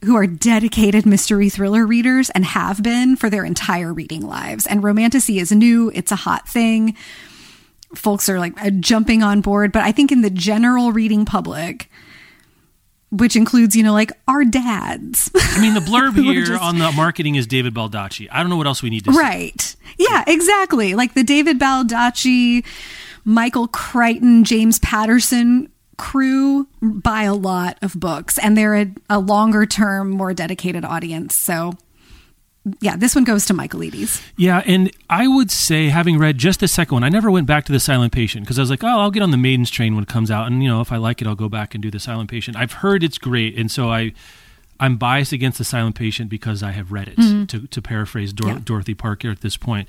who 0.03 0.15
are 0.15 0.27
dedicated 0.27 1.05
mystery 1.05 1.49
thriller 1.49 1.85
readers 1.85 2.29
and 2.31 2.45
have 2.45 2.83
been 2.83 3.15
for 3.15 3.29
their 3.29 3.43
entire 3.45 3.93
reading 3.93 4.21
lives. 4.21 4.67
And 4.67 4.83
romantasy 4.83 5.39
is 5.39 5.51
new, 5.51 5.91
it's 5.95 6.11
a 6.11 6.15
hot 6.17 6.47
thing. 6.47 6.95
Folks 7.95 8.27
are 8.29 8.39
like 8.39 8.61
uh, 8.61 8.69
jumping 8.71 9.23
on 9.23 9.41
board, 9.41 9.71
but 9.71 9.83
I 9.83 9.91
think 9.91 10.11
in 10.11 10.21
the 10.21 10.29
general 10.29 10.91
reading 10.91 11.25
public, 11.25 11.89
which 13.11 13.35
includes, 13.35 13.75
you 13.75 13.83
know, 13.83 13.93
like 13.93 14.11
our 14.27 14.43
dads. 14.43 15.31
I 15.33 15.61
mean, 15.61 15.73
the 15.73 15.79
blurb 15.91 16.15
here 16.21 16.43
just- 16.43 16.61
on 16.61 16.77
the 16.77 16.91
marketing 16.91 17.35
is 17.35 17.47
David 17.47 17.73
Baldacci. 17.73 18.27
I 18.31 18.41
don't 18.41 18.49
know 18.49 18.57
what 18.57 18.67
else 18.67 18.83
we 18.83 18.89
need 18.89 19.05
to 19.05 19.13
say. 19.13 19.19
Right. 19.19 19.75
Yeah, 19.97 20.23
exactly. 20.27 20.93
Like 20.93 21.13
the 21.13 21.23
David 21.23 21.57
Baldacci, 21.57 22.65
Michael 23.23 23.67
Crichton, 23.69 24.43
James 24.43 24.77
Patterson 24.79 25.71
crew 25.97 26.67
buy 26.81 27.23
a 27.23 27.33
lot 27.33 27.77
of 27.81 27.99
books 27.99 28.37
and 28.37 28.57
they're 28.57 28.75
a, 28.75 28.91
a 29.09 29.19
longer 29.19 29.65
term, 29.65 30.09
more 30.09 30.33
dedicated 30.33 30.83
audience. 30.83 31.35
So 31.35 31.73
yeah, 32.81 32.95
this 32.95 33.13
one 33.13 33.23
goes 33.25 33.45
to 33.45 33.53
Michaelides. 33.53 34.23
Yeah, 34.37 34.63
and 34.65 34.89
I 35.07 35.27
would 35.27 35.51
say, 35.51 35.89
having 35.89 36.17
read 36.17 36.39
just 36.39 36.61
the 36.61 36.67
second 36.67 36.95
one, 36.95 37.03
I 37.03 37.09
never 37.09 37.29
went 37.29 37.45
back 37.45 37.65
to 37.65 37.71
the 37.71 37.79
Silent 37.79 38.11
Patient 38.11 38.43
because 38.43 38.57
I 38.57 38.63
was 38.63 38.71
like, 38.71 38.83
oh, 38.83 38.87
I'll 38.87 39.11
get 39.11 39.21
on 39.21 39.29
the 39.29 39.37
Maidens 39.37 39.69
train 39.69 39.93
when 39.93 40.01
it 40.01 40.09
comes 40.09 40.31
out, 40.31 40.47
and 40.47 40.63
you 40.63 40.69
know, 40.69 40.81
if 40.81 40.91
I 40.91 40.97
like 40.97 41.21
it, 41.21 41.27
I'll 41.27 41.35
go 41.35 41.47
back 41.47 41.75
and 41.75 41.83
do 41.83 41.91
the 41.91 41.99
Silent 41.99 42.27
Patient. 42.29 42.57
I've 42.57 42.71
heard 42.71 43.03
it's 43.03 43.19
great, 43.19 43.55
and 43.55 43.69
so 43.69 43.91
I, 43.91 44.13
I'm 44.79 44.97
biased 44.97 45.31
against 45.31 45.59
the 45.59 45.63
Silent 45.63 45.95
Patient 45.95 46.27
because 46.27 46.63
I 46.63 46.71
have 46.71 46.91
read 46.91 47.07
it. 47.07 47.17
Mm-hmm. 47.17 47.45
To, 47.45 47.67
to 47.67 47.81
paraphrase 47.83 48.33
Dor- 48.33 48.49
Yeah. 48.53 48.59
Dorothy 48.63 48.95
Parker 48.95 49.29
at 49.29 49.41
this 49.41 49.57
point, 49.57 49.87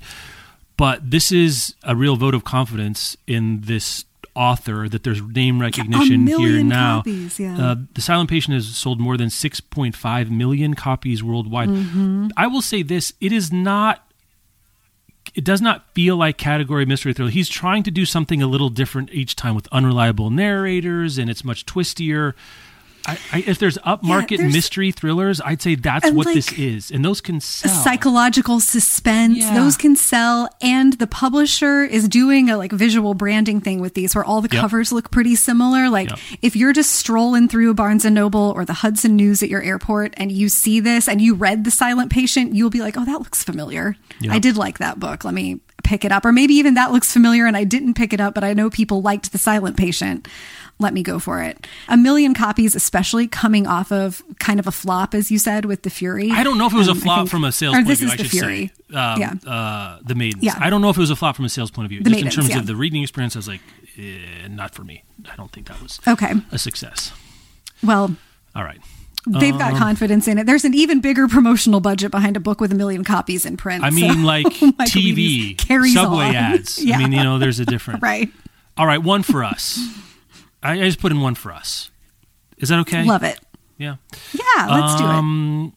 but 0.77 1.09
this 1.09 1.31
is 1.31 1.73
a 1.83 1.95
real 1.95 2.15
vote 2.15 2.35
of 2.35 2.43
confidence 2.43 3.17
in 3.25 3.61
this 3.61 4.05
author 4.37 4.87
that 4.87 5.03
there's 5.03 5.21
name 5.21 5.59
recognition 5.59 6.27
here 6.27 6.63
now. 6.63 6.99
copies, 6.99 7.39
yeah. 7.39 7.57
Uh, 7.57 7.75
the 7.93 8.01
Silent 8.01 8.29
Patient 8.29 8.53
has 8.53 8.67
sold 8.75 8.99
more 8.99 9.17
than 9.17 9.29
6.5 9.29 10.29
million 10.29 10.75
copies 10.75 11.23
worldwide. 11.23 11.69
Mm-hmm. 11.69 12.27
I 12.37 12.47
will 12.47 12.61
say 12.61 12.83
this: 12.83 13.13
it 13.19 13.31
is 13.31 13.51
not. 13.51 14.03
It 15.35 15.43
does 15.43 15.61
not 15.61 15.93
feel 15.93 16.15
like 16.15 16.37
category 16.37 16.85
mystery 16.85 17.13
thriller. 17.13 17.31
He's 17.31 17.49
trying 17.49 17.83
to 17.83 17.91
do 17.91 18.05
something 18.05 18.41
a 18.41 18.47
little 18.47 18.69
different 18.69 19.11
each 19.11 19.35
time 19.35 19.55
with 19.55 19.67
unreliable 19.71 20.29
narrators, 20.29 21.17
and 21.17 21.29
it's 21.29 21.43
much 21.43 21.65
twistier. 21.65 22.33
I, 23.07 23.17
I, 23.31 23.43
if 23.47 23.57
there's 23.59 23.77
upmarket 23.79 24.37
there's- 24.37 24.53
mystery 24.53 24.91
thrillers, 24.91 25.39
I'd 25.41 25.61
say 25.61 25.75
that's 25.75 26.11
what 26.11 26.25
like, 26.25 26.35
this 26.35 26.51
is, 26.53 26.91
and 26.91 27.03
those 27.05 27.21
can 27.21 27.39
sell. 27.39 27.73
Psychological 27.83 28.59
suspense, 28.59 29.37
Yeah. 29.39 29.53
those 29.55 29.77
can 29.77 29.95
sell. 29.95 30.49
And 30.61 30.93
the 30.93 31.07
publisher 31.07 31.83
is 31.83 32.07
doing 32.09 32.49
a 32.49 32.57
like 32.57 32.71
visual 32.71 33.13
branding 33.13 33.61
thing 33.61 33.79
with 33.79 33.93
these 33.93 34.13
where 34.13 34.25
all 34.25 34.41
the 34.41 34.49
Yep. 34.51 34.61
covers 34.61 34.91
look 34.91 35.09
pretty 35.09 35.35
similar. 35.35 35.89
Like 35.89 36.09
Yep. 36.09 36.19
if 36.41 36.55
you're 36.55 36.73
just 36.73 36.91
strolling 36.91 37.47
through 37.47 37.73
Barnes 37.75 38.03
and 38.05 38.13
Noble 38.13 38.51
or 38.55 38.65
the 38.65 38.73
Hudson 38.73 39.15
News 39.15 39.41
at 39.41 39.49
your 39.49 39.61
airport 39.61 40.13
and 40.17 40.31
you 40.31 40.49
see 40.49 40.79
this 40.79 41.07
and 41.07 41.21
you 41.21 41.33
read 41.33 41.63
The 41.63 41.71
Silent 41.71 42.11
Patient, 42.11 42.53
you'll 42.55 42.69
be 42.69 42.81
like, 42.81 42.97
oh, 42.97 43.05
that 43.05 43.19
looks 43.19 43.43
familiar. 43.43 43.95
Yep. 44.19 44.33
I 44.33 44.39
did 44.39 44.57
like 44.57 44.79
that 44.79 44.99
book. 44.99 45.23
Let 45.23 45.33
me 45.33 45.59
pick 45.83 46.03
it 46.03 46.11
up. 46.11 46.25
Or 46.25 46.31
maybe 46.33 46.55
even 46.55 46.73
that 46.73 46.91
looks 46.91 47.13
familiar 47.13 47.45
and 47.45 47.55
I 47.55 47.63
didn't 47.63 47.93
pick 47.93 48.11
it 48.11 48.19
up, 48.19 48.33
but 48.33 48.43
I 48.43 48.53
know 48.53 48.69
people 48.69 49.01
liked 49.01 49.31
The 49.31 49.37
Silent 49.37 49.77
Patient. 49.77 50.27
Let 50.79 50.93
me 50.93 51.01
go 51.01 51.17
for 51.17 51.41
it. 51.41 51.65
A 51.87 51.97
million 51.97 52.35
copies, 52.35 52.75
especially 52.75 53.27
coming 53.27 53.65
off 53.65 53.91
of 53.91 54.21
kind 54.39 54.59
of 54.59 54.67
a 54.67 54.71
flop, 54.71 55.15
as 55.15 55.31
you 55.31 55.39
said, 55.39 55.65
with 55.65 55.81
The 55.81 55.89
Fury. 55.89 56.29
I 56.31 56.43
don't 56.43 56.59
know 56.59 56.67
if 56.67 56.73
it 56.73 56.77
was 56.77 56.87
Um, 56.87 56.97
a 56.97 57.01
flop 57.01 57.17
think- 57.19 57.29
from 57.31 57.43
a 57.45 57.51
sales 57.51 57.73
point 57.73 57.87
this 57.87 57.99
of 57.99 57.99
view. 57.99 58.07
is 58.07 58.13
I 58.13 58.17
The 58.17 58.23
should 58.23 58.31
Fury. 58.31 58.71
say, 58.91 58.95
um, 58.95 59.19
yeah. 59.19 59.33
uh, 59.51 59.99
the 60.05 60.13
maidens. 60.13 60.43
Yeah. 60.43 60.53
I 60.59 60.69
don't 60.69 60.81
know 60.83 60.89
if 60.89 60.97
it 60.97 60.99
was 60.99 61.09
a 61.09 61.15
flop 61.15 61.35
from 61.35 61.45
a 61.45 61.49
sales 61.49 61.71
point 61.71 61.85
of 61.85 61.89
view. 61.89 61.99
The 62.03 62.11
Just 62.11 62.15
Maidens, 62.15 62.35
in 62.35 62.41
terms 62.41 62.49
yeah. 62.53 62.59
of 62.59 62.67
the 62.67 62.75
reading 62.75 63.01
experience, 63.01 63.35
I 63.35 63.39
was 63.39 63.47
like, 63.47 63.61
eh, 63.97 64.47
not 64.49 64.75
for 64.75 64.83
me. 64.83 65.03
I 65.31 65.35
don't 65.35 65.51
think 65.51 65.67
that 65.67 65.81
was 65.81 65.99
Okay. 66.07 66.33
a 66.51 66.59
success. 66.59 67.11
Well, 67.83 68.15
All 68.55 68.63
right. 68.63 68.79
They've 69.25 69.57
got 69.57 69.73
Um, 69.73 69.79
confidence 69.79 70.27
in 70.27 70.37
it. 70.37 70.45
There's 70.45 70.63
an 70.63 70.73
even 70.73 71.01
bigger 71.01 71.27
promotional 71.27 71.79
budget 71.81 72.11
behind 72.11 72.37
a 72.37 72.39
book 72.39 72.61
with 72.61 72.71
a 72.71 72.75
million 72.75 73.03
copies 73.03 73.45
in 73.45 73.57
print. 73.57 73.83
I 73.83 73.89
so 73.89 73.95
mean, 73.95 74.23
like 74.35 74.45
TV, 74.45 75.57
subway 75.91 76.27
on. 76.29 76.35
ads. 76.35 76.81
Yeah. 76.83 76.95
I 76.95 76.99
mean, 76.99 77.11
you 77.11 77.23
know, 77.23 77.37
there's 77.39 77.59
a 77.59 77.65
different. 77.65 78.01
right. 78.03 78.29
All 78.77 78.85
right, 78.87 79.01
one 79.01 79.23
for 79.23 79.43
us. 79.43 79.79
I, 80.63 80.73
I 80.73 80.85
just 80.85 80.99
put 80.99 81.11
in 81.11 81.21
one 81.21 81.35
for 81.35 81.51
us. 81.51 81.91
Is 82.57 82.69
that 82.69 82.79
okay? 82.79 83.03
Love 83.03 83.23
it. 83.23 83.39
Yeah. 83.77 83.97
Yeah, 84.33 84.67
let's 84.69 84.95
do 84.95 85.05
it. 85.05 85.09
Um, 85.09 85.73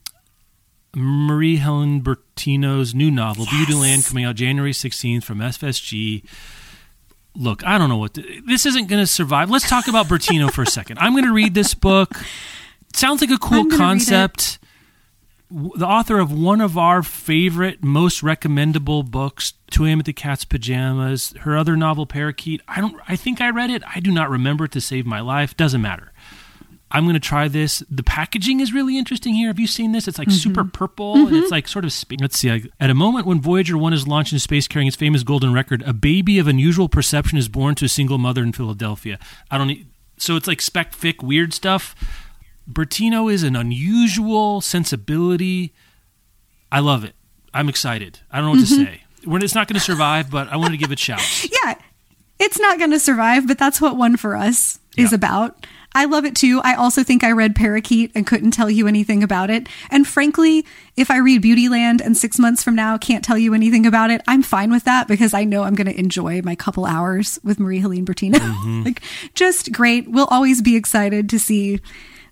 Marie 0.96 1.56
Helen 1.56 2.00
Bertino's 2.02 2.94
new 2.94 3.10
novel, 3.10 3.44
Beautyland, 3.46 4.08
coming 4.08 4.24
out 4.24 4.34
January 4.36 4.72
16th 4.72 5.22
from 5.24 5.38
FSG. 5.38 6.24
Look, 7.36 7.64
I 7.64 7.78
don't 7.78 7.88
know 7.88 7.98
what 7.98 8.14
to, 8.14 8.42
this 8.46 8.66
isn't 8.66 8.88
going 8.88 9.02
to 9.02 9.06
survive. 9.06 9.50
Let's 9.50 9.68
talk 9.68 9.86
about 9.86 10.06
Bertino 10.06 10.50
for 10.50 10.62
a 10.62 10.66
second. 10.78 10.98
I'm 10.98 11.12
going 11.12 11.26
to 11.26 11.32
read 11.32 11.54
this 11.54 11.74
book. 11.74 12.10
Sounds 12.92 13.20
like 13.20 13.30
a 13.30 13.38
cool 13.38 13.58
I'm 13.60 13.68
gonna 13.68 13.70
read 13.70 13.74
it. 13.74 13.78
concept. 13.78 14.58
The 15.50 15.86
author 15.86 16.18
of 16.18 16.32
one 16.32 16.60
of 16.60 16.76
our 16.78 17.02
favorite, 17.02 17.84
most 17.84 18.22
recommendable 18.22 19.02
books, 19.02 19.52
2 19.70 19.86
A.M. 19.86 20.00
at 20.00 20.04
the 20.04 20.12
Cat's 20.12 20.44
Pajamas, 20.44 21.34
her 21.40 21.56
other 21.56 21.76
novel, 21.76 22.06
Parakeet. 22.06 22.60
I 22.68 22.80
don't. 22.80 22.96
I 23.08 23.16
think 23.16 23.40
I 23.40 23.50
read 23.50 23.70
it. 23.70 23.82
I 23.94 24.00
do 24.00 24.10
not 24.10 24.30
remember 24.30 24.64
it 24.64 24.72
to 24.72 24.80
save 24.80 25.06
my 25.06 25.20
life. 25.20 25.56
Doesn't 25.56 25.80
matter. 25.80 26.12
I'm 26.92 27.04
going 27.04 27.14
to 27.14 27.20
try 27.20 27.46
this. 27.46 27.84
The 27.88 28.02
packaging 28.02 28.58
is 28.58 28.72
really 28.72 28.98
interesting 28.98 29.34
here. 29.34 29.46
Have 29.48 29.60
you 29.60 29.68
seen 29.68 29.92
this? 29.92 30.08
It's 30.08 30.18
like 30.18 30.26
mm-hmm. 30.26 30.36
super 30.36 30.64
purple 30.64 31.14
and 31.14 31.26
mm-hmm. 31.28 31.36
it's 31.36 31.50
like 31.50 31.68
sort 31.68 31.84
of. 31.84 31.92
Sp- 31.94 32.18
Let's 32.20 32.36
see. 32.36 32.50
Like, 32.50 32.66
At 32.80 32.90
a 32.90 32.94
moment 32.94 33.26
when 33.26 33.40
Voyager 33.40 33.78
1 33.78 33.92
is 33.92 34.08
launched 34.08 34.32
into 34.32 34.40
space 34.40 34.66
carrying 34.66 34.88
its 34.88 34.96
famous 34.96 35.22
golden 35.22 35.52
record, 35.52 35.82
a 35.86 35.92
baby 35.92 36.40
of 36.40 36.48
unusual 36.48 36.88
perception 36.88 37.38
is 37.38 37.48
born 37.48 37.76
to 37.76 37.84
a 37.84 37.88
single 37.88 38.18
mother 38.18 38.42
in 38.42 38.52
Philadelphia. 38.52 39.20
I 39.50 39.58
don't 39.58 39.68
need. 39.68 39.86
So 40.16 40.34
it's 40.34 40.48
like 40.48 40.60
spec 40.60 40.92
fic 40.92 41.22
weird 41.22 41.54
stuff. 41.54 41.94
Bertino 42.68 43.32
is 43.32 43.44
an 43.44 43.54
unusual 43.54 44.60
sensibility. 44.60 45.72
I 46.72 46.80
love 46.80 47.04
it. 47.04 47.14
I'm 47.54 47.68
excited. 47.68 48.20
I 48.30 48.38
don't 48.38 48.46
know 48.46 48.60
what 48.60 48.68
to 48.68 48.74
mm-hmm. 48.74 48.84
say. 48.84 49.02
When 49.24 49.42
it's 49.42 49.54
not 49.54 49.68
going 49.68 49.78
to 49.78 49.84
survive, 49.84 50.30
but 50.30 50.48
I 50.48 50.56
wanted 50.56 50.72
to 50.72 50.76
give 50.78 50.92
it 50.92 50.98
shouts. 50.98 51.46
Yeah, 51.64 51.74
it's 52.38 52.58
not 52.58 52.78
going 52.78 52.90
to 52.92 53.00
survive, 53.00 53.46
but 53.46 53.58
that's 53.58 53.80
what 53.80 53.96
one 53.96 54.16
for 54.16 54.34
us 54.36 54.78
is 54.96 55.10
Yeah. 55.12 55.16
about. 55.16 55.66
I 55.92 56.04
love 56.04 56.24
it 56.24 56.36
too. 56.36 56.60
I 56.62 56.74
also 56.74 57.02
think 57.02 57.24
I 57.24 57.32
read 57.32 57.56
Parakeet 57.56 58.12
and 58.14 58.24
couldn't 58.24 58.52
tell 58.52 58.70
you 58.70 58.86
anything 58.86 59.24
about 59.24 59.50
it. 59.50 59.68
And 59.90 60.06
frankly, 60.06 60.64
if 60.96 61.10
I 61.10 61.16
read 61.16 61.42
Beautyland 61.42 62.00
and 62.00 62.16
six 62.16 62.38
months 62.38 62.62
from 62.62 62.76
now 62.76 62.96
can't 62.96 63.24
tell 63.24 63.36
you 63.36 63.54
anything 63.54 63.84
about 63.86 64.10
it, 64.12 64.22
I'm 64.28 64.42
fine 64.42 64.70
with 64.70 64.84
that 64.84 65.08
because 65.08 65.34
I 65.34 65.42
know 65.42 65.64
I'm 65.64 65.74
going 65.74 65.88
to 65.88 65.98
enjoy 65.98 66.42
my 66.42 66.54
couple 66.54 66.86
hours 66.86 67.40
with 67.42 67.58
Marie 67.58 67.80
Helene 67.80 68.06
Bertino. 68.06 68.38
Mm-hmm. 68.40 68.82
like, 68.84 69.02
just 69.34 69.72
great. 69.72 70.08
We'll 70.08 70.26
always 70.30 70.62
be 70.62 70.76
excited 70.76 71.28
to 71.30 71.38
see 71.40 71.80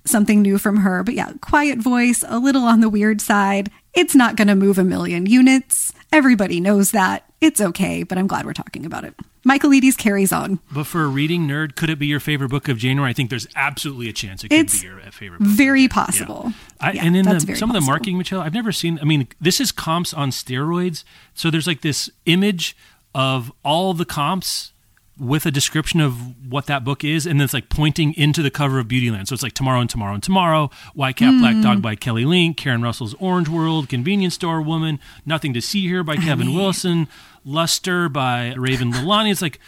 something 0.04 0.40
new 0.40 0.56
from 0.56 0.78
her. 0.78 1.02
But 1.02 1.14
yeah, 1.14 1.32
quiet 1.40 1.78
voice, 1.80 2.22
a 2.28 2.38
little 2.38 2.62
on 2.62 2.80
the 2.80 2.88
weird 2.88 3.20
side. 3.20 3.70
It's 3.92 4.14
not 4.14 4.36
going 4.36 4.48
to 4.48 4.54
move 4.54 4.78
a 4.78 4.84
million 4.84 5.26
units. 5.26 5.92
Everybody 6.12 6.60
knows 6.60 6.92
that. 6.92 7.24
It's 7.40 7.60
okay, 7.60 8.02
but 8.02 8.18
I'm 8.18 8.26
glad 8.26 8.46
we're 8.46 8.52
talking 8.54 8.86
about 8.86 9.04
it. 9.04 9.14
Michaelides 9.46 9.96
carries 9.96 10.32
on. 10.32 10.58
But 10.72 10.84
for 10.86 11.04
a 11.04 11.06
reading 11.06 11.46
nerd, 11.46 11.76
could 11.76 11.90
it 11.90 11.98
be 11.98 12.06
your 12.06 12.18
favorite 12.20 12.48
book 12.50 12.68
of 12.68 12.76
January? 12.78 13.10
I 13.10 13.12
think 13.12 13.30
there's 13.30 13.46
absolutely 13.54 14.08
a 14.08 14.12
chance 14.12 14.42
it 14.42 14.48
could 14.48 14.58
It's 14.58 14.80
be 14.80 14.86
your 14.88 14.98
favorite 15.12 15.38
book. 15.40 15.48
Very 15.48 15.82
Yeah. 15.82 15.88
possible. 15.88 16.52
I, 16.80 16.92
Yeah, 16.92 17.04
and 17.04 17.16
in 17.16 17.24
that's 17.24 17.44
the, 17.44 17.46
very 17.48 17.58
some 17.58 17.70
of 17.70 17.74
the 17.74 17.78
possible. 17.80 17.92
marketing 17.92 18.18
material, 18.18 18.44
I've 18.44 18.54
never 18.54 18.72
seen. 18.72 18.98
I 19.00 19.04
mean, 19.04 19.28
this 19.40 19.60
is 19.60 19.70
comps 19.70 20.12
on 20.12 20.30
steroids. 20.30 21.04
So 21.34 21.50
there's 21.50 21.66
like 21.66 21.82
this 21.82 22.10
image 22.26 22.76
of 23.14 23.52
all 23.64 23.94
the 23.94 24.04
comps 24.04 24.72
with 25.18 25.46
a 25.46 25.50
description 25.50 26.00
of 26.00 26.14
what 26.48 26.66
that 26.66 26.84
book 26.84 27.02
is, 27.04 27.26
and 27.26 27.40
then 27.40 27.44
it's 27.44 27.54
like 27.54 27.68
pointing 27.68 28.14
into 28.14 28.42
the 28.42 28.50
cover 28.50 28.78
of 28.78 28.86
Beautyland. 28.88 29.26
So 29.28 29.34
it's 29.34 29.42
like 29.42 29.52
Tomorrow 29.52 29.80
and 29.80 29.90
Tomorrow 29.90 30.14
and 30.14 30.22
Tomorrow, 30.22 30.70
White 30.94 31.16
Cat, 31.16 31.34
Hmm. 31.34 31.40
Black 31.40 31.60
Dog 31.60 31.82
by 31.82 31.94
Kelly 31.96 32.24
Link, 32.24 32.56
Karen 32.56 32.82
Russell's 32.82 33.14
Orange 33.14 33.48
World, 33.48 33.88
Convenience 33.88 34.34
Store 34.34 34.62
Woman, 34.62 34.98
Nothing 35.26 35.52
to 35.54 35.60
See 35.60 35.82
Here 35.82 36.04
by 36.04 36.16
Kevin 36.16 36.54
Wilson, 36.54 37.08
Luster 37.44 38.08
by 38.08 38.54
Raven 38.56 38.92
Leilani. 38.92 39.30
It's 39.32 39.42
like, 39.42 39.58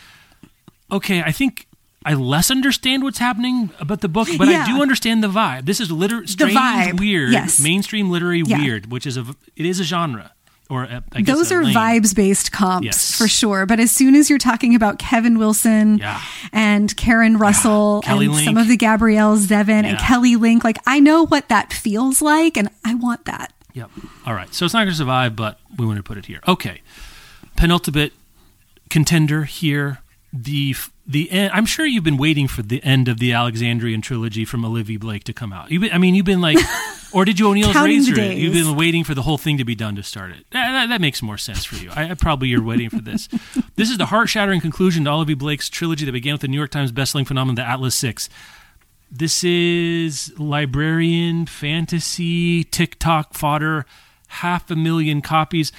okay, 0.90 1.22
I 1.22 1.32
think 1.32 1.66
I 2.04 2.14
less 2.14 2.50
understand 2.50 3.02
what's 3.02 3.18
happening 3.18 3.70
about 3.78 4.00
the 4.00 4.08
book, 4.08 4.28
but 4.38 4.48
I 4.48 4.64
do 4.66 4.80
understand 4.80 5.22
the 5.22 5.28
vibe. 5.28 5.66
This 5.66 5.80
is 5.80 5.90
liter- 5.90 6.26
strange, 6.26 6.56
vibe, 6.56 6.98
weird, 6.98 7.32
yes. 7.32 7.60
mainstream 7.62 8.10
literary 8.10 8.42
Yeah. 8.46 8.58
weird, 8.58 8.90
which 8.90 9.06
is 9.06 9.16
a 9.16 9.26
it 9.56 9.66
is 9.66 9.80
a 9.80 9.84
genre 9.84 10.32
or 10.70 10.84
uh, 10.84 11.00
guess 11.14 11.26
Those 11.26 11.52
uh, 11.52 11.56
are 11.56 11.62
vibes 11.64 12.14
based 12.14 12.52
comps 12.52 12.84
Yes. 12.86 13.18
for 13.18 13.26
sure. 13.28 13.66
But 13.66 13.80
as 13.80 13.90
soon 13.90 14.14
as 14.14 14.30
you're 14.30 14.38
talking 14.38 14.74
about 14.74 14.98
Kevin 14.98 15.38
Wilson 15.38 15.98
Yeah. 15.98 16.20
and 16.52 16.96
Karen 16.96 17.36
Russell 17.38 18.00
Kelly 18.02 18.26
and 18.26 18.34
Link. 18.34 18.44
some 18.46 18.56
of 18.56 18.68
the 18.68 18.76
Gabrielle 18.76 19.36
Zevin 19.36 19.84
and 19.84 19.98
Kelly 19.98 20.36
Link, 20.36 20.62
like 20.64 20.78
I 20.86 21.00
know 21.00 21.26
what 21.26 21.48
that 21.48 21.72
feels 21.72 22.22
like 22.22 22.56
and 22.56 22.70
I 22.84 22.94
want 22.94 23.24
that. 23.26 23.52
Yep. 23.74 23.90
All 24.26 24.34
right. 24.34 24.52
So 24.54 24.64
it's 24.64 24.74
not 24.74 24.80
going 24.80 24.90
to 24.92 24.96
survive, 24.96 25.36
but 25.36 25.58
we 25.76 25.84
want 25.86 25.98
to 25.98 26.02
put 26.02 26.16
it 26.18 26.26
here. 26.26 26.40
Okay. 26.48 26.80
Penultimate 27.56 28.12
contender 28.88 29.44
here. 29.44 29.98
The 30.32 30.74
the 31.06 31.30
end. 31.30 31.52
I'm 31.52 31.66
sure 31.66 31.84
you've 31.84 32.04
been 32.04 32.16
waiting 32.16 32.46
for 32.46 32.62
the 32.62 32.82
end 32.84 33.08
of 33.08 33.18
the 33.18 33.32
Alexandrian 33.32 34.00
trilogy 34.00 34.44
from 34.44 34.62
Olivie 34.62 34.98
Blake 34.98 35.24
to 35.24 35.32
come 35.32 35.52
out. 35.52 35.70
You've 35.72 35.82
been, 35.82 35.92
I 35.92 35.98
mean, 35.98 36.14
you've 36.14 36.24
been 36.26 36.40
like 36.40 36.56
Or 37.12 37.24
did 37.24 37.38
you 37.40 37.48
O'Neal's 37.50 37.72
Counting 37.72 37.98
razor 37.98 38.20
it? 38.20 38.38
You've 38.38 38.52
been 38.54 38.76
waiting 38.76 39.02
for 39.04 39.14
the 39.14 39.22
whole 39.22 39.38
thing 39.38 39.58
to 39.58 39.64
be 39.64 39.74
done 39.74 39.96
to 39.96 40.02
start 40.02 40.30
it. 40.30 40.46
That, 40.50 40.70
that- 40.72 40.88
that 40.90 41.00
makes 41.00 41.22
more 41.22 41.38
sense 41.38 41.64
for 41.64 41.76
you. 41.76 41.90
I, 41.94 42.10
I 42.10 42.14
probably 42.14 42.48
you're 42.48 42.62
waiting 42.62 42.88
for 42.90 43.00
this. 43.00 43.28
this 43.76 43.90
is 43.90 43.98
the 43.98 44.06
heart-shattering 44.06 44.60
conclusion 44.60 45.04
to 45.04 45.10
Olivie 45.10 45.36
Blake's 45.38 45.68
trilogy 45.68 46.04
that 46.04 46.12
began 46.12 46.34
with 46.34 46.40
the 46.42 46.48
New 46.48 46.56
York 46.56 46.70
Times 46.70 46.92
bestselling 46.92 47.26
phenomenon, 47.26 47.56
The 47.56 47.68
Atlas 47.68 47.94
Six. 47.94 48.28
This 49.10 49.42
is 49.42 50.32
librarian 50.38 51.46
fantasy 51.46 52.62
TikTok 52.64 53.34
fodder, 53.34 53.84
half 54.28 54.70
a 54.70 54.76
million 54.76 55.20
copies. 55.20 55.72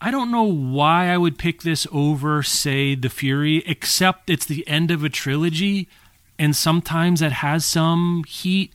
I 0.00 0.10
don't 0.10 0.32
know 0.32 0.42
why 0.44 1.10
I 1.10 1.16
would 1.18 1.38
pick 1.38 1.62
this 1.62 1.86
over, 1.92 2.42
say, 2.42 2.94
The 2.96 3.08
Fury, 3.10 3.58
except 3.66 4.30
it's 4.30 4.46
the 4.46 4.66
end 4.66 4.90
of 4.90 5.04
a 5.04 5.08
trilogy, 5.08 5.88
and 6.38 6.56
sometimes 6.56 7.20
that 7.20 7.32
has 7.32 7.64
some 7.66 8.24
heat. 8.26 8.72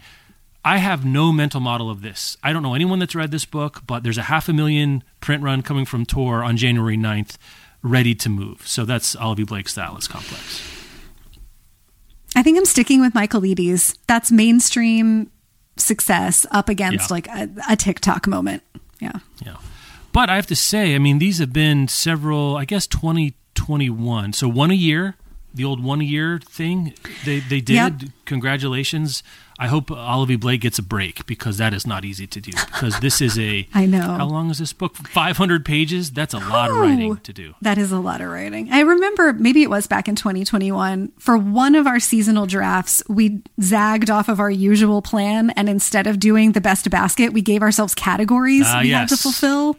I 0.66 0.78
have 0.78 1.06
no 1.06 1.32
mental 1.32 1.60
model 1.62 1.90
of 1.92 2.02
this. 2.02 2.38
I 2.44 2.52
don't 2.52 2.64
know 2.64 2.74
anyone 2.74 2.98
that's 3.00 3.14
read 3.14 3.30
this 3.30 3.46
book, 3.46 3.84
but 3.86 4.02
there's 4.04 4.18
a 4.18 4.24
half 4.24 4.50
a 4.50 4.54
million 4.54 5.04
print 5.22 5.44
run 5.44 5.62
coming 5.62 5.86
from 5.86 6.06
Tor 6.08 6.44
on 6.44 6.58
January 6.58 6.98
9th, 6.98 7.38
ready 7.84 8.16
to 8.16 8.30
move. 8.30 8.68
So 8.68 8.84
that's 8.84 9.16
Olivie 9.16 9.46
Blake's 9.46 9.76
The 9.76 9.84
Atlas 9.84 10.08
Complex. 10.08 10.64
I 12.36 12.42
think 12.44 12.58
I'm 12.58 12.66
sticking 12.66 13.00
with 13.00 13.14
Michaelides. 13.14 13.96
That's 14.08 14.32
mainstream 14.32 15.30
success 15.78 16.46
up 16.52 16.68
against 16.68 17.10
Yeah. 17.10 17.14
like 17.14 17.28
a, 17.28 17.50
a 17.70 17.76
TikTok 17.76 18.26
moment. 18.28 18.64
Yeah. 19.00 19.20
Yeah. 19.46 19.58
But 20.12 20.30
I 20.32 20.36
have 20.36 20.48
to 20.48 20.56
say, 20.56 20.96
I 20.96 20.98
mean, 21.00 21.20
these 21.20 21.38
have 21.38 21.54
been 21.54 21.88
several, 21.88 22.58
I 22.58 22.66
guess 22.66 22.88
2021. 22.88 24.34
So 24.34 24.48
one 24.48 24.72
a 24.72 24.76
year, 24.76 25.16
the 25.54 25.64
old 25.64 25.84
one 25.84 26.02
a 26.02 26.06
year 26.06 26.40
thing, 26.40 26.94
they, 27.24 27.40
they 27.40 27.62
did. 27.62 27.76
Yep. 27.76 28.12
Congratulations. 28.26 29.22
I 29.58 29.68
hope 29.68 29.88
Olivie 29.88 30.40
Blake 30.40 30.62
gets 30.62 30.78
a 30.80 30.84
break 30.84 31.26
because 31.26 31.58
that 31.58 31.74
is 31.74 31.88
not 31.88 32.04
easy 32.04 32.28
to 32.28 32.42
do. 32.42 32.52
Because 32.52 33.00
this 33.00 33.22
is 33.22 33.40
a. 33.40 33.68
I 33.74 33.86
know. 33.86 34.02
How 34.02 34.26
long 34.26 34.50
is 34.50 34.60
this 34.60 34.74
book? 34.74 34.96
500 34.96 35.64
pages? 35.66 36.12
That's 36.12 36.34
a 36.34 36.40
lot 36.40 36.70
of 36.70 36.78
writing 36.78 37.18
to 37.18 37.34
do. 37.34 37.54
That 37.62 37.78
is 37.78 37.92
a 37.92 38.00
lot 38.00 38.22
of 38.22 38.30
writing. 38.30 38.70
I 38.72 38.82
remember 38.82 39.34
maybe 39.34 39.64
it 39.64 39.70
was 39.70 39.88
back 39.88 40.08
in 40.08 40.16
2021 40.16 41.14
for 41.18 41.38
one 41.38 41.76
of 41.76 41.88
our 41.88 42.00
seasonal 42.00 42.46
drafts, 42.46 43.02
we 43.08 43.42
zagged 43.62 44.10
off 44.10 44.28
of 44.28 44.40
our 44.40 44.52
usual 44.52 45.02
plan. 45.02 45.52
And 45.52 45.70
instead 45.70 46.08
of 46.08 46.20
doing 46.20 46.52
the 46.52 46.62
best 46.62 46.90
basket, 46.90 47.32
we 47.32 47.42
gave 47.42 47.62
ourselves 47.62 47.96
categories 47.96 48.66
Ah, 48.66 48.82
we 48.82 48.90
had 48.90 49.08
to 49.10 49.18
fulfill, 49.18 49.78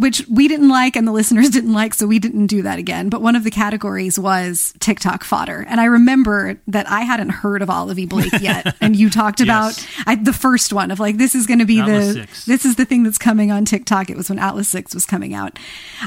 which 0.00 0.26
we 0.28 0.48
didn't 0.48 0.68
like 0.68 0.96
and 0.96 1.06
the 1.06 1.12
listeners 1.12 1.50
didn't 1.50 1.72
like. 1.72 1.94
So 1.94 2.06
we 2.06 2.18
didn't 2.18 2.46
do 2.46 2.62
that 2.62 2.78
again. 2.78 3.08
But 3.08 3.22
one 3.22 3.36
of 3.36 3.44
the 3.44 3.50
categories 3.50 4.18
was 4.18 4.74
TikTok 4.80 5.24
fodder. 5.24 5.64
And 5.68 5.80
I 5.80 5.84
remember 5.84 6.60
that 6.68 6.88
I 6.88 7.02
hadn't 7.02 7.28
heard 7.30 7.62
of 7.62 7.68
Olivie 7.68 8.08
Blake 8.08 8.32
yet. 8.40 8.76
and 8.80 8.96
you 8.96 9.10
talked 9.10 9.40
about 9.40 9.86
I, 10.06 10.16
the 10.16 10.32
first 10.32 10.72
one 10.72 10.90
of 10.90 10.98
like, 10.98 11.18
this 11.18 11.34
is 11.34 11.46
going 11.46 11.60
to 11.60 11.66
be 11.66 11.80
Atlas 11.80 12.06
the, 12.06 12.12
Six. 12.20 12.46
this 12.46 12.64
is 12.64 12.76
the 12.76 12.84
thing 12.84 13.02
that's 13.02 13.18
coming 13.18 13.50
on 13.50 13.64
TikTok. 13.64 14.10
It 14.10 14.16
was 14.16 14.28
when 14.28 14.38
Atlas 14.38 14.68
6 14.68 14.94
was 14.94 15.04
coming 15.06 15.34
out. 15.34 15.58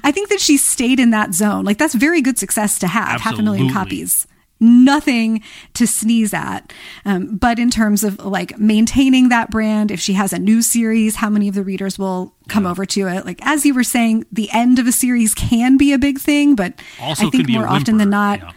I 0.03 0.11
think 0.11 0.29
that 0.29 0.39
she 0.39 0.57
stayed 0.57 0.99
in 0.99 1.11
that 1.11 1.33
zone. 1.33 1.63
Like 1.63 1.77
that's 1.77 1.93
very 1.95 2.21
good 2.21 2.37
success 2.37 2.79
to 2.79 2.87
have. 2.87 3.21
Half 3.21 3.39
a 3.39 3.43
million 3.43 3.71
copies. 3.71 4.27
Nothing 4.63 5.43
to 5.73 5.85
sneeze 5.85 6.33
at. 6.33 6.71
Um, 7.05 7.35
but 7.35 7.59
in 7.59 7.69
terms 7.69 8.03
of 8.03 8.23
like 8.23 8.57
maintaining 8.57 9.29
that 9.29 9.51
brand, 9.51 9.91
if 9.91 9.99
she 9.99 10.13
has 10.13 10.33
a 10.33 10.39
new 10.39 10.61
series, 10.61 11.17
how 11.17 11.29
many 11.29 11.47
of 11.47 11.55
the 11.55 11.63
readers 11.63 11.99
will 11.99 12.33
come 12.47 12.65
over 12.65 12.85
to 12.85 13.07
it? 13.07 13.25
Like, 13.25 13.45
as 13.45 13.65
you 13.65 13.73
were 13.73 13.83
saying, 13.83 14.25
the 14.31 14.49
end 14.51 14.79
of 14.79 14.87
a 14.87 14.91
series 14.91 15.35
can 15.35 15.77
be 15.77 15.93
a 15.93 15.97
big 15.97 16.19
thing, 16.19 16.55
but 16.55 16.73
Also 16.99 17.27
I 17.27 17.29
think 17.29 17.43
can 17.43 17.45
be 17.45 17.55
a 17.55 17.59
more 17.59 17.67
often 17.67 17.97
than 17.97 18.09
not, 18.09 18.39
yeah. 18.39 18.51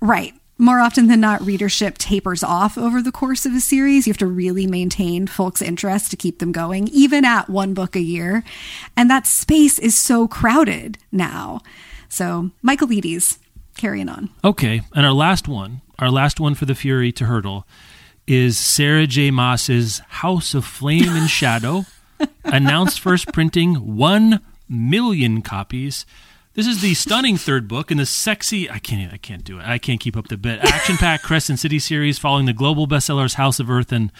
Right. 0.00 0.34
More 0.60 0.80
often 0.80 1.06
than 1.06 1.20
not, 1.20 1.40
readership 1.44 1.98
tapers 1.98 2.42
off 2.42 2.76
over 2.76 3.00
the 3.00 3.12
course 3.12 3.46
of 3.46 3.54
a 3.54 3.60
series. 3.60 4.06
You 4.06 4.12
have 4.12 4.18
to 4.18 4.26
really 4.26 4.66
maintain 4.66 5.28
folks' 5.28 5.62
interest 5.62 6.10
to 6.10 6.16
keep 6.16 6.40
them 6.40 6.50
going, 6.50 6.88
even 6.88 7.24
at 7.24 7.48
one 7.48 7.74
book 7.74 7.94
a 7.94 8.00
year. 8.00 8.42
And 8.96 9.08
that 9.08 9.26
space 9.26 9.78
is 9.78 9.96
so 9.96 10.26
crowded 10.26 10.98
now. 11.12 11.60
So, 12.08 12.50
Michael 12.60 12.88
Michaelides, 12.88 13.38
carrying 13.78 14.08
on. 14.08 14.28
Okay, 14.44 14.82
and 14.94 15.06
our 15.06 15.12
last 15.12 15.48
one, 15.48 15.80
our 15.98 16.10
last 16.10 16.38
one 16.38 16.54
for 16.54 16.66
the 16.66 16.74
Fury 16.74 17.10
to 17.12 17.24
hurdle, 17.24 17.66
is 18.26 18.58
Sarah 18.58 19.06
J. 19.06 19.30
Maas's 19.30 20.00
House 20.08 20.52
of 20.52 20.66
Flame 20.66 21.08
and 21.08 21.30
Shadow, 21.30 21.86
announced 22.44 23.00
first 23.00 23.32
printing 23.32 23.96
one 23.96 24.40
million 24.68 25.40
copies. 25.40 26.04
This 26.54 26.66
is 26.66 26.80
the 26.80 26.94
stunning 26.94 27.36
third 27.36 27.68
book 27.68 27.90
in 27.90 27.98
the 27.98 28.04
sexy. 28.06 28.68
I 28.68 28.80
can't. 28.80 29.12
I 29.12 29.16
can't 29.16 29.44
do 29.44 29.60
it. 29.60 29.66
I 29.66 29.78
can't 29.78 30.00
keep 30.00 30.16
up 30.16 30.28
the 30.28 30.36
bit. 30.36 30.58
Action-packed 30.60 31.22
Crescent 31.22 31.60
City 31.60 31.78
series, 31.78 32.18
following 32.18 32.46
the 32.46 32.52
global 32.52 32.88
bestsellers 32.88 33.34
House 33.34 33.60
of 33.60 33.70
Earth 33.70 33.92
and 33.92 34.10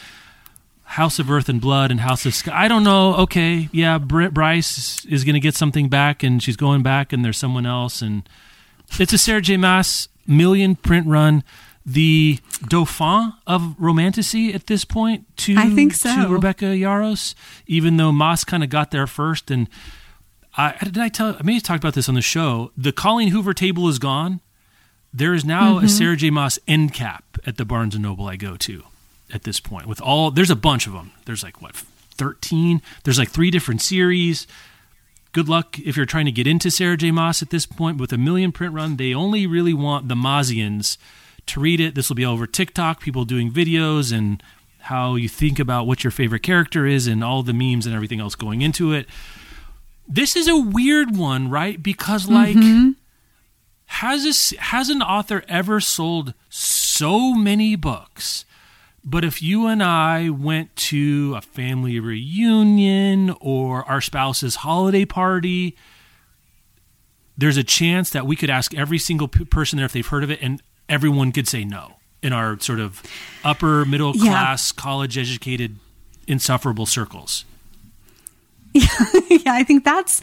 House 0.85 1.19
of 1.19 1.31
Earth 1.31 1.49
and 1.49 1.61
Blood 1.61 1.91
and 1.91 2.01
House 2.01 2.25
of 2.25 2.35
Sky. 2.35 2.53
I 2.65 2.69
don't 2.69 2.85
know. 2.85 3.15
Okay, 3.17 3.69
yeah, 3.73 3.99
Br- 3.99 4.29
Bryce 4.29 5.05
is 5.05 5.25
going 5.25 5.35
to 5.35 5.41
get 5.41 5.55
something 5.55 5.89
back, 5.89 6.23
and 6.23 6.43
she's 6.43 6.57
going 6.57 6.83
back, 6.83 7.13
and 7.13 7.25
there's 7.25 7.37
someone 7.37 7.67
else, 7.67 8.01
and 8.01 8.27
it's 8.99 9.13
a 9.13 9.19
Sarah 9.19 9.41
J. 9.41 9.57
Maas 9.57 10.09
million 10.27 10.77
print 10.77 11.07
run, 11.07 11.43
the 11.87 12.39
Dauphin 12.69 13.33
of 13.47 13.75
romantasy 13.79 14.53
at 14.53 14.67
this 14.67 14.85
point 14.85 15.25
to 15.39 15.55
I 15.57 15.71
think 15.71 15.95
so. 15.95 16.15
to 16.25 16.29
Rebecca 16.29 16.67
Yarros, 16.67 17.35
even 17.67 17.97
though 17.97 18.13
Maas 18.13 18.45
kind 18.45 18.63
of 18.63 18.69
got 18.71 18.91
there 18.91 19.07
first. 19.07 19.51
And 19.51 19.69
I 20.57 20.75
did 20.83 20.99
I 20.99 21.09
tell 21.09 21.37
I 21.39 21.43
may 21.43 21.55
have 21.55 21.63
talked 21.63 21.83
about 21.83 21.95
this 21.95 22.09
on 22.09 22.15
the 22.15 22.21
show. 22.23 22.73
The 22.77 22.93
Colleen 22.93 23.29
Hoover 23.29 23.55
table 23.55 23.89
is 23.89 23.99
gone. 23.99 24.41
There 25.15 25.33
is 25.35 25.45
now 25.45 25.77
Mm-hmm. 25.77 25.87
a 25.87 25.89
Sarah 25.89 26.17
J. 26.17 26.31
Maas 26.31 26.59
end 26.69 26.93
cap 26.93 27.25
at 27.47 27.57
the 27.57 27.65
Barnes 27.65 27.95
and 27.95 28.03
Noble 28.03 28.27
I 28.27 28.37
go 28.37 28.57
to 28.57 28.83
at 29.33 29.45
this 29.45 29.59
point. 29.61 29.87
With 29.87 30.01
all 30.01 30.31
there's 30.31 30.51
a 30.51 30.57
bunch 30.57 30.87
of 30.87 30.93
them. 30.93 31.13
There's 31.25 31.43
like 31.43 31.63
what 31.63 31.75
thirteen. 31.75 32.83
There's 33.05 33.19
like 33.19 33.31
three 33.31 33.51
different 33.51 33.81
series 33.81 34.47
good 35.33 35.49
luck 35.49 35.79
if 35.79 35.97
you're 35.97 36.07
trying 36.07 36.27
to 36.27 36.33
get 36.33 36.47
into 36.47 36.71
Sarah 36.71 36.97
J. 36.97 37.11
Maas 37.11 37.43
at 37.43 37.51
this 37.51 37.67
point. 37.67 37.99
With 37.99 38.13
a 38.13 38.19
million 38.19 38.53
print 38.53 38.75
run, 38.75 38.97
they 38.97 39.15
only 39.15 39.47
really 39.47 39.75
want 39.75 40.09
the 40.09 40.15
Mozians 40.15 40.97
to 41.47 41.61
read 41.61 41.81
it. 41.81 41.95
This 41.95 42.09
will 42.09 42.17
be 42.17 42.25
over 42.25 42.47
TikTok, 42.47 43.01
people 43.01 43.25
doing 43.25 43.51
videos 43.51 44.13
and 44.17 44.43
how 44.81 45.17
you 45.17 45.29
think 45.29 45.59
about 45.59 45.87
what 45.87 46.05
your 46.05 46.11
favorite 46.11 46.43
character 46.43 46.87
is 46.87 47.07
and 47.07 47.23
all 47.23 47.43
the 47.43 47.53
memes 47.53 47.85
and 47.87 47.95
everything 47.95 48.21
else 48.21 48.35
going 48.35 48.63
into 48.63 48.93
it. 48.93 49.07
This 50.07 50.37
is 50.37 50.49
a 50.49 50.57
weird 50.57 51.17
one, 51.17 51.51
right? 51.51 51.83
Because 51.83 52.29
like 52.29 52.57
mm-hmm. 52.57 52.93
has 53.87 54.23
this 54.23 54.51
has 54.59 54.89
an 54.89 55.03
author 55.03 55.45
ever 55.49 55.81
sold 55.81 56.33
so 56.49 57.35
many 57.35 57.77
books 57.77 58.47
but 59.11 59.25
if 59.25 59.41
you 59.43 59.67
and 59.69 59.83
I 59.83 60.29
went 60.29 60.75
to 60.77 61.35
a 61.37 61.41
family 61.41 61.99
reunion 61.99 63.35
or 63.41 63.83
our 63.89 64.03
spouse's 64.03 64.57
holiday 64.57 65.07
party, 65.07 65.77
there's 67.39 67.57
a 67.57 67.65
chance 67.65 68.11
that 68.11 68.27
we 68.27 68.37
could 68.37 68.51
ask 68.51 68.75
every 68.75 68.99
single 68.99 69.29
person 69.29 69.79
there 69.79 69.87
if 69.87 69.93
they've 69.93 70.07
heard 70.07 70.25
of 70.25 70.31
it, 70.31 70.41
and 70.43 70.61
everyone 70.91 71.33
could 71.33 71.49
say 71.49 71.65
no 71.65 71.95
in 72.23 72.33
our 72.35 72.59
sort 72.61 72.81
of 72.81 73.03
upper 73.45 73.85
middle 73.87 74.13
Yeah. 74.15 74.25
class, 74.33 74.73
college 74.73 75.17
educated, 75.17 75.77
insufferable 76.27 76.85
circles. 76.85 77.45
yeah, 78.75 78.87
I 79.47 79.65
think 79.65 79.85
that's 79.85 80.21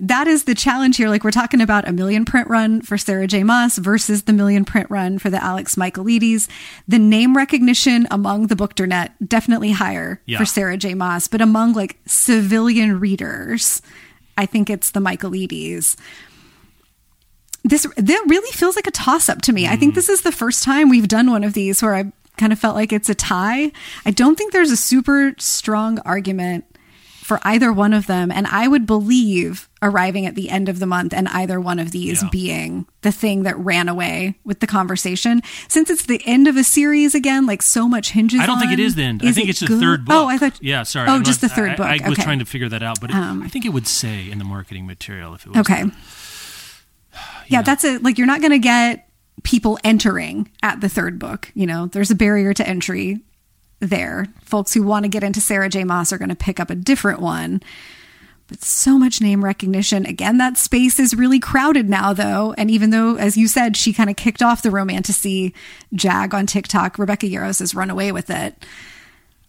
that 0.00 0.26
is 0.26 0.44
the 0.44 0.54
challenge 0.54 0.96
here. 0.96 1.08
Like 1.08 1.22
we're 1.22 1.30
talking 1.30 1.60
about 1.60 1.86
a 1.86 1.92
million 1.92 2.24
print 2.24 2.48
run 2.48 2.80
for 2.80 2.96
Sarah 2.96 3.26
J. 3.26 3.44
Maas 3.44 3.76
versus 3.78 4.22
the 4.22 4.32
million 4.32 4.64
print 4.64 4.90
run 4.90 5.18
for 5.18 5.30
the 5.30 5.42
Alex 5.42 5.74
Michaelides. 5.74 6.48
The 6.88 6.98
name 6.98 7.36
recognition 7.36 8.06
among 8.10 8.46
the 8.46 8.56
bookdernet 8.56 9.10
definitely 9.24 9.72
higher 9.72 10.20
Yeah. 10.26 10.38
for 10.38 10.46
Sarah 10.46 10.76
J. 10.76 10.94
Maas, 10.94 11.28
but 11.28 11.40
among 11.40 11.74
like 11.74 11.98
civilian 12.06 12.98
readers, 12.98 13.82
I 14.38 14.46
think 14.46 14.70
it's 14.70 14.90
the 14.90 15.00
Michaelides. 15.00 15.96
This 17.62 17.86
that 17.96 18.24
really 18.26 18.52
feels 18.52 18.76
like 18.76 18.86
a 18.86 18.90
toss 18.90 19.28
up 19.28 19.42
to 19.42 19.52
me. 19.52 19.66
I 19.66 19.76
think 19.76 19.92
mm. 19.92 19.96
this 19.96 20.08
is 20.08 20.22
the 20.22 20.32
first 20.32 20.62
time 20.62 20.88
we've 20.88 21.08
done 21.08 21.30
one 21.30 21.44
of 21.44 21.52
these 21.52 21.82
where 21.82 21.94
I 21.94 22.10
kind 22.38 22.54
of 22.54 22.58
felt 22.58 22.74
like 22.74 22.90
it's 22.90 23.10
a 23.10 23.14
tie. 23.14 23.70
I 24.06 24.10
don't 24.12 24.36
think 24.36 24.52
there's 24.54 24.70
a 24.70 24.76
super 24.78 25.34
strong 25.36 25.98
argument 26.00 26.64
for 27.30 27.38
either 27.44 27.72
one 27.72 27.92
of 27.92 28.08
them. 28.08 28.32
And 28.32 28.44
I 28.48 28.66
would 28.66 28.86
believe 28.86 29.68
arriving 29.80 30.26
at 30.26 30.34
the 30.34 30.50
end 30.50 30.68
of 30.68 30.80
the 30.80 30.84
month 30.86 31.14
and 31.14 31.28
either 31.28 31.60
one 31.60 31.78
of 31.78 31.92
these 31.92 32.24
Yeah. 32.24 32.28
being 32.32 32.86
the 33.02 33.12
thing 33.12 33.44
that 33.44 33.56
ran 33.56 33.88
away 33.88 34.34
with 34.42 34.58
the 34.58 34.66
conversation. 34.66 35.40
Since 35.68 35.90
it's 35.90 36.06
the 36.06 36.20
end 36.26 36.48
of 36.48 36.56
a 36.56 36.64
series 36.64 37.14
again, 37.14 37.46
like 37.46 37.62
so 37.62 37.88
much 37.88 38.10
hinges 38.10 38.40
I 38.40 38.46
don't 38.46 38.58
think 38.58 38.72
it 38.72 38.80
is 38.80 38.94
on, 38.94 38.96
the 38.96 39.02
end. 39.04 39.22
I 39.24 39.30
think 39.30 39.46
it 39.46 39.50
it's 39.50 39.60
the 39.60 39.78
third 39.78 40.04
book. 40.06 40.16
Oh, 40.16 40.26
I 40.26 40.38
thought. 40.38 40.58
Yeah, 40.60 40.82
sorry. 40.82 41.08
Oh, 41.08 41.22
just 41.22 41.40
the 41.40 41.48
third 41.48 41.70
I- 41.70 41.76
book. 41.76 41.86
I, 41.86 41.92
was 41.92 42.00
okay. 42.00 42.22
Um, 42.22 42.24
trying 42.24 42.38
to 42.40 42.44
figure 42.46 42.68
that 42.68 42.82
out, 42.82 43.00
but 43.00 43.10
it, 43.10 43.14
I 43.16 43.46
think 43.46 43.64
it 43.64 43.68
would 43.72 43.86
say 43.86 44.28
in 44.28 44.38
the 44.38 44.44
marketing 44.44 44.88
material 44.88 45.32
if 45.34 45.46
it 45.46 45.50
was. 45.50 45.58
Okay. 45.58 45.84
Yeah, 47.46 47.62
that's 47.62 47.84
it. 47.84 48.02
Like 48.02 48.18
you're 48.18 48.26
not 48.26 48.40
going 48.40 48.50
to 48.50 48.58
get 48.58 49.08
people 49.44 49.78
entering 49.84 50.50
at 50.64 50.80
the 50.80 50.88
third 50.88 51.20
book. 51.20 51.52
You 51.54 51.66
know, 51.68 51.86
there's 51.86 52.10
a 52.10 52.16
barrier 52.16 52.52
to 52.54 52.68
entry 52.68 53.20
there. 53.80 54.26
Folks 54.42 54.74
who 54.74 54.82
want 54.82 55.04
to 55.04 55.08
get 55.08 55.24
into 55.24 55.40
Sarah 55.40 55.68
J. 55.68 55.84
Maas 55.84 56.12
are 56.12 56.18
going 56.18 56.28
to 56.28 56.36
pick 56.36 56.60
up 56.60 56.70
a 56.70 56.74
different 56.74 57.20
one. 57.20 57.62
But 58.46 58.62
so 58.62 58.98
much 58.98 59.20
name 59.20 59.44
recognition. 59.44 60.04
Again, 60.06 60.38
that 60.38 60.58
space 60.58 60.98
is 60.98 61.14
really 61.14 61.38
crowded 61.38 61.88
now, 61.88 62.12
though. 62.12 62.52
And 62.58 62.68
even 62.70 62.90
though, 62.90 63.14
as 63.14 63.36
you 63.36 63.46
said, 63.46 63.76
she 63.76 63.92
kind 63.92 64.10
of 64.10 64.16
kicked 64.16 64.42
off 64.42 64.62
the 64.62 64.72
romantasy 64.72 65.54
jag 65.94 66.34
on 66.34 66.46
TikTok, 66.46 66.98
Rebecca 66.98 67.26
Yarros 67.26 67.60
has 67.60 67.76
run 67.76 67.90
away 67.90 68.10
with 68.10 68.28
it. 68.28 68.56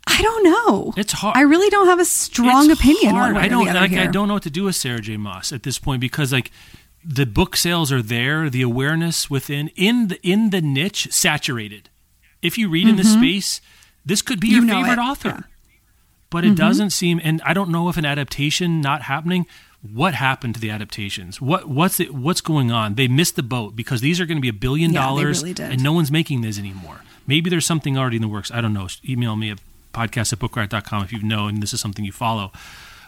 I 0.07 0.21
don't 0.21 0.43
know. 0.43 0.93
It's 0.97 1.13
hard. 1.13 1.35
I 1.37 1.41
really 1.41 1.69
don't 1.69 1.87
have 1.87 1.99
a 1.99 2.05
strong 2.05 2.69
It's 2.69 2.79
opinion 2.79 3.15
hard. 3.15 3.37
I 3.37 3.47
don't 3.47 3.65
like. 3.65 3.93
I 3.93 4.07
don't 4.07 4.27
know 4.27 4.35
what 4.35 4.43
to 4.43 4.49
do 4.49 4.65
with 4.65 4.75
Sarah 4.75 5.01
J. 5.01 5.17
Maas 5.17 5.51
at 5.51 5.63
this 5.63 5.79
point 5.79 6.01
because 6.01 6.31
like 6.31 6.51
the 7.03 7.25
book 7.25 7.55
sales 7.55 7.91
are 7.91 8.01
there, 8.01 8.49
the 8.49 8.61
awareness 8.61 9.29
within 9.29 9.69
in 9.75 10.09
the 10.09 10.19
in 10.21 10.49
the 10.49 10.61
niche 10.61 11.07
saturated. 11.11 11.89
If 12.41 12.57
you 12.57 12.69
read 12.69 12.87
in 12.87 12.95
the 12.95 13.03
mm-hmm. 13.03 13.19
space, 13.19 13.61
this 14.05 14.21
could 14.21 14.39
be 14.39 14.49
Mm-hmm. 14.51 14.67
You 14.69 14.75
your 14.75 14.83
favorite 14.85 15.01
it. 15.01 15.05
author. 15.05 15.27
Yeah. 15.29 15.35
Mm-hmm. 15.35 15.47
But 16.29 16.45
it 16.45 16.55
doesn't 16.55 16.91
seem, 16.91 17.19
and 17.23 17.41
I 17.45 17.53
don't 17.53 17.69
know 17.71 17.89
if 17.89 17.97
an 17.97 18.05
adaptation 18.05 18.79
not 18.79 19.01
happening. 19.03 19.45
What 19.81 20.13
happened 20.13 20.55
to 20.55 20.61
the 20.61 20.69
adaptations? 20.69 21.41
What 21.41 21.67
what's 21.67 21.99
it, 21.99 22.13
what's 22.13 22.39
going 22.39 22.71
on? 22.71 22.95
They 22.95 23.07
missed 23.09 23.35
the 23.35 23.43
boat 23.43 23.75
because 23.75 23.99
these 23.99 24.21
are 24.21 24.25
going 24.25 24.37
to 24.37 24.41
be 24.41 24.47
a 24.47 24.53
billion 24.53 24.93
Yeah, 24.93 25.01
dollars, 25.01 25.43
really 25.43 25.61
and 25.61 25.83
no 25.83 25.91
one's 25.91 26.09
making 26.11 26.39
this 26.41 26.57
anymore. 26.57 27.01
Maybe 27.27 27.49
there's 27.49 27.65
something 27.65 27.97
already 27.97 28.15
in 28.17 28.21
the 28.21 28.27
works. 28.29 28.49
I 28.51 28.61
don't 28.61 28.73
know. 28.73 28.87
Email 29.07 29.35
me 29.35 29.49
at 29.51 29.59
podcast 29.93 30.31
at 30.31 30.39
bookriot.com 30.39 31.03
if 31.03 31.11
you 31.11 31.21
know 31.21 31.47
and 31.47 31.61
this 31.61 31.73
is 31.73 31.81
something 31.81 32.05
you 32.05 32.11
follow. 32.13 32.51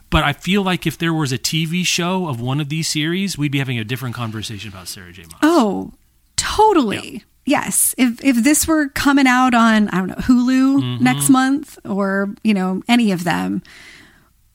But 0.09 0.23
I 0.23 0.33
feel 0.33 0.63
like 0.63 0.85
if 0.85 0.97
there 0.97 1.13
was 1.13 1.31
a 1.31 1.37
TV 1.37 1.85
show 1.85 2.27
of 2.27 2.41
one 2.41 2.59
of 2.59 2.67
these 2.69 2.87
series, 2.89 3.37
we'd 3.37 3.51
be 3.53 3.59
having 3.59 3.79
a 3.79 3.83
different 3.85 4.15
conversation 4.15 4.69
about 4.69 4.87
Sarah 4.89 5.11
J. 5.13 5.23
Maas. 5.23 5.39
Oh, 5.41 5.93
totally. 6.35 7.23
Yes. 7.45 7.93
If 7.97 8.23
if 8.23 8.37
this 8.43 8.67
were 8.67 8.87
coming 8.89 9.27
out 9.27 9.53
on 9.53 9.89
I 9.89 9.97
don't 9.97 10.07
know 10.07 10.15
Hulu 10.15 10.81
Mm-hmm. 10.81 11.03
next 11.03 11.29
month 11.29 11.77
or 11.85 12.33
you 12.43 12.53
know 12.53 12.81
any 12.87 13.11
of 13.11 13.23
them, 13.23 13.61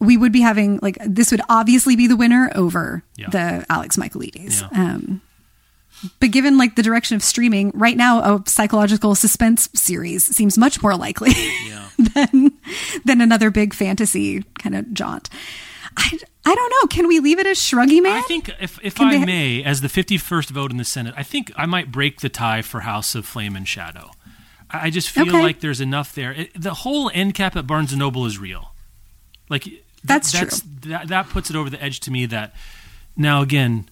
we 0.00 0.16
would 0.16 0.32
be 0.32 0.40
having 0.40 0.78
like 0.82 0.96
this 1.04 1.30
would 1.30 1.42
obviously 1.48 1.96
be 1.96 2.06
the 2.06 2.16
winner 2.16 2.50
over 2.54 3.02
Yeah. 3.16 3.28
the 3.30 3.66
Alex 3.68 3.96
Michaelides. 3.96 4.62
Yeah. 4.72 4.94
Um, 4.94 5.20
but 6.20 6.30
given 6.30 6.56
like 6.56 6.76
the 6.76 6.82
direction 6.82 7.16
of 7.16 7.22
streaming 7.24 7.72
right 7.74 7.96
now, 7.96 8.20
a 8.36 8.42
psychological 8.48 9.14
suspense 9.16 9.68
series 9.74 10.24
seems 10.24 10.56
much 10.56 10.80
more 10.82 10.96
likely 10.96 11.32
Yeah. 11.66 11.88
than 12.14 12.52
than 13.04 13.20
another 13.20 13.50
big 13.50 13.74
fantasy 13.74 14.44
kind 14.60 14.74
of 14.76 14.92
jaunt. 14.94 15.28
I, 15.96 16.18
I 16.48 16.54
don't 16.54 16.70
know. 16.70 16.86
Can 16.88 17.06
we 17.08 17.20
leave 17.20 17.38
it 17.38 17.46
as 17.46 17.58
Shruggy 17.58 18.02
Man? 18.02 18.12
I 18.16 18.22
think 18.22 18.50
if, 18.60 18.78
if 18.82 18.94
Can 18.94 19.08
I 19.08 19.18
they- 19.18 19.24
may, 19.24 19.62
as 19.62 19.80
the 19.80 19.88
51st 19.88 20.50
vote 20.50 20.70
in 20.70 20.76
the 20.78 20.84
Senate, 20.84 21.14
I 21.16 21.22
think 21.22 21.52
I 21.56 21.66
might 21.66 21.92
break 21.92 22.20
the 22.20 22.28
tie 22.28 22.62
for 22.62 22.80
House 22.80 23.14
of 23.14 23.26
Flame 23.26 23.54
and 23.56 23.66
Shadow. 23.68 24.10
I 24.70 24.90
just 24.90 25.08
feel 25.08 25.28
Okay. 25.28 25.42
like 25.42 25.60
there's 25.60 25.80
enough 25.80 26.14
there. 26.14 26.32
It, 26.32 26.50
the 26.60 26.74
whole 26.74 27.10
end 27.14 27.34
cap 27.34 27.56
at 27.56 27.66
Barnes 27.66 27.92
and 27.92 27.98
Noble 27.98 28.26
is 28.26 28.38
real. 28.38 28.72
Like 29.48 29.62
th- 29.64 29.82
That's 30.04 30.30
that's 30.32 30.60
That, 30.86 31.08
that 31.08 31.28
puts 31.30 31.48
it 31.50 31.56
over 31.56 31.70
the 31.70 31.82
edge 31.82 32.00
to 32.00 32.10
me. 32.10 32.26
That 32.26 32.54
now 33.16 33.40
again, 33.40 33.88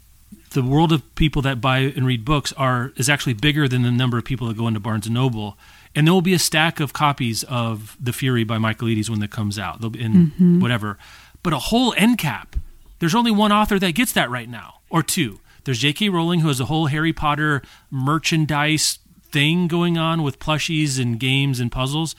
the 0.50 0.62
world 0.62 0.92
of 0.92 1.14
people 1.14 1.40
that 1.42 1.62
buy 1.62 1.78
and 1.78 2.06
read 2.06 2.24
books 2.26 2.52
are 2.58 2.92
is 2.96 3.08
actually 3.08 3.32
bigger 3.34 3.66
than 3.68 3.82
the 3.82 3.90
number 3.90 4.18
of 4.18 4.24
people 4.24 4.48
that 4.48 4.56
go 4.58 4.68
into 4.68 4.78
Barnes 4.80 5.06
and 5.06 5.14
Noble. 5.14 5.56
And 5.94 6.06
there 6.06 6.12
will 6.12 6.20
be 6.20 6.34
a 6.34 6.38
stack 6.38 6.78
of 6.78 6.92
copies 6.92 7.42
of 7.44 7.96
The 7.98 8.12
Fury 8.12 8.44
by 8.44 8.58
Michael 8.58 8.88
Michaelides 8.88 9.08
when 9.08 9.20
that 9.20 9.30
comes 9.30 9.58
out. 9.58 9.80
They'll 9.80 9.88
be 9.88 10.02
in 10.02 10.12
Mm-hmm. 10.12 10.60
whatever. 10.60 10.98
But 11.46 11.52
a 11.52 11.60
whole 11.60 11.94
end 11.96 12.18
cap. 12.18 12.56
There's 12.98 13.14
only 13.14 13.30
one 13.30 13.52
author 13.52 13.78
that 13.78 13.92
gets 13.94 14.10
that 14.14 14.28
right 14.28 14.48
now, 14.48 14.80
or 14.90 15.00
two. 15.04 15.38
There's 15.62 15.78
J.K. 15.78 16.08
Rowling, 16.08 16.40
who 16.40 16.48
has 16.48 16.58
a 16.58 16.64
whole 16.64 16.86
Harry 16.86 17.12
Potter 17.12 17.62
merchandise 17.88 18.98
thing 19.30 19.68
going 19.68 19.96
on 19.96 20.24
with 20.24 20.40
plushies 20.40 21.00
and 21.00 21.20
games 21.20 21.60
and 21.60 21.70
puzzles. 21.70 22.16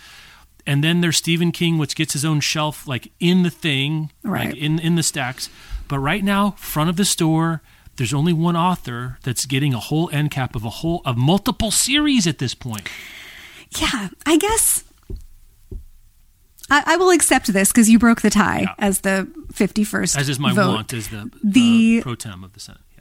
And 0.66 0.82
then 0.82 1.02
there's 1.02 1.18
Stephen 1.18 1.52
King, 1.52 1.78
which 1.78 1.94
gets 1.94 2.14
his 2.14 2.24
own 2.24 2.40
shelf 2.40 2.88
like 2.88 3.12
in 3.20 3.44
the 3.44 3.50
thing, 3.50 4.12
Right. 4.24 4.52
like 4.52 4.56
in 4.56 4.80
in 4.80 4.96
the 4.96 5.04
stacks. 5.04 5.50
But 5.90 6.00
right 6.00 6.24
now, 6.24 6.52
front 6.52 6.90
of 6.90 6.96
the 6.96 7.04
store, 7.04 7.62
there's 7.98 8.14
only 8.14 8.32
one 8.32 8.56
author 8.56 9.18
that's 9.24 9.46
getting 9.46 9.74
a 9.74 9.80
whole 9.80 10.10
end 10.14 10.32
cap 10.32 10.56
of 10.56 10.64
a 10.64 10.70
whole 10.70 11.02
of 11.04 11.18
multiple 11.18 11.70
series 11.72 12.28
at 12.28 12.38
this 12.40 12.54
point. 12.54 12.88
Yeah, 13.78 14.08
I 14.26 14.38
guess 14.38 14.86
I, 16.70 16.84
I 16.86 16.98
will 16.98 17.12
accept 17.12 17.48
this 17.54 17.72
because 17.72 17.90
you 17.90 17.98
broke 18.00 18.22
the 18.22 18.30
tie 18.30 18.62
Yeah. 18.62 18.74
as 18.78 19.02
the 19.02 19.28
51st. 19.54 20.18
As 20.18 20.30
is 20.30 20.40
my 20.40 20.52
vote. 20.54 20.74
want 20.76 20.94
as 20.94 21.08
the, 21.10 21.30
The- 21.44 22.00
uh, 22.00 22.04
pro 22.04 22.16
tem 22.16 22.44
of 22.44 22.54
the 22.54 22.60
Senate. 22.60 22.82
Yeah. 22.94 23.00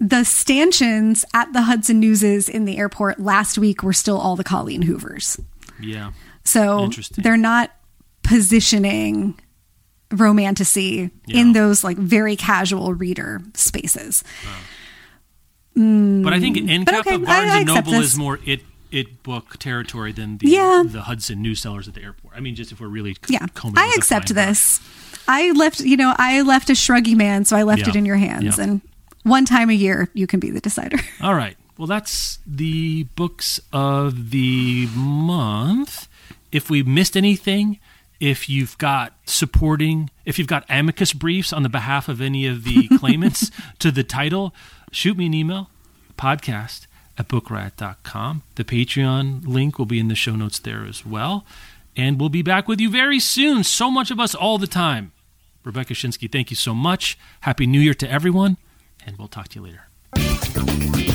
The 0.00 0.24
stanchions 0.24 1.24
at 1.32 1.52
the 1.52 1.62
Hudson 1.62 1.98
Newses 2.00 2.48
in 2.48 2.64
the 2.66 2.76
airport 2.78 3.18
last 3.18 3.56
week 3.58 3.82
were 3.82 3.92
still 3.94 4.18
all 4.18 4.36
the 4.36 4.44
Colleen 4.44 4.82
Hoovers. 4.82 5.40
Yeah. 5.80 6.12
So 6.44 6.90
they're 7.16 7.36
not 7.38 7.70
positioning 8.22 9.40
romantasy 10.12 11.10
in 11.28 11.52
those 11.52 11.82
like 11.82 11.96
very 11.96 12.36
casual 12.36 12.92
reader 12.94 13.40
spaces. 13.54 14.22
But 15.74 16.32
I 16.32 16.40
think 16.40 16.56
end 16.70 16.86
But 16.86 16.92
cap 16.92 17.06
okay, 17.06 17.16
of 17.16 17.24
Barnes 17.24 17.50
I- 17.50 17.54
I 17.54 17.58
and 17.58 17.66
Noble 17.66 17.92
this. 17.92 18.12
is 18.12 18.16
more 18.16 18.38
it 18.46 18.62
it 18.96 19.22
book 19.22 19.58
territory 19.58 20.12
than 20.12 20.38
the 20.38 20.48
Yeah. 20.48 20.82
the 20.86 21.02
Hudson 21.02 21.42
news 21.42 21.60
sellers 21.60 21.86
at 21.88 21.94
the 21.94 22.02
airport. 22.02 22.34
I 22.36 22.40
mean, 22.40 22.54
just 22.54 22.72
if 22.72 22.80
we're 22.80 22.88
really 22.88 23.16
Yeah, 23.28 23.46
combing 23.54 23.78
I 23.82 23.92
accept 23.96 24.34
this. 24.34 24.80
I 25.28 25.50
left, 25.52 25.80
you 25.80 25.96
know, 25.96 26.14
I 26.18 26.42
left 26.42 26.70
a 26.70 26.74
shruggy 26.74 27.16
man, 27.16 27.44
so 27.44 27.56
I 27.56 27.62
left 27.64 27.82
Yeah. 27.82 27.90
it 27.90 27.96
in 27.96 28.06
your 28.06 28.16
hands. 28.16 28.56
Yeah. 28.58 28.64
And 28.64 28.80
one 29.24 29.44
time 29.44 29.70
a 29.70 29.74
year, 29.74 30.08
you 30.14 30.26
can 30.26 30.40
be 30.40 30.50
the 30.50 30.60
decider. 30.60 30.98
All 31.20 31.34
right. 31.34 31.56
Well, 31.76 31.86
that's 31.86 32.38
the 32.46 33.04
books 33.16 33.60
of 33.72 34.30
the 34.30 34.86
month. 34.94 36.08
If 36.52 36.70
we 36.70 36.82
missed 36.82 37.16
anything, 37.16 37.78
if 38.18 38.48
you've 38.48 38.78
got 38.78 39.12
supporting, 39.26 40.08
if 40.24 40.38
you've 40.38 40.48
got 40.48 40.64
amicus 40.70 41.12
briefs 41.12 41.52
on 41.52 41.62
the 41.64 41.68
behalf 41.68 42.08
of 42.08 42.20
any 42.22 42.46
of 42.46 42.64
the 42.64 42.88
claimants 42.98 43.50
to 43.80 43.90
the 43.90 44.02
title, 44.04 44.54
shoot 44.90 45.18
me 45.18 45.26
an 45.26 45.34
email, 45.34 45.68
podcast 46.16 46.86
at 47.18 47.28
bookriot.com. 47.28 48.42
The 48.56 48.64
Patreon 48.64 49.46
link 49.46 49.78
will 49.78 49.86
be 49.86 49.98
in 49.98 50.08
the 50.08 50.14
show 50.14 50.36
notes 50.36 50.58
there 50.58 50.84
as 50.84 51.04
well. 51.04 51.44
And 51.96 52.20
we'll 52.20 52.28
be 52.28 52.42
back 52.42 52.68
with 52.68 52.80
you 52.80 52.90
very 52.90 53.18
soon. 53.18 53.64
So 53.64 53.90
much 53.90 54.10
of 54.10 54.20
us 54.20 54.34
all 54.34 54.58
the 54.58 54.66
time. 54.66 55.12
Rebecca 55.64 55.94
Schinsky, 55.94 56.30
thank 56.30 56.50
you 56.50 56.56
so 56.56 56.74
much. 56.74 57.18
Happy 57.40 57.66
New 57.66 57.80
Year 57.80 57.94
to 57.94 58.10
everyone, 58.10 58.56
and 59.04 59.16
we'll 59.18 59.28
talk 59.28 59.48
to 59.48 59.60
you 59.60 59.66
later. 59.66 61.05